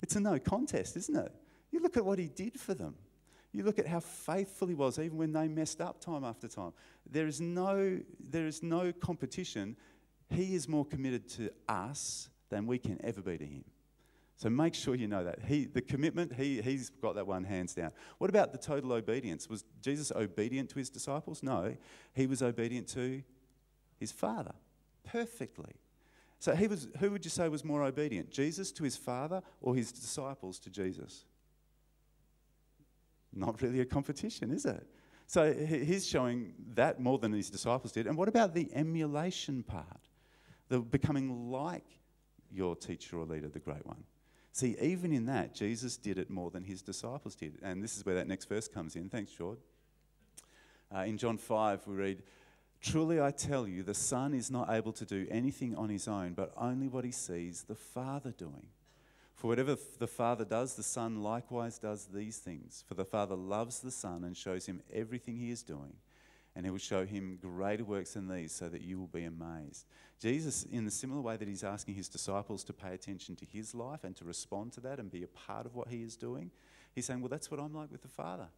It's 0.00 0.16
a 0.16 0.20
no 0.20 0.38
contest, 0.38 0.96
isn't 0.96 1.14
it? 1.14 1.30
You 1.72 1.80
look 1.80 1.98
at 1.98 2.06
what 2.06 2.18
he 2.18 2.28
did 2.28 2.58
for 2.58 2.72
them. 2.72 2.94
You 3.52 3.64
look 3.64 3.78
at 3.78 3.86
how 3.86 4.00
faithful 4.00 4.68
he 4.68 4.74
was, 4.74 4.98
even 4.98 5.18
when 5.18 5.34
they 5.34 5.46
messed 5.46 5.82
up 5.82 6.00
time 6.00 6.24
after 6.24 6.48
time. 6.48 6.72
There 7.04 7.26
is 7.26 7.38
no, 7.38 8.00
there 8.18 8.46
is 8.46 8.62
no 8.62 8.94
competition. 8.94 9.76
He 10.30 10.54
is 10.54 10.66
more 10.66 10.86
committed 10.86 11.28
to 11.32 11.50
us 11.68 12.30
than 12.48 12.66
we 12.66 12.78
can 12.78 12.98
ever 13.04 13.20
be 13.20 13.36
to 13.36 13.44
him. 13.44 13.64
So 14.40 14.48
make 14.48 14.74
sure 14.74 14.94
you 14.94 15.06
know 15.06 15.22
that. 15.22 15.40
He, 15.46 15.66
the 15.66 15.82
commitment, 15.82 16.32
he, 16.32 16.62
he's 16.62 16.88
got 16.88 17.14
that 17.16 17.26
one 17.26 17.44
hands 17.44 17.74
down. 17.74 17.90
What 18.16 18.30
about 18.30 18.52
the 18.52 18.58
total 18.58 18.94
obedience? 18.94 19.50
Was 19.50 19.66
Jesus 19.82 20.10
obedient 20.16 20.70
to 20.70 20.78
his 20.78 20.88
disciples? 20.88 21.42
No. 21.42 21.76
He 22.14 22.26
was 22.26 22.40
obedient 22.40 22.88
to 22.88 23.22
his 23.98 24.12
Father 24.12 24.54
perfectly. 25.04 25.74
So 26.38 26.54
he 26.54 26.68
was, 26.68 26.88
who 27.00 27.10
would 27.10 27.22
you 27.22 27.30
say 27.30 27.50
was 27.50 27.66
more 27.66 27.84
obedient? 27.84 28.30
Jesus 28.30 28.72
to 28.72 28.84
his 28.84 28.96
Father 28.96 29.42
or 29.60 29.74
his 29.74 29.92
disciples 29.92 30.58
to 30.60 30.70
Jesus? 30.70 31.26
Not 33.34 33.60
really 33.60 33.80
a 33.80 33.84
competition, 33.84 34.50
is 34.52 34.64
it? 34.64 34.86
So 35.26 35.52
he's 35.52 36.08
showing 36.08 36.54
that 36.76 36.98
more 36.98 37.18
than 37.18 37.34
his 37.34 37.50
disciples 37.50 37.92
did. 37.92 38.06
And 38.06 38.16
what 38.16 38.26
about 38.26 38.54
the 38.54 38.70
emulation 38.72 39.64
part? 39.64 40.08
The 40.68 40.78
becoming 40.78 41.50
like 41.50 41.84
your 42.50 42.74
teacher 42.74 43.18
or 43.18 43.26
leader, 43.26 43.48
the 43.48 43.60
great 43.60 43.84
one. 43.84 44.02
See, 44.52 44.76
even 44.80 45.12
in 45.12 45.26
that, 45.26 45.54
Jesus 45.54 45.96
did 45.96 46.18
it 46.18 46.30
more 46.30 46.50
than 46.50 46.64
his 46.64 46.82
disciples 46.82 47.34
did. 47.34 47.58
And 47.62 47.82
this 47.82 47.96
is 47.96 48.04
where 48.04 48.16
that 48.16 48.26
next 48.26 48.48
verse 48.48 48.68
comes 48.68 48.96
in. 48.96 49.08
Thanks, 49.08 49.32
George. 49.32 49.60
Uh, 50.94 51.00
in 51.00 51.18
John 51.18 51.38
5, 51.38 51.86
we 51.86 51.94
read, 51.94 52.22
Truly 52.80 53.20
I 53.20 53.30
tell 53.30 53.68
you, 53.68 53.82
the 53.82 53.94
Son 53.94 54.34
is 54.34 54.50
not 54.50 54.70
able 54.70 54.92
to 54.94 55.04
do 55.04 55.26
anything 55.30 55.76
on 55.76 55.90
his 55.90 56.08
own, 56.08 56.32
but 56.32 56.52
only 56.56 56.88
what 56.88 57.04
he 57.04 57.12
sees 57.12 57.62
the 57.62 57.74
Father 57.74 58.32
doing. 58.32 58.66
For 59.36 59.48
whatever 59.48 59.76
the 59.98 60.06
Father 60.06 60.44
does, 60.44 60.74
the 60.74 60.82
Son 60.82 61.22
likewise 61.22 61.78
does 61.78 62.06
these 62.06 62.38
things. 62.38 62.84
For 62.86 62.94
the 62.94 63.04
Father 63.04 63.36
loves 63.36 63.80
the 63.80 63.90
Son 63.90 64.24
and 64.24 64.36
shows 64.36 64.66
him 64.66 64.82
everything 64.92 65.36
he 65.36 65.50
is 65.50 65.62
doing, 65.62 65.94
and 66.56 66.66
he 66.66 66.70
will 66.70 66.78
show 66.78 67.06
him 67.06 67.38
greater 67.40 67.84
works 67.84 68.14
than 68.14 68.28
these, 68.28 68.52
so 68.52 68.68
that 68.68 68.82
you 68.82 68.98
will 68.98 69.06
be 69.06 69.24
amazed. 69.24 69.86
Jesus, 70.20 70.64
in 70.64 70.84
the 70.84 70.90
similar 70.90 71.20
way 71.20 71.36
that 71.36 71.48
he's 71.48 71.64
asking 71.64 71.94
his 71.94 72.08
disciples 72.08 72.62
to 72.64 72.74
pay 72.74 72.92
attention 72.92 73.36
to 73.36 73.46
his 73.46 73.74
life 73.74 74.04
and 74.04 74.14
to 74.16 74.24
respond 74.24 74.72
to 74.72 74.80
that 74.80 74.98
and 74.98 75.10
be 75.10 75.22
a 75.22 75.28
part 75.28 75.64
of 75.64 75.74
what 75.74 75.88
he 75.88 76.02
is 76.02 76.14
doing, 76.14 76.50
he's 76.94 77.06
saying, 77.06 77.20
Well, 77.20 77.30
that's 77.30 77.50
what 77.50 77.58
I'm 77.58 77.74
like 77.74 77.90
with 77.90 78.02
the 78.02 78.08
Father. 78.08 78.48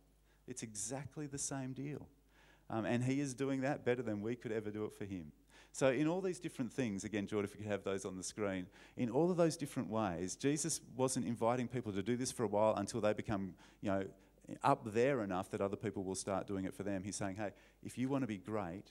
It's 0.49 0.65
exactly 0.65 1.27
the 1.27 1.39
same 1.39 1.73
deal. 1.73 2.09
Um, 2.69 2.85
and 2.85 3.05
he 3.05 3.21
is 3.21 3.33
doing 3.33 3.61
that 3.61 3.85
better 3.85 4.03
than 4.03 4.21
we 4.23 4.35
could 4.35 4.51
ever 4.51 4.71
do 4.71 4.85
it 4.87 4.93
for 4.97 5.05
him. 5.05 5.31
So, 5.71 5.89
in 5.89 6.09
all 6.09 6.21
these 6.21 6.41
different 6.41 6.73
things, 6.73 7.05
again, 7.05 7.27
George, 7.27 7.45
if 7.45 7.53
you 7.53 7.63
could 7.63 7.71
have 7.71 7.85
those 7.85 8.05
on 8.05 8.17
the 8.17 8.23
screen, 8.23 8.67
in 8.97 9.09
all 9.09 9.31
of 9.31 9.37
those 9.37 9.57
different 9.57 9.89
ways, 9.89 10.37
Jesus 10.37 10.81
wasn't 10.97 11.27
inviting 11.27 11.69
people 11.69 11.93
to 11.93 12.03
do 12.03 12.17
this 12.17 12.33
for 12.33 12.43
a 12.43 12.49
while 12.49 12.75
until 12.77 13.01
they 13.01 13.13
become, 13.13 13.55
you 13.81 13.91
know, 13.91 14.05
up 14.65 14.93
there 14.93 15.23
enough 15.23 15.51
that 15.51 15.61
other 15.61 15.77
people 15.77 16.03
will 16.03 16.15
start 16.15 16.47
doing 16.47 16.65
it 16.65 16.75
for 16.75 16.83
them. 16.83 17.05
He's 17.05 17.17
saying, 17.17 17.37
hey, 17.37 17.51
if 17.83 17.97
you 17.97 18.09
want 18.09 18.23
to 18.23 18.27
be 18.27 18.39
great, 18.39 18.91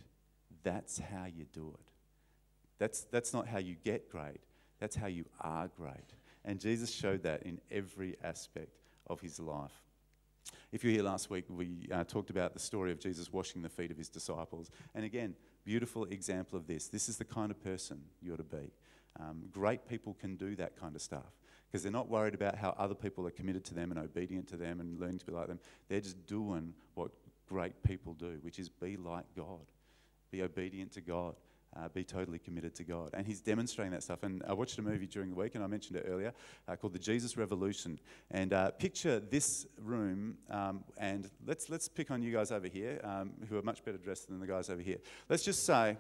that's 0.64 1.00
how 1.00 1.26
you 1.26 1.46
do 1.52 1.76
it. 1.78 1.91
That's, 2.82 3.02
that's 3.12 3.32
not 3.32 3.48
how 3.48 3.60
you 3.60 3.76
get 3.76 4.10
great, 4.10 4.40
that's 4.80 4.96
how 4.96 5.06
you 5.06 5.26
are 5.40 5.70
great. 5.78 6.16
And 6.44 6.60
Jesus 6.60 6.92
showed 6.92 7.22
that 7.22 7.44
in 7.44 7.62
every 7.70 8.16
aspect 8.24 8.80
of 9.06 9.22
his 9.22 9.40
life. 9.40 9.84
If 10.72 10.84
you 10.84 10.90
were 10.90 10.96
here 10.96 11.04
last 11.04 11.30
week, 11.30 11.46
we 11.48 11.88
uh, 11.94 12.06
talked 12.06 12.32
about 12.32 12.56
the 12.56 12.60
story 12.60 12.92
of 12.92 13.00
Jesus 13.00 13.32
washing 13.32 13.62
the 13.62 13.70
feet 13.70 13.92
of 13.92 13.98
his 13.98 14.10
disciples. 14.10 14.72
And 14.96 15.06
again, 15.06 15.36
beautiful 15.64 16.06
example 16.06 16.58
of 16.58 16.66
this. 16.66 16.88
This 16.88 17.08
is 17.08 17.20
the 17.20 17.24
kind 17.24 17.52
of 17.52 17.64
person 17.64 18.02
you're 18.20 18.36
to 18.36 18.44
be. 18.44 18.72
Um, 19.20 19.44
great 19.52 19.88
people 19.88 20.18
can 20.20 20.36
do 20.36 20.56
that 20.56 20.76
kind 20.76 20.96
of 20.96 21.04
stuff 21.04 21.38
because 21.70 21.84
they're 21.84 21.92
not 21.92 22.10
worried 22.10 22.34
about 22.34 22.56
how 22.56 22.74
other 22.80 22.96
people 22.96 23.28
are 23.28 23.32
committed 23.32 23.64
to 23.66 23.76
them 23.76 23.92
and 23.92 24.00
obedient 24.00 24.48
to 24.48 24.58
them 24.58 24.80
and 24.80 25.00
learning 25.00 25.20
to 25.20 25.26
be 25.28 25.34
like 25.34 25.50
them. 25.50 25.60
They're 25.88 26.02
just 26.02 26.26
doing 26.26 26.74
what 26.96 27.12
great 27.48 27.84
people 27.84 28.16
do, 28.16 28.40
which 28.42 28.58
is 28.58 28.70
be 28.70 28.98
like 28.98 29.26
God, 29.38 29.68
be 30.32 30.42
obedient 30.42 30.94
to 30.94 31.02
God 31.02 31.36
uh, 31.76 31.88
be 31.90 32.04
totally 32.04 32.40
committed 32.40 32.76
to 32.76 32.84
God. 32.84 33.12
And 33.14 33.26
he's 33.26 33.42
demonstrating 33.42 33.92
that 33.92 34.04
stuff. 34.04 34.24
And 34.24 34.44
I 34.48 34.54
watched 34.54 34.78
a 34.78 34.82
movie 34.82 35.08
during 35.08 35.30
the 35.30 35.36
week, 35.36 35.56
and 35.56 35.64
I 35.64 35.68
mentioned 35.68 35.98
it 35.98 36.06
earlier, 36.08 36.34
uh, 36.68 36.76
called 36.76 36.94
The 36.94 37.00
Jesus 37.00 37.38
Revolution. 37.38 38.00
And 38.30 38.54
uh, 38.54 38.72
picture 38.72 39.20
this 39.20 39.68
room, 39.82 40.38
um, 40.50 40.84
and 40.98 41.30
let's, 41.46 41.70
let's 41.70 41.88
pick 41.88 42.12
on 42.12 42.22
you 42.22 42.32
guys 42.34 42.52
over 42.52 42.68
here, 42.68 43.00
um, 43.04 43.32
who 43.50 43.58
are 43.58 43.62
much 43.62 43.84
better 43.84 43.98
dressed 43.98 44.28
than 44.28 44.40
the 44.40 44.48
guys 44.48 44.70
over 44.70 44.82
here. 44.82 44.98
Let's 45.30 45.44
just 45.44 45.66
say, 45.66 45.98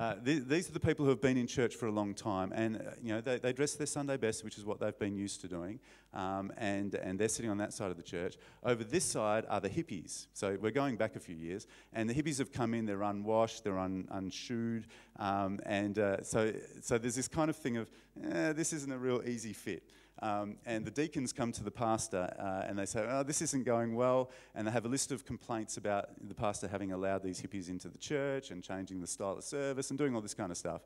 uh, 0.00 0.14
th- 0.24 0.44
these 0.44 0.66
are 0.66 0.72
the 0.72 0.80
people 0.80 1.04
who 1.04 1.10
have 1.10 1.20
been 1.20 1.36
in 1.36 1.46
church 1.46 1.76
for 1.76 1.86
a 1.86 1.90
long 1.90 2.14
time, 2.14 2.52
and 2.54 2.76
uh, 2.76 2.92
you 3.02 3.12
know 3.12 3.20
they, 3.20 3.38
they, 3.38 3.52
dress 3.52 3.74
their 3.74 3.86
Sunday 3.86 4.16
best, 4.16 4.42
which 4.42 4.56
is 4.56 4.64
what 4.64 4.80
they've 4.80 4.98
been 4.98 5.14
used 5.14 5.42
to 5.42 5.46
doing, 5.46 5.78
um, 6.14 6.50
and 6.56 6.94
and 6.94 7.18
they're 7.18 7.28
sitting 7.28 7.50
on 7.50 7.58
that 7.58 7.74
side 7.74 7.90
of 7.90 7.98
the 7.98 8.02
church. 8.02 8.38
Over 8.64 8.82
this 8.82 9.04
side 9.04 9.44
are 9.50 9.60
the 9.60 9.68
hippies. 9.68 10.28
So 10.32 10.56
we're 10.58 10.70
going 10.70 10.96
back 10.96 11.16
a 11.16 11.20
few 11.20 11.36
years, 11.36 11.66
and 11.92 12.08
the 12.08 12.14
hippies 12.14 12.38
have 12.38 12.50
come 12.50 12.72
in. 12.72 12.86
They're 12.86 13.02
unwashed, 13.02 13.62
they're 13.62 13.78
un, 13.78 14.08
unshoed, 14.10 14.86
um, 15.18 15.60
and 15.66 15.98
uh, 15.98 16.22
so 16.22 16.54
so 16.80 16.96
there's 16.96 17.16
this 17.16 17.28
kind 17.28 17.50
of 17.50 17.56
thing 17.56 17.76
of 17.76 17.90
eh, 18.24 18.54
this 18.54 18.72
isn't 18.72 18.90
a 18.90 18.98
real 18.98 19.20
easy 19.26 19.52
fit. 19.52 19.82
Um, 20.22 20.56
and 20.66 20.84
the 20.84 20.90
deacons 20.90 21.32
come 21.32 21.50
to 21.52 21.64
the 21.64 21.70
pastor 21.70 22.32
uh, 22.38 22.68
and 22.68 22.78
they 22.78 22.84
say, 22.84 23.06
Oh, 23.08 23.22
this 23.22 23.40
isn't 23.40 23.64
going 23.64 23.94
well. 23.94 24.30
And 24.54 24.66
they 24.66 24.70
have 24.70 24.84
a 24.84 24.88
list 24.88 25.12
of 25.12 25.24
complaints 25.24 25.76
about 25.78 26.10
the 26.28 26.34
pastor 26.34 26.68
having 26.68 26.92
allowed 26.92 27.22
these 27.22 27.40
hippies 27.40 27.68
into 27.68 27.88
the 27.88 27.98
church 27.98 28.50
and 28.50 28.62
changing 28.62 29.00
the 29.00 29.06
style 29.06 29.38
of 29.38 29.44
service 29.44 29.90
and 29.90 29.98
doing 29.98 30.14
all 30.14 30.20
this 30.20 30.34
kind 30.34 30.50
of 30.50 30.58
stuff. 30.58 30.82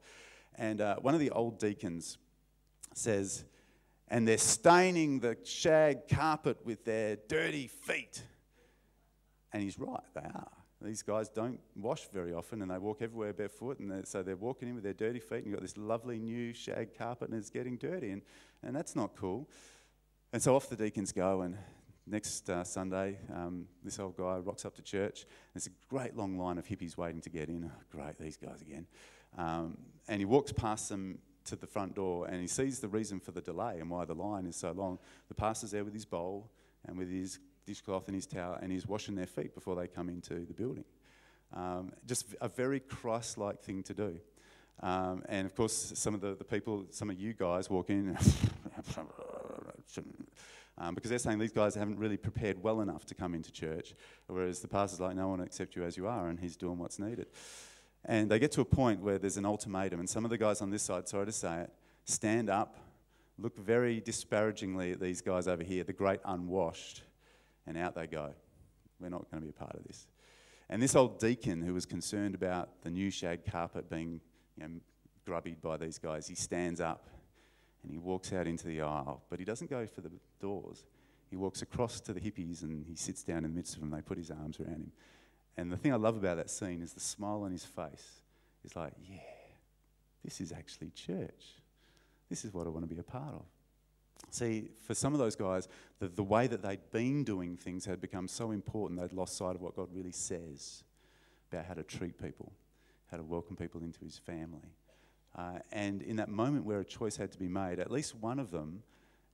And 0.56 0.80
uh, 0.80 0.96
one 0.96 1.14
of 1.14 1.20
the 1.20 1.30
old 1.30 1.58
deacons 1.58 2.18
says, 2.94 3.44
And 4.08 4.26
they're 4.26 4.38
staining 4.38 5.18
the 5.18 5.36
shag 5.44 6.08
carpet 6.08 6.58
with 6.64 6.84
their 6.84 7.16
dirty 7.28 7.66
feet. 7.66 8.22
And 9.52 9.62
he's 9.62 9.78
right, 9.78 10.00
they 10.14 10.20
are. 10.20 10.63
These 10.84 11.02
guys 11.02 11.28
don't 11.28 11.58
wash 11.74 12.08
very 12.12 12.34
often 12.34 12.62
and 12.62 12.70
they 12.70 12.78
walk 12.78 13.00
everywhere 13.00 13.32
barefoot. 13.32 13.78
And 13.78 13.90
they're, 13.90 14.04
so 14.04 14.22
they're 14.22 14.36
walking 14.36 14.68
in 14.68 14.74
with 14.74 14.84
their 14.84 14.92
dirty 14.92 15.20
feet 15.20 15.38
and 15.38 15.46
you've 15.46 15.54
got 15.54 15.62
this 15.62 15.76
lovely 15.76 16.18
new 16.18 16.52
shag 16.52 16.96
carpet 16.96 17.30
and 17.30 17.38
it's 17.38 17.50
getting 17.50 17.76
dirty. 17.76 18.10
And, 18.10 18.22
and 18.62 18.76
that's 18.76 18.94
not 18.94 19.16
cool. 19.16 19.48
And 20.32 20.42
so 20.42 20.54
off 20.54 20.68
the 20.68 20.76
deacons 20.76 21.12
go. 21.12 21.42
And 21.42 21.56
next 22.06 22.50
uh, 22.50 22.64
Sunday, 22.64 23.18
um, 23.34 23.66
this 23.82 23.98
old 23.98 24.16
guy 24.16 24.36
rocks 24.38 24.64
up 24.64 24.74
to 24.76 24.82
church. 24.82 25.26
There's 25.54 25.66
a 25.66 25.88
great 25.88 26.16
long 26.16 26.38
line 26.38 26.58
of 26.58 26.66
hippies 26.66 26.96
waiting 26.96 27.20
to 27.22 27.30
get 27.30 27.48
in. 27.48 27.70
Oh, 27.72 27.82
great, 27.90 28.18
these 28.18 28.36
guys 28.36 28.60
again. 28.60 28.86
Um, 29.38 29.78
and 30.08 30.20
he 30.20 30.24
walks 30.24 30.52
past 30.52 30.90
them 30.90 31.18
to 31.44 31.56
the 31.56 31.66
front 31.66 31.94
door 31.94 32.26
and 32.26 32.40
he 32.40 32.46
sees 32.46 32.80
the 32.80 32.88
reason 32.88 33.20
for 33.20 33.30
the 33.30 33.40
delay 33.40 33.78
and 33.80 33.90
why 33.90 34.04
the 34.04 34.14
line 34.14 34.46
is 34.46 34.56
so 34.56 34.72
long. 34.72 34.98
The 35.28 35.34
pastor's 35.34 35.72
there 35.72 35.84
with 35.84 35.94
his 35.94 36.04
bowl 36.04 36.50
and 36.86 36.96
with 36.96 37.10
his 37.10 37.38
dishcloth 37.66 38.06
and 38.06 38.14
his 38.14 38.26
towel, 38.26 38.58
and 38.60 38.72
he's 38.72 38.86
washing 38.86 39.14
their 39.14 39.26
feet 39.26 39.54
before 39.54 39.76
they 39.76 39.86
come 39.86 40.08
into 40.08 40.44
the 40.44 40.54
building. 40.54 40.84
Um, 41.52 41.92
just 42.06 42.34
a 42.40 42.48
very 42.48 42.80
Christ 42.80 43.38
like 43.38 43.62
thing 43.62 43.82
to 43.84 43.94
do. 43.94 44.18
Um, 44.80 45.22
and 45.28 45.46
of 45.46 45.54
course, 45.54 45.92
some 45.94 46.14
of 46.14 46.20
the, 46.20 46.34
the 46.34 46.44
people, 46.44 46.86
some 46.90 47.10
of 47.10 47.18
you 47.18 47.32
guys 47.32 47.70
walk 47.70 47.90
in 47.90 48.16
um, 50.78 50.94
because 50.94 51.10
they're 51.10 51.18
saying 51.18 51.38
these 51.38 51.52
guys 51.52 51.74
haven't 51.74 51.98
really 51.98 52.16
prepared 52.16 52.62
well 52.62 52.80
enough 52.80 53.04
to 53.06 53.14
come 53.14 53.34
into 53.34 53.52
church, 53.52 53.94
whereas 54.26 54.60
the 54.60 54.68
pastor's 54.68 55.00
like, 55.00 55.14
no, 55.14 55.22
I 55.22 55.26
want 55.26 55.40
to 55.42 55.46
accept 55.46 55.76
you 55.76 55.84
as 55.84 55.96
you 55.96 56.08
are, 56.08 56.28
and 56.28 56.40
he's 56.40 56.56
doing 56.56 56.78
what's 56.78 56.98
needed. 56.98 57.26
And 58.04 58.30
they 58.30 58.38
get 58.38 58.52
to 58.52 58.60
a 58.60 58.66
point 58.66 59.00
where 59.00 59.18
there's 59.18 59.36
an 59.36 59.46
ultimatum, 59.46 60.00
and 60.00 60.10
some 60.10 60.24
of 60.24 60.30
the 60.30 60.38
guys 60.38 60.60
on 60.60 60.70
this 60.70 60.82
side, 60.82 61.08
sorry 61.08 61.26
to 61.26 61.32
say 61.32 61.62
it, 61.62 61.72
stand 62.04 62.50
up, 62.50 62.76
look 63.38 63.56
very 63.56 64.00
disparagingly 64.00 64.92
at 64.92 65.00
these 65.00 65.20
guys 65.20 65.48
over 65.48 65.62
here, 65.62 65.84
the 65.84 65.92
great 65.92 66.20
unwashed, 66.24 67.02
and 67.66 67.76
out 67.76 67.94
they 67.94 68.06
go. 68.06 68.30
We're 69.00 69.08
not 69.08 69.30
going 69.30 69.42
to 69.42 69.46
be 69.46 69.50
a 69.50 69.52
part 69.52 69.74
of 69.74 69.84
this. 69.84 70.06
And 70.70 70.82
this 70.82 70.94
old 70.94 71.18
deacon 71.18 71.62
who 71.62 71.74
was 71.74 71.86
concerned 71.86 72.34
about 72.34 72.82
the 72.82 72.90
new 72.90 73.10
shag 73.10 73.44
carpet 73.44 73.90
being 73.90 74.20
you 74.56 74.66
know, 74.66 74.80
grubbied 75.26 75.60
by 75.60 75.76
these 75.76 75.98
guys, 75.98 76.26
he 76.26 76.34
stands 76.34 76.80
up 76.80 77.08
and 77.82 77.92
he 77.92 77.98
walks 77.98 78.32
out 78.32 78.46
into 78.46 78.66
the 78.66 78.80
aisle, 78.80 79.22
but 79.28 79.38
he 79.38 79.44
doesn't 79.44 79.68
go 79.68 79.86
for 79.86 80.00
the 80.00 80.10
doors. 80.40 80.84
he 81.28 81.36
walks 81.36 81.62
across 81.62 82.00
to 82.00 82.12
the 82.12 82.20
hippies 82.20 82.62
and 82.62 82.86
he 82.86 82.94
sits 82.94 83.22
down 83.22 83.38
in 83.38 83.42
the 83.44 83.48
midst 83.50 83.74
of 83.74 83.80
them. 83.80 83.90
They 83.90 84.00
put 84.00 84.16
his 84.16 84.30
arms 84.30 84.58
around 84.58 84.76
him. 84.76 84.92
And 85.56 85.70
the 85.70 85.76
thing 85.76 85.92
I 85.92 85.96
love 85.96 86.16
about 86.16 86.38
that 86.38 86.50
scene 86.50 86.82
is 86.82 86.92
the 86.92 87.00
smile 87.00 87.42
on 87.42 87.52
his 87.52 87.64
face. 87.64 88.20
He's 88.62 88.74
like, 88.74 88.92
yeah, 89.02 89.18
this 90.24 90.40
is 90.40 90.50
actually 90.50 90.90
church. 90.90 91.44
This 92.30 92.44
is 92.44 92.54
what 92.54 92.66
I 92.66 92.70
want 92.70 92.88
to 92.88 92.92
be 92.92 92.98
a 92.98 93.04
part 93.04 93.34
of. 93.34 93.44
See, 94.30 94.70
for 94.86 94.94
some 94.94 95.12
of 95.12 95.18
those 95.18 95.36
guys, 95.36 95.68
the, 96.00 96.08
the 96.08 96.22
way 96.22 96.46
that 96.46 96.62
they'd 96.62 96.90
been 96.90 97.24
doing 97.24 97.56
things 97.56 97.84
had 97.84 98.00
become 98.00 98.26
so 98.26 98.50
important 98.50 99.00
they'd 99.00 99.12
lost 99.12 99.36
sight 99.36 99.54
of 99.54 99.60
what 99.60 99.76
God 99.76 99.88
really 99.92 100.12
says 100.12 100.82
about 101.52 101.66
how 101.66 101.74
to 101.74 101.82
treat 101.82 102.20
people, 102.20 102.52
how 103.10 103.16
to 103.16 103.22
welcome 103.22 103.56
people 103.56 103.82
into 103.82 104.00
his 104.04 104.18
family. 104.18 104.74
Uh, 105.36 105.58
and 105.72 106.02
in 106.02 106.16
that 106.16 106.28
moment 106.28 106.64
where 106.64 106.80
a 106.80 106.84
choice 106.84 107.16
had 107.16 107.30
to 107.32 107.38
be 107.38 107.48
made, 107.48 107.78
at 107.78 107.90
least 107.90 108.14
one 108.16 108.38
of 108.38 108.50
them 108.50 108.82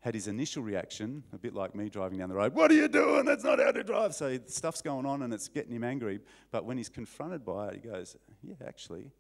had 0.01 0.15
his 0.15 0.29
initial 0.29 0.63
reaction, 0.63 1.23
a 1.33 1.39
bit 1.39 1.55
like 1.55 1.75
me 1.75 1.91
driving 1.91 2.19
down 2.19 2.31
the 2.31 2.35
road, 2.35 2.55
What 2.55 2.71
are 2.71 2.75
you 2.75 2.89
doing? 2.89 3.27
That's 3.27 3.45
not 3.45 3.59
how 3.59 3.71
to 3.71 3.85
drive. 3.85 4.15
So 4.15 4.39
stuff's 4.47 4.81
going 4.81 5.05
on 5.05 5.23
and 5.23 5.33
it's 5.33 5.49
getting 5.49 5.73
him 5.73 5.85
angry. 5.85 6.21
But 6.51 6.65
when 6.65 6.79
he's 6.79 6.89
confronted 6.89 7.45
by 7.45 7.69
it, 7.69 7.75
he 7.83 7.89
goes, 7.89 8.17
Yeah, 8.43 8.55
actually, 8.67 9.11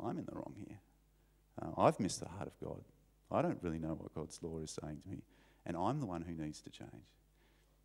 I'm 0.00 0.18
in 0.18 0.24
the 0.24 0.34
wrong 0.34 0.54
here. 0.56 0.80
Uh, 1.62 1.80
I've 1.80 2.00
missed 2.00 2.20
the 2.20 2.28
heart 2.28 2.48
of 2.48 2.58
God. 2.60 2.82
I 3.30 3.42
don't 3.42 3.58
really 3.62 3.78
know 3.78 3.96
what 3.98 4.14
God's 4.14 4.38
law 4.42 4.58
is 4.58 4.76
saying 4.82 5.00
to 5.02 5.08
me. 5.08 5.22
And 5.64 5.76
I'm 5.76 6.00
the 6.00 6.06
one 6.06 6.22
who 6.22 6.32
needs 6.32 6.60
to 6.62 6.70
change. 6.70 6.90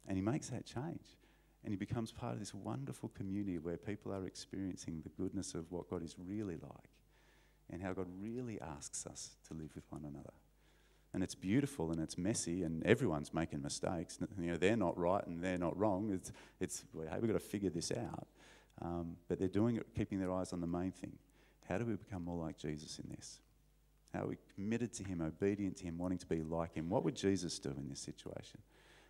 And 0.08 0.18
he 0.18 0.22
makes 0.22 0.50
that 0.50 0.66
change. 0.66 1.18
And 1.64 1.72
he 1.72 1.78
becomes 1.78 2.12
part 2.12 2.34
of 2.34 2.40
this 2.40 2.54
wonderful 2.54 3.10
community 3.10 3.58
where 3.58 3.78
people 3.78 4.12
are 4.14 4.26
experiencing 4.26 5.02
the 5.04 5.10
goodness 5.10 5.54
of 5.54 5.72
what 5.72 5.90
God 5.90 6.04
is 6.04 6.16
really 6.18 6.56
like 6.56 6.90
and 7.72 7.82
how 7.82 7.94
God 7.94 8.08
really 8.20 8.60
asks 8.60 9.06
us 9.06 9.32
to 9.48 9.54
live 9.54 9.72
with 9.76 9.86
one 9.90 10.04
another. 10.04 10.34
And 11.14 11.24
it's 11.24 11.36
beautiful 11.36 11.92
and 11.92 12.00
it's 12.00 12.18
messy 12.18 12.64
and 12.64 12.86
everyone's 12.86 13.34
making 13.34 13.62
mistakes. 13.62 14.18
You 14.40 14.52
know, 14.52 14.58
they're 14.58 14.78
not 14.78 14.98
right 14.98 15.26
and 15.26 15.44
they're 15.44 15.58
not 15.58 15.78
wrong. 15.78 16.12
It's, 16.14 16.32
it's 16.60 16.84
hey, 16.94 17.18
we've 17.20 17.30
got 17.30 17.40
to 17.40 17.46
figure 17.46 17.70
this 17.70 17.92
out. 17.92 18.28
Um, 18.82 19.18
but 19.28 19.38
they're 19.38 19.48
doing 19.48 19.76
it, 19.76 19.86
keeping 19.96 20.20
their 20.20 20.32
eyes 20.32 20.54
on 20.54 20.62
the 20.62 20.68
main 20.68 20.92
thing. 20.92 21.14
How 21.68 21.78
do 21.78 21.86
we 21.86 21.94
become 21.94 22.26
more 22.26 22.38
like 22.38 22.58
Jesus 22.58 23.00
in 23.00 23.10
this? 23.16 23.40
How 24.14 24.24
are 24.24 24.28
we 24.28 24.38
committed 24.56 24.94
to 24.94 25.04
Him, 25.04 25.22
obedient 25.22 25.78
to 25.78 25.86
Him, 25.86 25.98
wanting 25.98 26.18
to 26.20 26.26
be 26.26 26.42
like 26.42 26.76
Him? 26.76 26.90
What 26.90 27.04
would 27.04 27.16
Jesus 27.16 27.60
do 27.60 27.70
in 27.70 27.90
this 27.90 28.00
situation? 28.00 28.60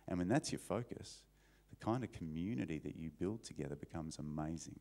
And 0.08 0.18
when 0.18 0.28
that's 0.28 0.52
your 0.52 0.60
focus, 0.60 1.22
the 1.70 1.84
kind 1.84 2.04
of 2.04 2.12
community 2.12 2.78
that 2.78 2.96
you 2.96 3.10
build 3.10 3.42
together 3.42 3.74
becomes 3.74 4.18
amazing. 4.18 4.78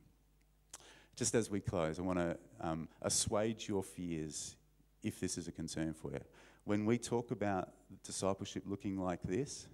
Just 1.15 1.35
as 1.35 1.49
we 1.49 1.59
close, 1.59 1.99
I 1.99 2.03
want 2.03 2.19
to 2.19 2.37
um, 2.59 2.87
assuage 3.01 3.67
your 3.67 3.83
fears 3.83 4.55
if 5.03 5.19
this 5.19 5.37
is 5.37 5.47
a 5.47 5.51
concern 5.51 5.93
for 5.93 6.11
you. 6.11 6.19
When 6.63 6.85
we 6.85 6.97
talk 6.97 7.31
about 7.31 7.69
discipleship 8.03 8.63
looking 8.65 8.97
like 8.97 9.21
this, 9.23 9.67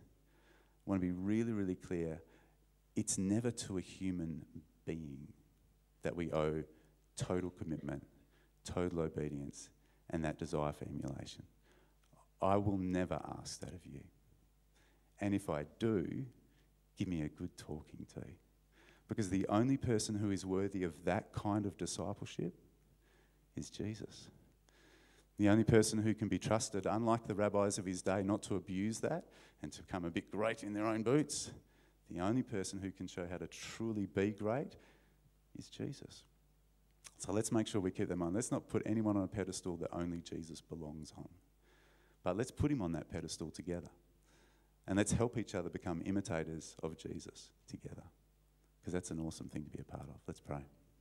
I 0.86 0.89
want 0.89 1.02
to 1.02 1.06
be 1.06 1.12
really, 1.12 1.52
really 1.52 1.76
clear. 1.76 2.22
It's 2.95 3.18
never 3.18 3.52
to 3.52 3.78
a 3.78 3.82
human 3.82 4.45
being 4.86 5.28
that 6.02 6.16
we 6.16 6.32
owe 6.32 6.64
total 7.18 7.50
commitment, 7.50 8.04
total 8.64 9.02
obedience, 9.02 9.70
and 10.10 10.24
that 10.24 10.39
desire 10.39 10.74
for 10.74 10.86
emulation. 10.86 11.43
I 12.41 12.58
will 12.58 12.78
never 12.78 13.20
ask 13.39 13.60
that 13.62 13.74
of 13.74 13.86
you. 13.86 14.01
And 15.20 15.34
if 15.34 15.49
I 15.49 15.66
do, 15.80 16.26
give 16.97 17.08
me 17.08 17.24
a 17.24 17.30
good 17.30 17.58
talking 17.58 18.05
to. 18.14 18.22
Because 19.08 19.30
the 19.30 19.47
only 19.47 19.78
person 19.78 20.16
who 20.16 20.32
is 20.32 20.45
worthy 20.45 20.84
of 20.84 21.05
that 21.05 21.34
kind 21.34 21.66
of 21.66 21.78
discipleship 21.78 22.53
is 23.55 23.70
Jesus. 23.70 24.28
The 25.38 25.49
only 25.49 25.64
person 25.64 25.99
who 25.99 26.14
can 26.14 26.28
be 26.28 26.39
trusted, 26.39 26.86
unlike 26.86 27.28
the 27.28 27.36
rabbis 27.36 27.78
of 27.78 27.86
his 27.86 28.01
day, 28.01 28.22
not 28.24 28.43
to 28.43 28.55
abuse 28.55 28.99
that 28.99 29.26
and 29.62 29.72
to 29.72 29.82
become 29.82 30.05
a 30.05 30.12
bit 30.12 30.32
great 30.32 30.64
in 30.64 30.74
their 30.74 30.86
own 30.86 31.03
boots, 31.03 31.51
the 32.10 32.20
only 32.20 32.43
person 32.43 32.80
who 32.80 32.91
can 32.91 33.08
show 33.08 33.28
how 33.30 33.38
to 33.38 33.47
truly 33.47 34.05
be 34.05 34.32
great 34.32 34.76
is 35.58 35.70
Jesus. 35.70 36.24
So 37.18 37.32
let's 37.32 37.51
make 37.51 37.68
sure 37.68 37.82
we 37.82 37.91
keep 37.91 38.08
that 38.08 38.14
in 38.14 38.20
mind. 38.20 38.36
Let's 38.36 38.51
not 38.51 38.68
put 38.70 38.84
anyone 38.86 39.18
on 39.18 39.24
a 39.24 39.28
pedestal 39.28 39.78
that 39.78 39.89
only 39.91 40.20
Jesus 40.20 40.62
belongs 40.62 41.14
on. 41.18 41.30
But 42.24 42.38
let's 42.38 42.51
put 42.51 42.72
him 42.72 42.82
on 42.82 42.91
that 42.91 43.10
pedestal 43.10 43.49
together. 43.49 43.89
And 44.88 44.97
let's 44.97 45.12
help 45.12 45.38
each 45.38 45.55
other 45.55 45.70
become 45.70 46.01
imitators 46.05 46.76
of 46.84 46.97
Jesus 46.97 47.49
together. 47.68 48.03
Because 48.80 48.93
that's 48.93 49.12
an 49.12 49.20
awesome 49.20 49.49
thing 49.49 49.64
to 49.64 49.70
be 49.70 49.80
a 49.80 49.84
part 49.84 50.08
of. 50.08 50.16
Let's 50.28 50.39
pray. 50.39 50.66